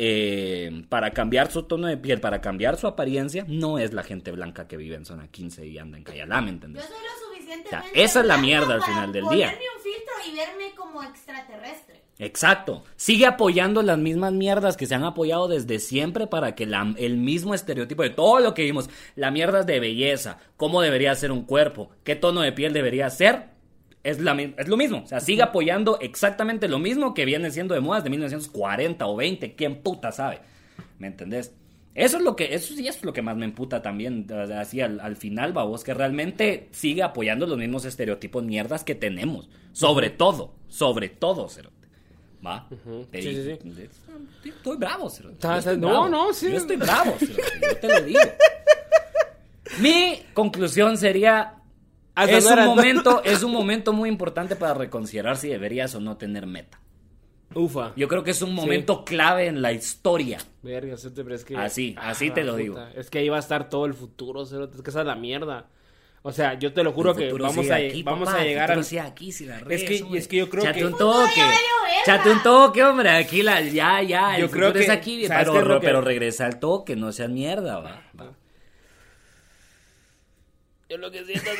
eh, 0.00 0.84
para 0.88 1.10
cambiar 1.12 1.50
su 1.50 1.64
tono 1.64 1.88
de 1.88 1.96
piel, 1.96 2.20
para 2.20 2.40
cambiar 2.40 2.76
su 2.76 2.86
apariencia, 2.86 3.44
no 3.48 3.78
es 3.80 3.92
la 3.92 4.04
gente 4.04 4.30
blanca 4.30 4.68
que 4.68 4.76
vive 4.76 4.94
en 4.94 5.04
zona 5.04 5.26
15 5.28 5.66
y 5.66 5.76
anda 5.78 5.98
en 5.98 6.04
Cayalá, 6.04 6.40
¿me 6.40 6.46
Yo 6.48 6.52
entendés? 6.54 6.84
soy 6.84 6.92
lo 6.94 7.26
suficientemente. 7.28 7.68
O 7.68 7.70
sea, 7.94 8.04
esa 8.04 8.20
es 8.20 8.26
la 8.26 8.36
mierda 8.38 8.74
al 8.74 8.82
final 8.82 9.12
del 9.12 9.24
día. 9.30 9.46
Ponerme 9.50 9.64
un 9.76 9.82
filtro 9.82 10.14
y 10.30 10.36
verme 10.36 10.74
como 10.76 11.02
extraterrestre. 11.02 11.87
Exacto. 12.18 12.82
Sigue 12.96 13.26
apoyando 13.26 13.80
las 13.82 13.96
mismas 13.98 14.32
mierdas 14.32 14.76
que 14.76 14.86
se 14.86 14.94
han 14.94 15.04
apoyado 15.04 15.46
desde 15.46 15.78
siempre 15.78 16.26
para 16.26 16.54
que 16.56 16.66
la- 16.66 16.94
el 16.98 17.16
mismo 17.16 17.54
estereotipo 17.54 18.02
de 18.02 18.10
todo 18.10 18.40
lo 18.40 18.54
que 18.54 18.64
vimos, 18.64 18.90
la 19.14 19.30
mierda 19.30 19.62
de 19.62 19.78
belleza, 19.78 20.38
cómo 20.56 20.80
debería 20.82 21.14
ser 21.14 21.30
un 21.30 21.42
cuerpo, 21.44 21.90
qué 22.02 22.16
tono 22.16 22.40
de 22.40 22.52
piel 22.52 22.72
debería 22.72 23.08
ser, 23.10 23.50
es, 24.02 24.20
la 24.20 24.34
mi- 24.34 24.54
es 24.58 24.66
lo 24.68 24.76
mismo. 24.76 25.02
O 25.04 25.06
sea, 25.06 25.20
sigue 25.20 25.42
apoyando 25.42 25.98
exactamente 26.00 26.66
lo 26.68 26.80
mismo 26.80 27.14
que 27.14 27.24
viene 27.24 27.50
siendo 27.52 27.74
de 27.74 27.80
modas 27.80 28.02
de 28.02 28.10
1940 28.10 29.06
o 29.06 29.14
20. 29.14 29.54
¿Quién 29.54 29.76
puta 29.82 30.10
sabe? 30.10 30.40
¿Me 30.98 31.06
entendés? 31.06 31.54
Eso 31.94 32.16
es 32.18 32.22
lo 32.22 32.34
que, 32.36 32.54
eso 32.54 32.74
sí 32.74 32.86
es 32.86 33.02
lo 33.04 33.12
que 33.12 33.22
más 33.22 33.36
me 33.36 33.44
emputa 33.44 33.82
también, 33.82 34.26
así 34.56 34.80
al, 34.80 35.00
al 35.00 35.16
final, 35.16 35.52
babos, 35.52 35.82
que 35.82 35.94
realmente 35.94 36.68
sigue 36.70 37.02
apoyando 37.02 37.46
los 37.46 37.58
mismos 37.58 37.84
estereotipos 37.84 38.44
mierdas 38.44 38.84
que 38.84 38.94
tenemos. 38.94 39.48
Sobre 39.72 40.10
todo, 40.10 40.54
sobre 40.68 41.08
todo, 41.08 41.48
Cerote. 41.48 41.77
¿Va? 42.46 42.66
Sí, 42.70 42.76
digo, 43.20 43.42
sí, 43.42 43.50
Estoy, 43.50 44.50
estoy 44.50 44.76
bravo, 44.76 45.08
estoy 45.08 45.76
no, 45.78 45.88
bravo. 45.88 46.08
no, 46.08 46.32
sí. 46.32 46.50
Yo 46.50 46.56
estoy 46.58 46.76
bravo, 46.76 47.16
Yo 47.20 47.76
te 47.80 47.88
lo 47.88 48.00
digo. 48.02 48.20
Mi 49.80 50.22
conclusión 50.34 50.96
sería 50.96 51.54
Hasta 52.14 52.36
es 52.36 52.46
un 52.46 52.64
momento, 52.64 53.22
es 53.24 53.42
un 53.42 53.52
momento 53.52 53.92
muy 53.92 54.08
importante 54.08 54.56
para 54.56 54.74
reconsiderar 54.74 55.36
si 55.36 55.48
deberías 55.48 55.94
o 55.94 56.00
no 56.00 56.16
tener 56.16 56.46
meta. 56.46 56.80
Ufa. 57.54 57.92
Yo 57.96 58.08
creo 58.08 58.22
que 58.22 58.30
es 58.32 58.42
un 58.42 58.54
momento 58.54 59.04
clave 59.04 59.46
en 59.46 59.62
la 59.62 59.72
historia. 59.72 60.38
Verga, 60.62 60.96
sí 60.96 61.10
te- 61.10 61.22
pero 61.24 61.34
es 61.34 61.44
que... 61.44 61.56
Ah, 61.56 61.64
Así, 61.64 61.94
así 61.98 62.30
te 62.30 62.44
lo 62.44 62.56
digo. 62.56 62.78
Es 62.94 63.08
que 63.10 63.18
ahí 63.18 63.28
va 63.28 63.36
a 63.36 63.40
estar 63.40 63.68
todo 63.70 63.86
el 63.86 63.94
futuro, 63.94 64.44
cerote, 64.44 64.76
es 64.76 64.82
que 64.82 64.90
esa 64.90 65.00
es 65.00 65.06
la 65.06 65.14
mierda. 65.14 65.66
O 66.22 66.32
sea, 66.32 66.54
yo 66.58 66.72
te 66.72 66.82
lo 66.82 66.92
juro 66.92 67.14
que 67.14 67.32
vamos 67.32 67.70
a, 67.70 67.76
aquí, 67.76 68.02
vamos 68.02 68.28
papá, 68.28 68.40
a 68.40 68.44
llegar 68.44 68.72
al... 68.72 68.84
aquí, 69.02 69.32
si 69.32 69.46
la 69.46 69.56
Es 69.58 69.62
regues, 69.64 69.88
que- 69.88 70.02
hombre. 70.02 70.20
es 70.20 70.28
que 70.28 70.36
yo 70.36 70.50
creo 70.50 70.64
Chate 70.64 70.78
que- 70.80 70.84
un 70.86 70.98
toque. 70.98 71.40
Chate 72.04 72.30
un 72.30 72.42
toque, 72.42 72.84
hombre. 72.84 73.10
Aquí 73.10 73.42
la, 73.42 73.60
ya, 73.60 74.02
ya. 74.02 74.38
Yo 74.38 74.50
creo 74.50 74.68
es 74.74 74.86
que- 74.86 74.92
aquí, 74.92 75.26
¿sabes 75.26 75.48
pero, 75.48 75.74
es 75.74 75.80
que- 75.80 75.86
pero 75.86 76.00
regresa 76.00 76.46
al 76.46 76.58
toque, 76.58 76.96
no 76.96 77.12
seas 77.12 77.30
mierda, 77.30 77.78
va. 77.80 78.02
va. 78.20 78.32
Yo 80.88 80.96
lo 80.96 81.10
que 81.10 81.24
siento 81.24 81.50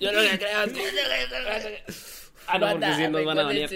Yo 0.00 0.12
lo 0.12 0.20
que 0.22 0.38
creo 0.38 0.64
es 0.64 2.19
Ah, 2.52 2.58
no, 2.58 2.70
porque 2.70 2.94
si 2.94 3.08
nos 3.08 3.24
van 3.24 3.38
a 3.38 3.42
banear. 3.44 3.68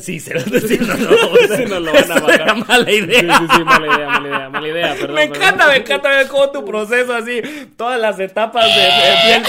Sí, 0.00 0.20
se 0.20 0.34
lo 0.34 0.40
sí, 0.40 0.78
no, 0.80 0.94
no, 0.96 1.56
Sí, 1.56 1.64
nos 1.68 1.82
lo 1.82 1.92
van 1.92 2.12
a 2.12 2.20
bajar. 2.20 2.56
Mala 2.66 2.86
Sí, 2.86 2.92
idea. 2.96 3.38
sí, 3.38 3.46
sí, 3.56 3.64
mala 3.64 3.86
idea, 3.96 4.08
mala 4.08 4.28
idea, 4.28 4.48
mala 4.50 4.68
idea, 4.68 4.94
perdón. 4.94 5.14
me 5.14 5.22
encanta, 5.24 5.66
me 5.68 5.76
encanta 5.76 6.08
ver 6.10 6.26
cómo 6.28 6.50
tu 6.50 6.64
proceso 6.64 7.14
así, 7.14 7.40
todas 7.76 8.00
las 8.00 8.18
etapas 8.20 8.64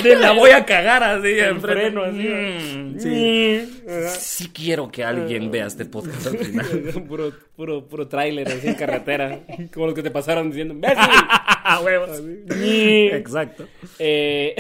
de, 0.04 0.16
la 0.16 0.32
voy 0.32 0.52
a 0.52 0.66
cagar 0.66 1.04
así, 1.04 1.40
en 1.40 1.62
freno, 1.62 2.04
así, 2.04 2.18
Mm, 2.28 3.00
Sí. 3.00 3.84
Sí 4.20 4.50
quiero 4.54 4.90
que 4.92 5.04
alguien 5.04 5.50
vea 5.52 5.68
este 5.68 5.86
podcast 5.86 6.28
al 6.28 6.38
final. 6.38 6.66
puro, 7.08 7.32
puro, 7.56 7.86
puro 7.88 8.08
tráiler 8.08 8.48
así 8.48 8.68
en 8.68 8.74
carretera. 8.76 9.40
Como 9.74 9.86
los 9.88 9.96
que 9.96 10.04
te 10.04 10.12
pasaron 10.12 10.50
diciendo. 10.50 10.76
A 10.88 11.80
huevos. 11.82 12.22
Exacto. 12.50 13.68
Eh, 14.00 14.56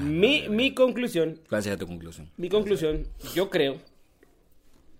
mi, 0.00 0.48
mi 0.48 0.74
conclusión, 0.74 1.40
¿Cuál 1.48 1.62
sería 1.62 1.78
tu 1.78 1.86
conclusión? 1.86 2.30
mi 2.36 2.48
conclusión, 2.48 3.06
yo 3.34 3.50
creo 3.50 3.76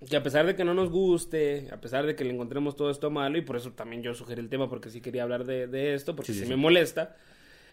que 0.09 0.16
a 0.16 0.22
pesar 0.22 0.46
de 0.46 0.54
que 0.54 0.64
no 0.64 0.74
nos 0.74 0.90
guste, 0.90 1.68
a 1.72 1.80
pesar 1.80 2.06
de 2.06 2.14
que 2.14 2.24
le 2.24 2.30
encontremos 2.35 2.76
todo 2.76 2.90
esto 2.90 3.11
malo, 3.11 3.38
y 3.38 3.42
por 3.42 3.56
eso 3.56 3.72
también 3.72 4.02
yo 4.02 4.14
sugerí 4.14 4.40
el 4.40 4.48
tema, 4.48 4.68
porque 4.68 4.90
sí 4.90 5.00
quería 5.00 5.22
habbar 5.24 5.44
de, 5.44 5.66
de 5.66 5.94
esto, 5.94 6.14
porque 6.14 6.32
Sí, 6.32 6.38
sí, 6.38 6.44
sí, 6.44 6.50
me 6.50 6.56
molesta, 6.56 7.16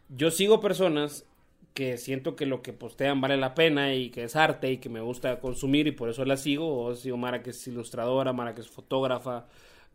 yo 0.09 0.31
sigo 0.31 0.59
personas 0.59 1.25
que 1.73 1.97
siento 1.97 2.35
que 2.35 2.45
lo 2.45 2.61
que 2.61 2.71
postean 2.71 3.19
vale 3.19 3.35
la 3.35 3.55
pena 3.55 3.95
y 3.95 4.09
que 4.11 4.23
es 4.25 4.35
arte 4.35 4.71
y 4.71 4.77
que 4.77 4.89
me 4.89 5.01
gusta 5.01 5.39
consumir 5.39 5.87
y 5.87 5.91
por 5.91 6.07
eso 6.07 6.23
la 6.23 6.37
sigo. 6.37 6.83
O 6.83 6.93
sigo 6.93 7.17
Mara 7.17 7.41
que 7.41 7.49
es 7.49 7.67
ilustradora, 7.67 8.31
Mara 8.31 8.53
que 8.53 8.61
es 8.61 8.67
fotógrafa, 8.69 9.47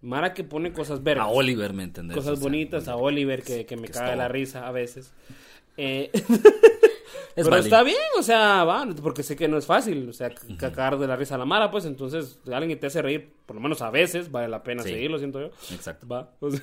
Mara 0.02 0.34
que 0.34 0.42
pone 0.42 0.72
cosas 0.72 1.04
verdes. 1.04 1.22
A 1.22 1.28
Oliver, 1.28 1.72
¿me 1.72 1.84
entendés? 1.84 2.16
Cosas 2.16 2.32
O 2.32 2.36
sea, 2.36 2.42
bonitas, 2.42 2.88
a 2.88 2.96
Oliver 2.96 3.44
que, 3.44 3.64
que 3.64 3.76
me 3.76 3.86
que 3.86 3.92
caga 3.92 4.16
la 4.16 4.26
risa 4.26 4.66
a 4.66 4.72
veces. 4.72 5.12
Eh, 5.76 6.10
Es 7.38 7.44
pero 7.44 7.56
válido. 7.56 7.66
está 7.66 7.82
bien, 7.82 7.98
o 8.18 8.22
sea, 8.22 8.64
va, 8.64 8.86
porque 9.02 9.22
sé 9.22 9.36
que 9.36 9.48
no 9.48 9.58
es 9.58 9.66
fácil, 9.66 10.08
o 10.08 10.12
sea, 10.12 10.30
cagar 10.58 10.98
de 10.98 11.06
la 11.06 11.16
risa 11.16 11.36
a 11.36 11.38
la 11.38 11.44
Mara, 11.44 11.70
pues 11.70 11.84
entonces 11.84 12.40
alguien 12.46 12.68
que 12.70 12.76
te 12.76 12.88
hace 12.88 13.00
reír, 13.00 13.30
por 13.46 13.56
lo 13.56 13.62
menos 13.62 13.80
a 13.82 13.90
veces, 13.90 14.30
vale 14.30 14.48
la 14.48 14.62
pena 14.62 14.82
Sí. 14.82 14.90
seguirlo, 14.90 15.18
siento 15.18 15.40
yo. 15.40 15.46
Exacto. 15.72 16.06
Va. 16.08 16.30
o 16.40 16.50
sea, 16.50 16.60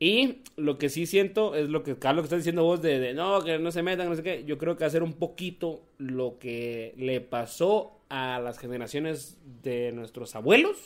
y 0.00 0.42
lo 0.56 0.78
que 0.78 0.88
sí 0.90 1.06
siento 1.06 1.54
es 1.54 1.68
lo 1.68 1.82
que 1.82 1.96
Carlos 1.98 2.22
que 2.22 2.26
estás 2.26 2.38
diciendo 2.40 2.62
vos 2.62 2.80
de, 2.80 3.00
de, 3.00 3.14
no, 3.14 3.42
que 3.42 3.58
no 3.58 3.72
se 3.72 3.82
metan, 3.82 4.08
no 4.08 4.14
sé 4.14 4.22
qué. 4.22 4.44
Yo 4.44 4.56
creo 4.58 4.76
que 4.76 4.84
hacer 4.84 5.02
un 5.02 5.14
poquito 5.14 5.82
lo 5.98 6.38
que 6.38 6.94
le 6.96 7.20
pasó 7.20 7.98
a 8.08 8.38
las 8.38 8.58
generaciones 8.58 9.38
de 9.62 9.90
nuestros 9.92 10.36
abuelos. 10.36 10.76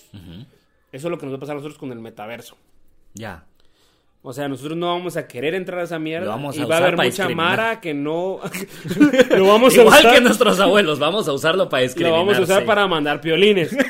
Eso 0.92 1.06
es 1.08 1.10
lo 1.10 1.18
que 1.18 1.26
nos 1.26 1.34
va 1.34 1.36
a 1.36 1.40
pasar 1.40 1.54
a 1.54 1.58
nosotros 1.58 1.78
con 1.78 1.92
el 1.92 1.98
metaverso. 1.98 2.56
Ya. 3.14 3.44
O 4.24 4.32
sea, 4.32 4.48
nosotros 4.48 4.76
no 4.78 4.86
vamos 4.86 5.16
a 5.16 5.26
querer 5.26 5.54
entrar 5.54 5.80
a 5.80 5.82
esa 5.84 5.98
mierda. 5.98 6.26
Lo 6.26 6.30
vamos 6.32 6.56
a 6.56 6.62
y 6.62 6.64
va 6.64 6.76
a 6.76 6.78
haber 6.78 6.92
mucha 6.96 7.04
discriminar. 7.06 7.36
mara 7.36 7.80
que 7.80 7.92
no. 7.92 8.40
lo 9.36 9.46
vamos 9.48 9.76
a 9.76 9.80
Igual 9.82 9.98
usar. 9.98 10.14
que 10.14 10.20
nuestros 10.20 10.60
abuelos, 10.60 10.98
vamos 11.00 11.26
a 11.28 11.32
usarlo 11.32 11.68
para 11.68 11.80
Lo 11.82 11.86
discriminar. 11.88 12.18
vamos 12.20 12.38
a 12.38 12.42
usar 12.42 12.60
sí. 12.60 12.66
para 12.66 12.86
mandar 12.86 13.20
piolines. 13.20 13.76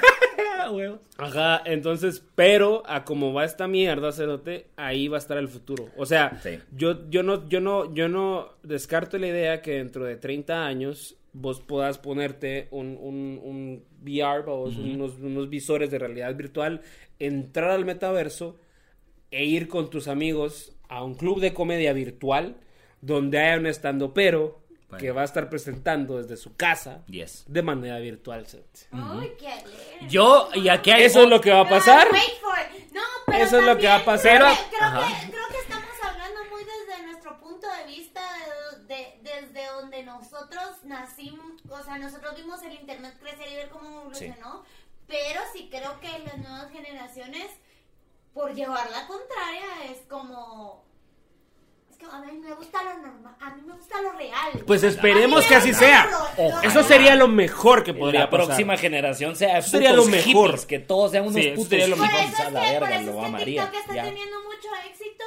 Ah. 0.74 0.98
Ajá, 1.18 1.62
entonces, 1.66 2.24
pero 2.34 2.82
a 2.86 3.04
como 3.04 3.34
va 3.34 3.44
esta 3.44 3.68
mierda, 3.68 4.10
cerote, 4.10 4.68
ahí 4.76 5.06
va 5.06 5.16
a 5.16 5.18
estar 5.18 5.36
el 5.36 5.48
futuro. 5.48 5.90
O 5.98 6.06
sea, 6.06 6.40
Sí. 6.42 6.58
yo, 6.74 7.10
yo 7.10 7.22
no, 7.22 7.46
yo 7.48 7.60
no, 7.60 7.92
yo 7.94 8.08
no 8.08 8.48
descarto 8.62 9.18
la 9.18 9.26
idea 9.26 9.60
que 9.60 9.72
dentro 9.72 10.04
de 10.06 10.16
30 10.16 10.64
años 10.64 11.16
vos 11.34 11.60
puedas 11.60 11.98
ponerte 11.98 12.68
un, 12.70 12.96
un, 12.98 13.38
un 13.42 13.84
VR, 14.02 14.44
o 14.48 14.62
unos, 14.64 15.12
unos 15.20 15.50
visores 15.50 15.90
de 15.90 15.98
realidad 15.98 16.34
virtual, 16.34 16.80
entrar 17.18 17.70
al 17.70 17.84
metaverso 17.84 18.56
e 19.32 19.44
ir 19.44 19.66
con 19.66 19.90
tus 19.90 20.06
amigos 20.06 20.72
a 20.88 21.02
un 21.02 21.14
club 21.14 21.40
de 21.40 21.52
comedia 21.52 21.92
virtual 21.92 22.54
donde 23.00 23.40
haya 23.40 23.58
un 23.58 23.66
estandopero 23.66 24.60
Bueno. 24.88 25.00
que 25.00 25.10
va 25.10 25.22
a 25.22 25.24
estar 25.24 25.48
presentando 25.48 26.18
desde 26.22 26.36
su 26.36 26.54
casa 26.54 27.02
Yes. 27.08 27.44
de 27.48 27.62
manera 27.62 27.98
virtual. 27.98 28.46
qué 28.46 29.48
alegre. 29.48 30.08
Yo, 30.08 30.50
y 30.54 30.68
aquí 30.68 30.90
hay. 30.90 31.04
Eso 31.04 31.22
es 31.22 31.28
lo 31.30 31.40
que 31.40 31.50
va 31.50 31.60
a 31.62 31.68
pasar. 31.68 32.06
No, 32.92 33.00
pero 33.26 33.38
Eso 33.44 33.58
es 33.58 33.64
lo 33.64 33.76
que 33.78 33.86
va 33.88 33.96
a 33.96 34.04
también 34.04 34.16
pasar. 34.16 34.38
Creo, 34.38 34.50
que, 34.70 34.76
creo, 34.76 34.90
que, 35.00 35.30
creo 35.30 35.48
que 35.48 35.58
estamos 35.58 35.88
hablando 36.04 36.40
muy 36.50 36.62
desde 36.64 37.02
nuestro 37.06 37.38
punto 37.40 37.66
de 37.78 37.84
vista, 37.90 38.20
de, 38.86 38.94
de- 38.94 39.18
desde 39.22 39.66
donde 39.68 40.02
nosotros 40.02 40.84
nacimos, 40.84 41.52
o 41.70 41.82
sea, 41.82 41.96
nosotros 41.98 42.36
vimos 42.36 42.62
el 42.62 42.74
internet 42.74 43.14
crecer 43.18 43.48
y 43.50 43.56
ver 43.56 43.70
cómo 43.70 43.88
evolucionó, 44.02 44.62
pero 45.06 45.40
sí 45.54 45.68
creo 45.70 45.98
que 46.00 46.18
las 46.18 46.36
nuevas 46.38 46.70
generaciones, 46.70 47.46
por 48.34 48.54
llevar 48.54 48.90
la 48.90 49.06
contraria, 49.06 49.84
es 49.90 49.98
como... 50.08 50.82
Es 51.90 51.96
que 51.98 52.06
a 52.06 52.18
mí 52.20 52.32
me 52.38 52.54
gusta 52.54 52.82
lo 52.82 52.98
normal, 52.98 53.36
a 53.40 53.50
mí 53.54 53.62
me 53.62 53.74
gusta 53.74 54.00
lo 54.00 54.12
real. 54.12 54.64
Pues 54.66 54.82
esperemos 54.82 55.44
que 55.46 55.54
así 55.54 55.72
sea. 55.74 56.06
lo- 56.06 56.10
lo 56.44 56.48
Ojalá. 56.48 56.66
Eso 56.68 56.78
real. 56.78 56.88
sería 56.88 57.14
lo 57.14 57.28
mejor 57.28 57.84
que 57.84 57.92
podría 57.94 58.20
la 58.20 58.30
pasar. 58.30 58.46
próxima 58.46 58.76
generación 58.78 59.36
sea 59.36 59.58
Eso 59.58 59.70
sería 59.70 59.92
lo 59.92 60.04
mejor. 60.06 60.46
hippies, 60.50 60.66
que 60.66 60.78
todos 60.78 61.10
sean 61.10 61.24
unos 61.24 61.34
Sí, 61.34 61.50
putos 61.50 61.68
sería 61.68 61.86
lo 61.88 61.96
Por 61.96 62.06
mejor. 62.06 62.20
hippies 62.20 62.38
eso 62.38 62.48
es 62.48 62.52
la 62.54 62.60
que, 62.60 62.66
por 62.78 62.80
verga, 62.88 63.00
eso 63.00 63.12
lo 63.12 63.26
es 63.26 63.34
que. 63.36 63.44
TikTok 63.44 63.74
está 63.74 63.94
Ya. 63.94 64.04
teniendo 64.04 64.36
mucho 64.42 64.68
éxito 64.90 65.24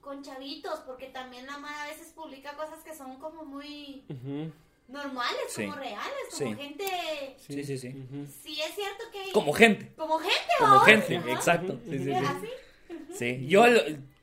con 0.00 0.22
chavitos, 0.22 0.78
porque 0.86 1.06
también 1.08 1.46
la 1.46 1.58
Mara 1.58 1.82
a 1.82 1.86
veces 1.88 2.12
publica 2.14 2.54
cosas 2.56 2.78
que 2.84 2.94
son 2.94 3.16
como 3.18 3.44
muy 3.44 4.04
Ujú. 4.08 4.52
Normales, 4.88 5.40
Sí. 5.48 5.64
como 5.64 5.76
reales, 5.76 6.12
como 6.38 6.50
Sí. 6.50 6.56
gente... 6.56 7.36
Sí, 7.46 7.64
sí, 7.64 7.78
sí. 7.78 8.06
Sí 8.42 8.60
es 8.60 8.74
cierto 8.74 9.04
que... 9.12 9.20
hay- 9.20 9.32
Como 9.32 9.52
gente. 9.52 9.92
Como 9.96 10.18
gente, 10.18 10.38
Como 10.58 10.78
gente, 10.80 11.16
ajá. 11.18 11.30
exacto. 11.32 11.78
Sí, 11.88 11.98
sí, 11.98 12.04
sí. 12.04 12.12
Así. 12.14 12.48
Sí. 13.18 13.46
Yo, 13.48 13.64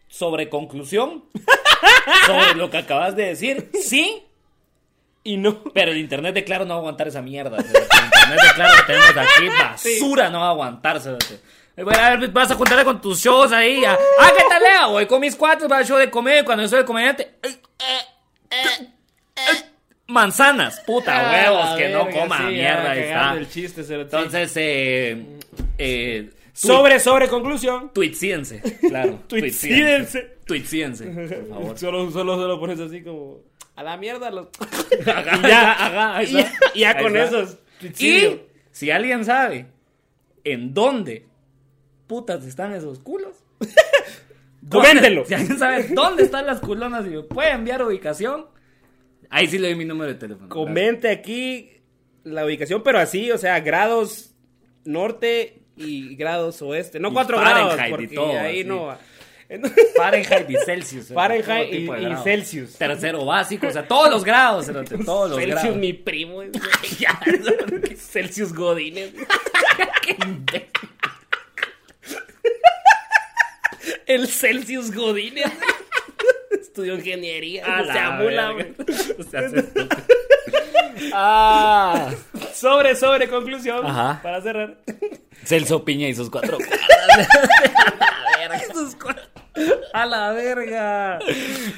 sobre 0.07 0.49
conclusión, 0.49 1.25
sobre 2.27 2.55
lo 2.55 2.69
que 2.69 2.77
acabas 2.77 3.15
de 3.15 3.25
decir, 3.27 3.69
sí, 3.81 4.23
Y 5.23 5.37
no. 5.37 5.63
pero 5.73 5.91
el 5.91 5.97
internet 5.97 6.35
de 6.35 6.43
Claro 6.43 6.65
no 6.65 6.71
va 6.71 6.75
a 6.75 6.79
aguantar 6.79 7.07
esa 7.07 7.21
mierda. 7.21 7.57
o 7.57 7.61
sea, 7.61 7.71
El 7.71 8.05
internet 8.05 8.41
de 8.41 8.53
Claro 8.55 8.73
que 8.77 8.93
tenemos 8.93 9.17
aquí, 9.17 9.47
basura, 9.99 10.29
no 10.29 10.39
va 10.39 10.47
a 10.47 10.51
aguantarse. 10.51 11.17
Bueno, 11.75 11.99
a 12.03 12.15
ver, 12.15 12.29
vas 12.29 12.51
a 12.51 12.55
juntarte 12.55 12.85
con 12.85 13.01
tus 13.01 13.19
shows 13.19 13.51
ahí. 13.51 13.83
ah, 13.83 13.97
Ah, 14.19 14.31
¿qué 14.37 14.43
tal, 14.47 14.61
Lea? 14.61 14.85
Voy 14.87 15.07
con 15.07 15.19
mis 15.21 15.35
cuates 15.35 15.67
para 15.67 15.81
el 15.81 15.87
show 15.87 15.97
de 15.97 16.09
comedia. 16.11 16.45
Cuando 16.45 16.61
yo 16.63 16.69
soy 16.69 16.79
de 16.79 16.85
comediante. 16.85 17.23
eh, 17.41 17.49
eh, 17.79 17.97
eh, 18.51 18.87
eh, 19.37 19.63
Manzanas, 20.07 20.79
puta 20.81 21.31
huevos, 21.31 21.65
Ah, 21.69 21.75
que 21.77 21.89
no 21.89 22.09
coma 22.09 22.37
sí, 22.39 22.43
mierda. 22.53 22.91
ahí 22.91 22.99
está. 22.99 23.33
el 23.35 23.49
chiste. 23.49 23.81
Entonces, 23.89 24.51
eh, 24.57 25.25
eh, 25.77 26.29
sobre, 26.53 26.99
sobre 26.99 27.27
conclusión. 27.29 27.91
Tuitsídense, 27.93 28.61
claro. 28.89 29.19
Tuitsídense. 29.27 30.37
Tuitsídense, 30.45 31.05
por 31.05 31.47
favor. 31.49 31.77
Solo, 31.79 32.11
solo, 32.11 32.35
solo 32.35 32.59
pones 32.59 32.79
así 32.79 33.01
como. 33.01 33.39
A 33.75 33.83
la 33.83 33.97
mierda 33.97 34.29
los. 34.29 34.47
Ajá, 35.07 35.37
Y 35.37 35.41
ya, 35.49 35.71
ajá, 35.71 36.17
ahí 36.17 36.25
ya, 36.31 36.39
está. 36.41 36.57
y 36.75 36.79
ya 36.81 36.89
Ahí 36.91 37.03
con 37.03 37.17
está. 37.17 37.39
esos. 37.39 37.57
Y 38.01 38.39
si 38.71 38.91
alguien 38.91 39.25
sabe 39.25 39.67
en 40.43 40.73
dónde 40.73 41.25
putas 42.07 42.43
están 42.45 42.73
esos 42.73 42.99
culos, 42.99 43.37
Coméntelo. 44.69 45.25
Si 45.25 45.33
alguien 45.33 45.57
sabe 45.57 45.83
dónde 45.89 46.23
están 46.23 46.45
las 46.45 46.59
culonas 46.59 47.05
y 47.05 47.09
me 47.09 47.23
puede 47.23 47.51
enviar 47.51 47.81
ubicación, 47.83 48.45
ahí 49.33 49.47
sí 49.47 49.57
le 49.57 49.69
doy 49.69 49.75
mi 49.75 49.85
número 49.85 50.13
de 50.13 50.19
teléfono. 50.19 50.47
Comente 50.49 51.09
aquí 51.09 51.81
la 52.23 52.45
ubicación, 52.45 52.83
pero 52.83 52.99
así, 52.99 53.31
o 53.31 53.37
sea, 53.37 53.59
grados 53.59 54.31
norte 54.85 55.63
y 55.75 56.15
grados 56.15 56.61
oeste. 56.61 56.99
No 56.99 57.09
Y 57.09 57.13
cuatro 57.13 57.39
grados, 57.39 57.75
Fahrenheit 57.75 57.87
y 57.87 57.91
porque 57.91 58.07
todo, 58.15 58.39
ahí 58.39 58.59
así. 58.59 58.63
no. 58.69 58.95
Fahrenheit 59.97 60.49
y 60.49 60.55
Celsius. 60.65 61.11
¿eh? 61.11 61.13
Fahrenheit 61.13 61.73
y-. 61.73 61.87
Celsius. 62.23 62.75
Tercero 62.77 63.25
básico, 63.25 63.67
o 63.67 63.71
sea, 63.71 63.87
todos 63.87 64.09
los 64.09 64.23
grados, 64.23 64.67
todos 65.05 65.29
los 65.31 65.39
Celsius, 65.39 65.61
grados. 65.61 65.77
mi 65.77 65.93
primo. 65.93 66.41
Ya, 66.99 67.19
Celsius 67.97 68.53
Godínez. 68.53 69.13
El 74.05 74.27
Celsius 74.27 74.93
Godínez. 74.93 75.45
Estudió 76.73 76.95
ingeniería. 76.95 77.63
A 77.67 77.81
se 77.85 77.93
la 77.93 78.07
amula, 78.17 78.51
verga. 78.53 78.73
güey. 78.83 79.11
O 79.19 79.23
sea, 79.29 79.47
se- 79.47 79.63
Ah. 81.13 82.09
Sobre, 82.55 82.95
sobre 82.95 83.27
conclusión. 83.29 83.85
Ajá. 83.85 84.19
Para 84.23 84.41
cerrar. 84.41 84.77
Celso 85.43 85.85
Piña 85.85 86.07
y 86.07 86.15
sus 86.15 86.31
cuatro 86.31 86.57
cuadras. 86.57 87.27
Sus 88.73 88.95
cu- 88.95 89.09
A 89.93 90.05
la 90.07 90.31
verga. 90.31 91.19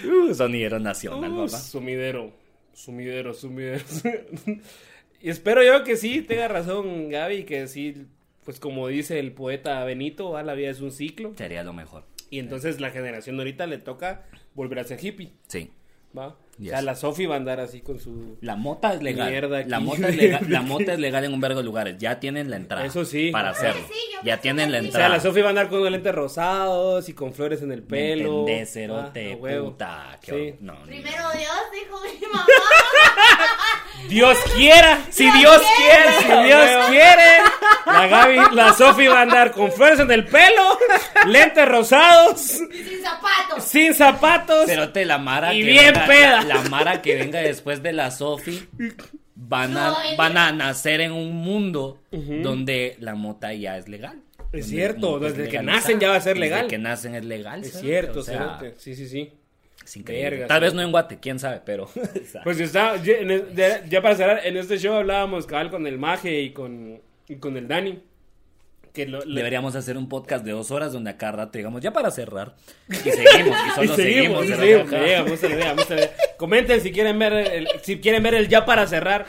Uh, 0.05 0.33
sonidero 0.33 0.79
nacional, 0.79 1.29
Uh, 1.31 1.45
papá. 1.47 1.57
sumidero. 1.59 2.31
Sumidero, 2.73 3.33
sumidero. 3.33 3.83
y 5.21 5.29
espero 5.29 5.61
yo 5.61 5.83
que 5.83 5.97
sí 5.97 6.21
tenga 6.21 6.47
razón, 6.47 7.09
Gaby, 7.09 7.43
que 7.43 7.67
sí, 7.67 8.05
pues 8.45 8.59
como 8.61 8.87
dice 8.87 9.19
el 9.19 9.33
poeta 9.33 9.83
Benito, 9.83 10.31
va, 10.31 10.43
la 10.43 10.53
vida 10.53 10.69
es 10.69 10.79
un 10.79 10.91
ciclo. 10.91 11.33
Sería 11.37 11.63
lo 11.63 11.73
mejor. 11.73 12.03
Y 12.29 12.39
entonces 12.39 12.79
la 12.81 12.91
generación 12.91 13.37
ahorita 13.37 13.67
le 13.67 13.77
toca 13.77 14.25
volver 14.55 14.79
a 14.79 14.83
ser 14.83 15.03
hippie, 15.03 15.33
Sí. 15.47 15.71
¿va? 16.17 16.37
Yes. 16.57 16.69
O 16.69 16.71
sea, 16.71 16.81
la 16.83 16.95
Sofi 16.95 17.25
va 17.25 17.35
a 17.35 17.37
andar 17.37 17.59
así 17.59 17.81
con 17.81 17.99
su... 17.99 18.37
La 18.39 18.55
mota 18.55 18.93
es 18.93 19.03
legal. 19.03 19.53
Aquí. 19.53 19.69
la, 19.69 19.79
mota 19.81 20.07
es 20.07 20.15
legal 20.15 20.45
la 20.47 20.61
mota 20.63 20.93
es 20.93 20.99
legal 20.99 21.25
en 21.25 21.33
un 21.33 21.41
vergo 21.41 21.59
de 21.59 21.65
lugares. 21.65 21.97
Ya 21.97 22.19
tienen 22.21 22.49
la 22.49 22.55
entrada. 22.55 22.85
Eso 22.85 23.03
sí. 23.03 23.29
Para 23.31 23.49
hacerlo. 23.49 23.81
Sí, 23.91 23.99
ya 24.23 24.37
tienen 24.39 24.71
la 24.71 24.79
sí. 24.79 24.87
O 24.87 24.91
sea, 24.91 24.99
entrada. 25.01 25.09
la 25.09 25.19
Sofi 25.19 25.41
va 25.41 25.47
a 25.47 25.49
andar 25.49 25.67
con 25.67 25.91
lentes 25.91 26.15
rosados 26.15 27.09
y 27.09 27.13
con 27.13 27.33
flores 27.33 27.61
en 27.61 27.73
el 27.73 27.81
¿Me 27.81 27.87
pelo. 27.87 28.45
Ah, 28.47 28.65
cerote, 28.65 29.33
a 29.33 29.35
huevo. 29.35 29.71
puta? 29.71 30.17
Qué 30.21 30.31
Sí. 30.55 30.63
no, 30.63 30.81
Primero 30.83 31.23
Dios, 31.33 31.51
dijo 31.73 32.01
mi 32.01 32.27
mamá. 32.27 32.45
Dios 34.09 34.37
quiera, 34.55 34.99
si 35.09 35.23
Dios 35.23 35.33
Dios 35.39 35.61
quiere. 35.77 36.03
quiere, 36.03 36.41
si 36.41 36.43
Dios 36.47 36.85
quiere. 36.89 37.37
La 37.85 38.07
Gaby, 38.07 38.55
la 38.55 38.73
Sofi 38.73 39.07
va 39.07 39.19
a 39.19 39.21
andar 39.23 39.51
con 39.51 39.71
flores 39.71 39.99
en 39.99 40.11
el 40.11 40.25
pelo, 40.25 40.77
lentes 41.27 41.67
rosados, 41.67 42.41
Y 42.71 42.83
sin 42.83 43.01
zapatos. 43.03 43.63
sin 43.63 43.93
zapatos. 43.93 44.65
Cerote, 44.67 45.05
la 45.05 45.17
Mara 45.17 45.53
Y 45.53 45.63
bien 45.63 45.93
peda. 46.07 46.43
La, 46.47 46.61
Mara 46.69 47.01
que 47.01 47.15
venga 47.15 47.39
después 47.41 47.81
de 47.83 47.93
la 47.93 48.11
Sofi 48.11 48.67
van 49.35 49.75
a, 49.77 49.89
No, 49.89 49.95
van 50.17 50.37
a 50.37 50.51
nacer 50.51 51.01
en 51.01 51.11
un 51.11 51.33
mundo 51.35 51.99
donde 52.11 52.95
la 52.99 53.15
mota 53.15 53.53
ya 53.53 53.77
es 53.77 53.87
legal. 53.87 54.21
Es 54.53 54.67
cierto, 54.67 55.17
es 55.25 55.35
desde 55.35 55.49
que 55.49 55.61
nacen 55.61 55.99
ya 55.99 56.09
va 56.09 56.15
a 56.15 56.21
ser 56.21 56.37
legal. 56.37 56.61
Desde 56.61 56.69
que 56.69 56.77
nacen 56.77 57.15
es 57.15 57.25
legal. 57.25 57.63
Es 57.63 57.73
cierto, 57.79 58.19
o 58.19 58.23
sea, 58.23 58.57
cerote. 58.59 58.73
Sí, 58.77 58.95
sí, 58.95 59.07
sí. 59.09 59.31
es 59.83 59.97
increíble. 59.97 60.29
Verga, 60.29 60.47
Tal 60.47 60.61
vez 60.61 60.73
no 60.73 60.81
en 60.81 60.91
Guate, 60.91 61.19
quién 61.19 61.39
sabe, 61.39 61.61
pero. 61.65 61.89
Pues 62.43 62.59
está, 62.61 62.95
ya, 63.03 63.15
ya- 63.53 63.85
ya 63.85 64.01
para 64.01 64.15
cerrar, 64.15 64.41
en 64.45 64.55
este 64.55 64.77
show 64.77 64.95
hablábamos 64.95 65.45
cabal 65.45 65.69
con 65.69 65.85
el 65.87 65.97
Maje 65.97 66.41
y 66.41 66.51
con, 66.51 67.01
y 67.27 67.35
con 67.35 67.57
el 67.57 67.67
Dani. 67.67 67.99
Que 68.95 69.05
lo, 69.05 69.19
le- 69.25 69.35
Deberíamos 69.35 69.75
hacer 69.75 69.97
un 69.97 70.09
podcast 70.09 70.43
de 70.43 70.51
dos 70.51 70.71
horas 70.71 70.91
donde 70.93 71.11
a 71.11 71.17
cada 71.17 71.33
rato 71.33 71.57
digamos, 71.57 71.81
ya 71.81 71.91
para 71.93 72.09
cerrar. 72.09 72.53
Y 72.89 72.95
seguimos, 72.95 73.57
y 73.65 73.67
Y 73.67 73.71
solo 73.75 73.95
seguimos, 73.95 74.45
seguimos. 74.45 74.45
y 74.45 74.47
seguimos, 75.37 75.89
idea. 75.91 76.11
Comenten 76.37 76.81
si 76.81 76.91
quieren 76.91 77.19
ver 77.19 77.33
el, 77.33 77.67
si 77.83 77.99
quieren 77.99 78.23
ver 78.23 78.33
el 78.35 78.47
ya 78.47 78.65
para 78.65 78.87
cerrar. 78.87 79.25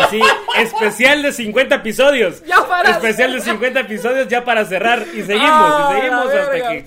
Así, 0.00 0.20
especial 0.58 1.22
de 1.22 1.32
50 1.32 1.74
episodios. 1.74 2.42
Ya 2.46 2.66
para 2.66 2.90
especial 2.92 3.32
de 3.32 3.40
50 3.40 3.80
episodios 3.80 4.28
ya 4.28 4.44
para 4.44 4.64
cerrar. 4.64 5.04
Y 5.12 5.22
seguimos, 5.22 5.48
Ah, 5.50 5.90
y 5.92 5.96
seguimos 6.00 6.26
hasta 6.26 6.50
verga. 6.50 6.70
que. 6.70 6.84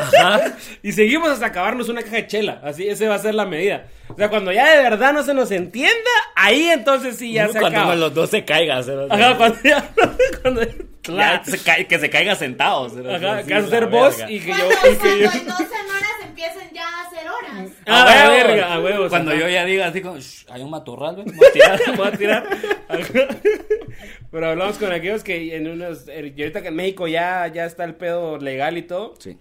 Ajá. 0.00 0.56
Y 0.82 0.92
seguimos 0.92 1.28
hasta 1.30 1.46
acabarnos 1.46 1.88
una 1.88 2.02
caja 2.02 2.16
de 2.16 2.26
chela. 2.26 2.60
Así, 2.64 2.86
ese 2.88 3.08
va 3.08 3.14
a 3.14 3.18
ser 3.18 3.34
la 3.34 3.46
medida. 3.46 3.86
O 4.08 4.16
sea, 4.16 4.28
cuando 4.28 4.52
ya 4.52 4.68
de 4.76 4.82
verdad 4.82 5.12
no 5.12 5.22
se 5.22 5.32
nos 5.34 5.50
entienda, 5.50 6.10
ahí 6.36 6.66
entonces 6.70 7.16
sí 7.16 7.32
ya 7.32 7.48
se 7.48 7.58
Cuando 7.58 7.78
acaba. 7.78 7.94
los 7.96 8.12
dos 8.14 8.30
se 8.30 8.44
caigan. 8.44 8.84
Ajá, 9.10 9.36
cuando 9.36 9.58
ya. 9.64 9.84
Cuando, 10.42 10.62
Ya 10.62 10.68
claro. 11.02 11.42
se 11.44 11.58
cae- 11.58 11.86
que 11.86 11.98
se 11.98 12.10
caiga 12.10 12.34
sentados. 12.34 12.92
Ajá, 12.96 13.42
Sí, 13.42 13.46
que 13.48 13.54
vas 13.54 13.62
a 13.64 13.66
la 13.66 13.68
ser 13.70 13.86
vos 13.86 14.16
y 14.28 14.40
que 14.40 14.48
yo. 14.48 14.68
Cuando, 14.80 14.90
Y 14.90 14.96
que 14.96 15.18
yo. 15.22 15.30
cuando 15.30 15.38
en 15.38 15.46
12 15.46 15.62
horas 15.64 16.03
empiecen 16.34 16.70
ya 16.74 16.82
a 16.88 17.02
hacer 17.06 17.28
horas. 17.28 17.70
Ah, 17.86 18.02
A 18.02 18.28
huevo. 18.28 18.46
verga, 18.48 18.74
a 18.74 18.80
huevos, 18.80 19.08
Cuando 19.08 19.34
yo 19.34 19.48
ya 19.48 19.64
diga 19.64 19.86
así 19.86 20.00
como, 20.02 20.18
"Shh, 20.18 20.46
hay 20.50 20.62
un 20.62 20.70
matorral, 20.70 21.14
güey. 21.16 21.26
Voy 21.34 21.46
a 21.48 21.52
tirar. 21.52 21.80
Voy 21.96 22.06
a 22.08 22.12
tirar. 22.12 22.48
Pero 24.30 24.48
hablamos 24.48 24.78
con 24.78 24.92
aquellos 24.92 25.22
que 25.22 25.56
en 25.56 25.68
unos. 25.68 26.06
Y 26.08 26.40
ahorita 26.42 26.62
que 26.62 26.68
en 26.68 26.76
México 26.76 27.06
ya, 27.06 27.46
ya 27.48 27.64
está 27.64 27.84
el 27.84 27.94
pedo 27.94 28.38
legal 28.38 28.76
y 28.76 28.82
todo. 28.82 29.14
Sí, 29.18 29.38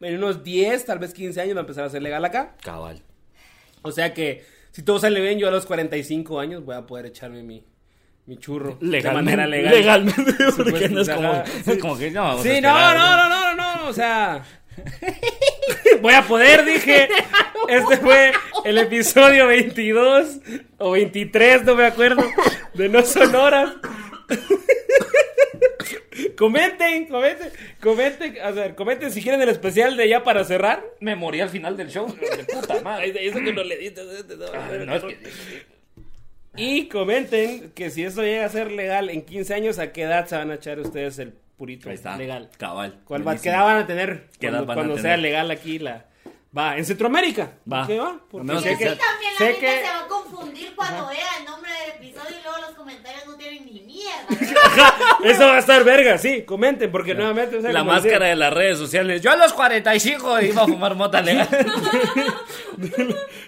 En 0.00 0.14
unos 0.16 0.44
10, 0.44 0.84
tal 0.84 0.98
vez 0.98 1.12
15 1.12 1.40
años 1.40 1.56
va 1.56 1.60
a 1.60 1.62
empezar 1.62 1.84
a 1.84 1.90
ser 1.90 2.02
legal 2.02 2.24
acá. 2.24 2.54
cabal. 2.62 3.02
O 3.82 3.92
sea 3.92 4.14
que 4.14 4.44
si 4.72 4.82
todo 4.82 4.98
sale 4.98 5.20
bien, 5.20 5.38
yo 5.38 5.48
a 5.48 5.50
los 5.50 5.66
45 5.66 6.38
años 6.40 6.64
voy 6.64 6.76
a 6.76 6.86
poder 6.86 7.06
echarme 7.06 7.42
mi, 7.42 7.64
mi 8.26 8.36
churro. 8.36 8.78
De 8.80 9.02
manera 9.10 9.46
legal. 9.46 9.74
Legalmente. 9.74 10.34
Porque 10.56 10.88
no 10.88 11.00
es 11.00 11.08
como, 11.08 11.96
que 11.96 12.10
no 12.10 12.22
vamos 12.22 12.40
a 12.40 12.42
Sí, 12.42 12.60
no, 12.60 12.94
no, 12.94 13.16
no, 13.16 13.28
no, 13.28 13.54
no, 13.54 13.76
no, 13.76 13.88
o 13.88 13.92
sea. 13.92 14.42
Voy 16.00 16.14
a 16.14 16.22
poder, 16.22 16.64
dije. 16.64 17.08
Este 17.68 17.96
fue 17.96 18.32
el 18.64 18.78
episodio 18.78 19.48
22 19.48 20.38
o 20.78 20.92
23, 20.92 21.64
no 21.64 21.74
me 21.74 21.86
acuerdo, 21.86 22.22
de 22.74 22.88
No 22.88 23.02
Sonoras. 23.02 23.72
comenten, 26.36 27.06
comenten, 27.06 27.50
comenten, 27.80 28.38
a 28.42 28.50
ver, 28.50 28.74
comenten 28.74 29.10
si 29.10 29.22
quieren 29.22 29.40
el 29.42 29.48
especial 29.48 29.96
de 29.96 30.08
ya 30.08 30.22
para 30.22 30.44
cerrar. 30.44 30.84
Me 31.00 31.16
morí 31.16 31.40
al 31.40 31.48
final 31.50 31.76
del 31.76 31.90
show. 31.90 32.06
De 32.06 32.44
puta 32.44 32.80
madre. 32.82 33.26
Eso 33.26 33.38
que 33.40 33.52
no 33.52 33.64
le 33.64 33.76
diste. 33.76 34.02
No, 34.84 34.94
es 34.94 35.04
que- 35.04 35.18
Y 36.56 36.88
comenten 36.88 37.70
que 37.72 37.90
si 37.90 38.04
eso 38.04 38.22
llega 38.22 38.46
a 38.46 38.50
ser 38.50 38.70
legal 38.72 39.10
en 39.10 39.22
15 39.22 39.54
años, 39.54 39.78
¿a 39.78 39.92
qué 39.92 40.02
edad 40.02 40.26
se 40.26 40.36
van 40.36 40.50
a 40.50 40.54
echar 40.54 40.78
ustedes 40.80 41.18
el 41.18 41.34
purito 41.56 41.88
Ahí 41.88 41.94
está. 41.94 42.16
legal? 42.16 42.50
Cabal. 42.58 43.00
¿Cuál 43.04 43.26
va, 43.26 43.36
¿Qué 43.36 43.48
edad 43.48 43.64
van 43.64 43.78
a 43.78 43.86
tener 43.86 44.28
¿Qué 44.38 44.46
edad 44.48 44.58
cuando, 44.58 44.66
van 44.66 44.70
a 44.70 44.74
cuando 44.80 44.94
tener? 44.96 45.10
sea 45.10 45.16
legal 45.16 45.50
aquí 45.50 45.78
la... 45.78 46.06
Va, 46.56 46.76
en 46.78 46.84
Centroamérica. 46.86 47.52
Va. 47.70 47.86
¿Qué 47.86 47.98
va? 47.98 48.18
Porque 48.30 48.46
menos 48.46 48.62
sé 48.62 48.70
que 48.78 48.86
también 48.86 49.00
la 49.32 49.38
sé 49.38 49.44
gente 49.54 49.60
que- 49.60 49.76
se 49.84 49.90
va 49.90 50.04
a 50.04 50.08
confundir 50.08 50.74
cuando 50.74 51.06
vea 51.08 51.26
el 51.38 51.44
nombre 51.44 51.70
del 51.70 51.90
episodio 52.08 52.36
y 52.38 52.42
luego 52.42 52.58
los 52.66 52.70
comentarios 52.70 53.26
no 53.26 53.36
tienen 53.36 53.66
ni 53.66 53.80
mierda. 53.82 54.26
Eso 55.24 55.46
va 55.46 55.56
a 55.56 55.58
estar 55.58 55.84
verga, 55.84 56.16
sí, 56.16 56.42
comenten, 56.44 56.90
porque 56.90 57.14
nuevamente... 57.14 57.56
o 57.56 57.60
sea, 57.60 57.72
La 57.72 57.84
máscara 57.84 58.12
decía- 58.20 58.28
de 58.28 58.36
las 58.36 58.52
redes 58.54 58.78
sociales. 58.78 59.20
Yo 59.20 59.32
a 59.32 59.36
los 59.36 59.52
45 59.52 60.40
iba 60.42 60.62
a 60.62 60.66
fumar 60.66 60.94
mota 60.94 61.20
legal. 61.20 61.46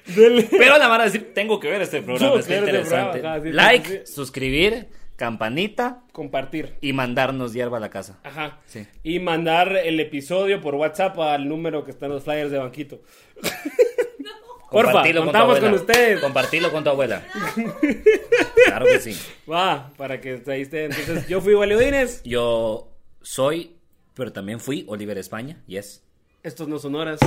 Dele. 0.06 0.48
Pero 0.50 0.78
la 0.78 0.88
van 0.88 1.00
a 1.02 1.04
decir, 1.04 1.32
tengo 1.34 1.58
que 1.60 1.68
ver 1.70 1.82
este 1.82 2.02
programa, 2.02 2.32
que 2.42 2.48
ver 2.48 2.58
este 2.58 2.58
interesante. 2.70 3.10
programa, 3.20 3.34
ajá, 3.36 3.42
sí, 3.44 3.52
like, 3.52 4.02
sí. 4.06 4.12
suscribir, 4.12 4.88
campanita 5.18 6.04
Compartir. 6.12 6.76
y 6.80 6.92
mandarnos 6.92 7.52
hierba 7.52 7.76
a 7.78 7.80
la 7.80 7.90
casa. 7.90 8.20
Ajá. 8.22 8.60
Sí. 8.66 8.86
Y 9.02 9.18
mandar 9.18 9.76
el 9.76 9.98
episodio 9.98 10.60
por 10.60 10.76
WhatsApp 10.76 11.18
al 11.18 11.48
número 11.48 11.84
que 11.84 11.90
está 11.90 12.06
en 12.06 12.12
los 12.12 12.22
flyers 12.24 12.50
de 12.52 12.58
Banquito. 12.58 13.02
Porfa, 14.70 14.92
Compartilo 14.92 15.20
con 15.20 15.28
tu 15.28 15.32
contamos 15.32 15.58
con 15.58 15.68
abuela. 15.68 15.82
ustedes. 15.82 16.20
Compartilo 16.20 16.70
con 16.70 16.84
tu 16.84 16.90
abuela. 16.90 17.22
claro 18.66 18.86
que 18.86 19.00
sí. 19.00 19.16
Va, 19.50 19.90
para 19.96 20.20
que 20.20 20.42
ahí 20.46 20.62
esté. 20.62 20.84
Entonces, 20.84 21.26
yo 21.26 21.40
fui 21.40 21.54
Validines. 21.54 22.22
Yo 22.22 22.92
soy, 23.22 23.76
pero 24.14 24.32
también 24.32 24.60
fui 24.60 24.84
Oliver 24.88 25.16
España. 25.18 25.62
Yes. 25.66 26.04
Estos 26.42 26.68
no 26.68 26.78
son 26.78 26.94
horas. 26.94 27.18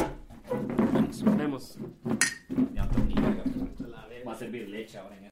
Nos 1.24 1.38
vemos. 1.38 1.78
Va 4.28 4.34
a 4.34 4.36
servir 4.36 4.70
leche 4.70 4.98
ahora 4.98 5.18
en 5.18 5.26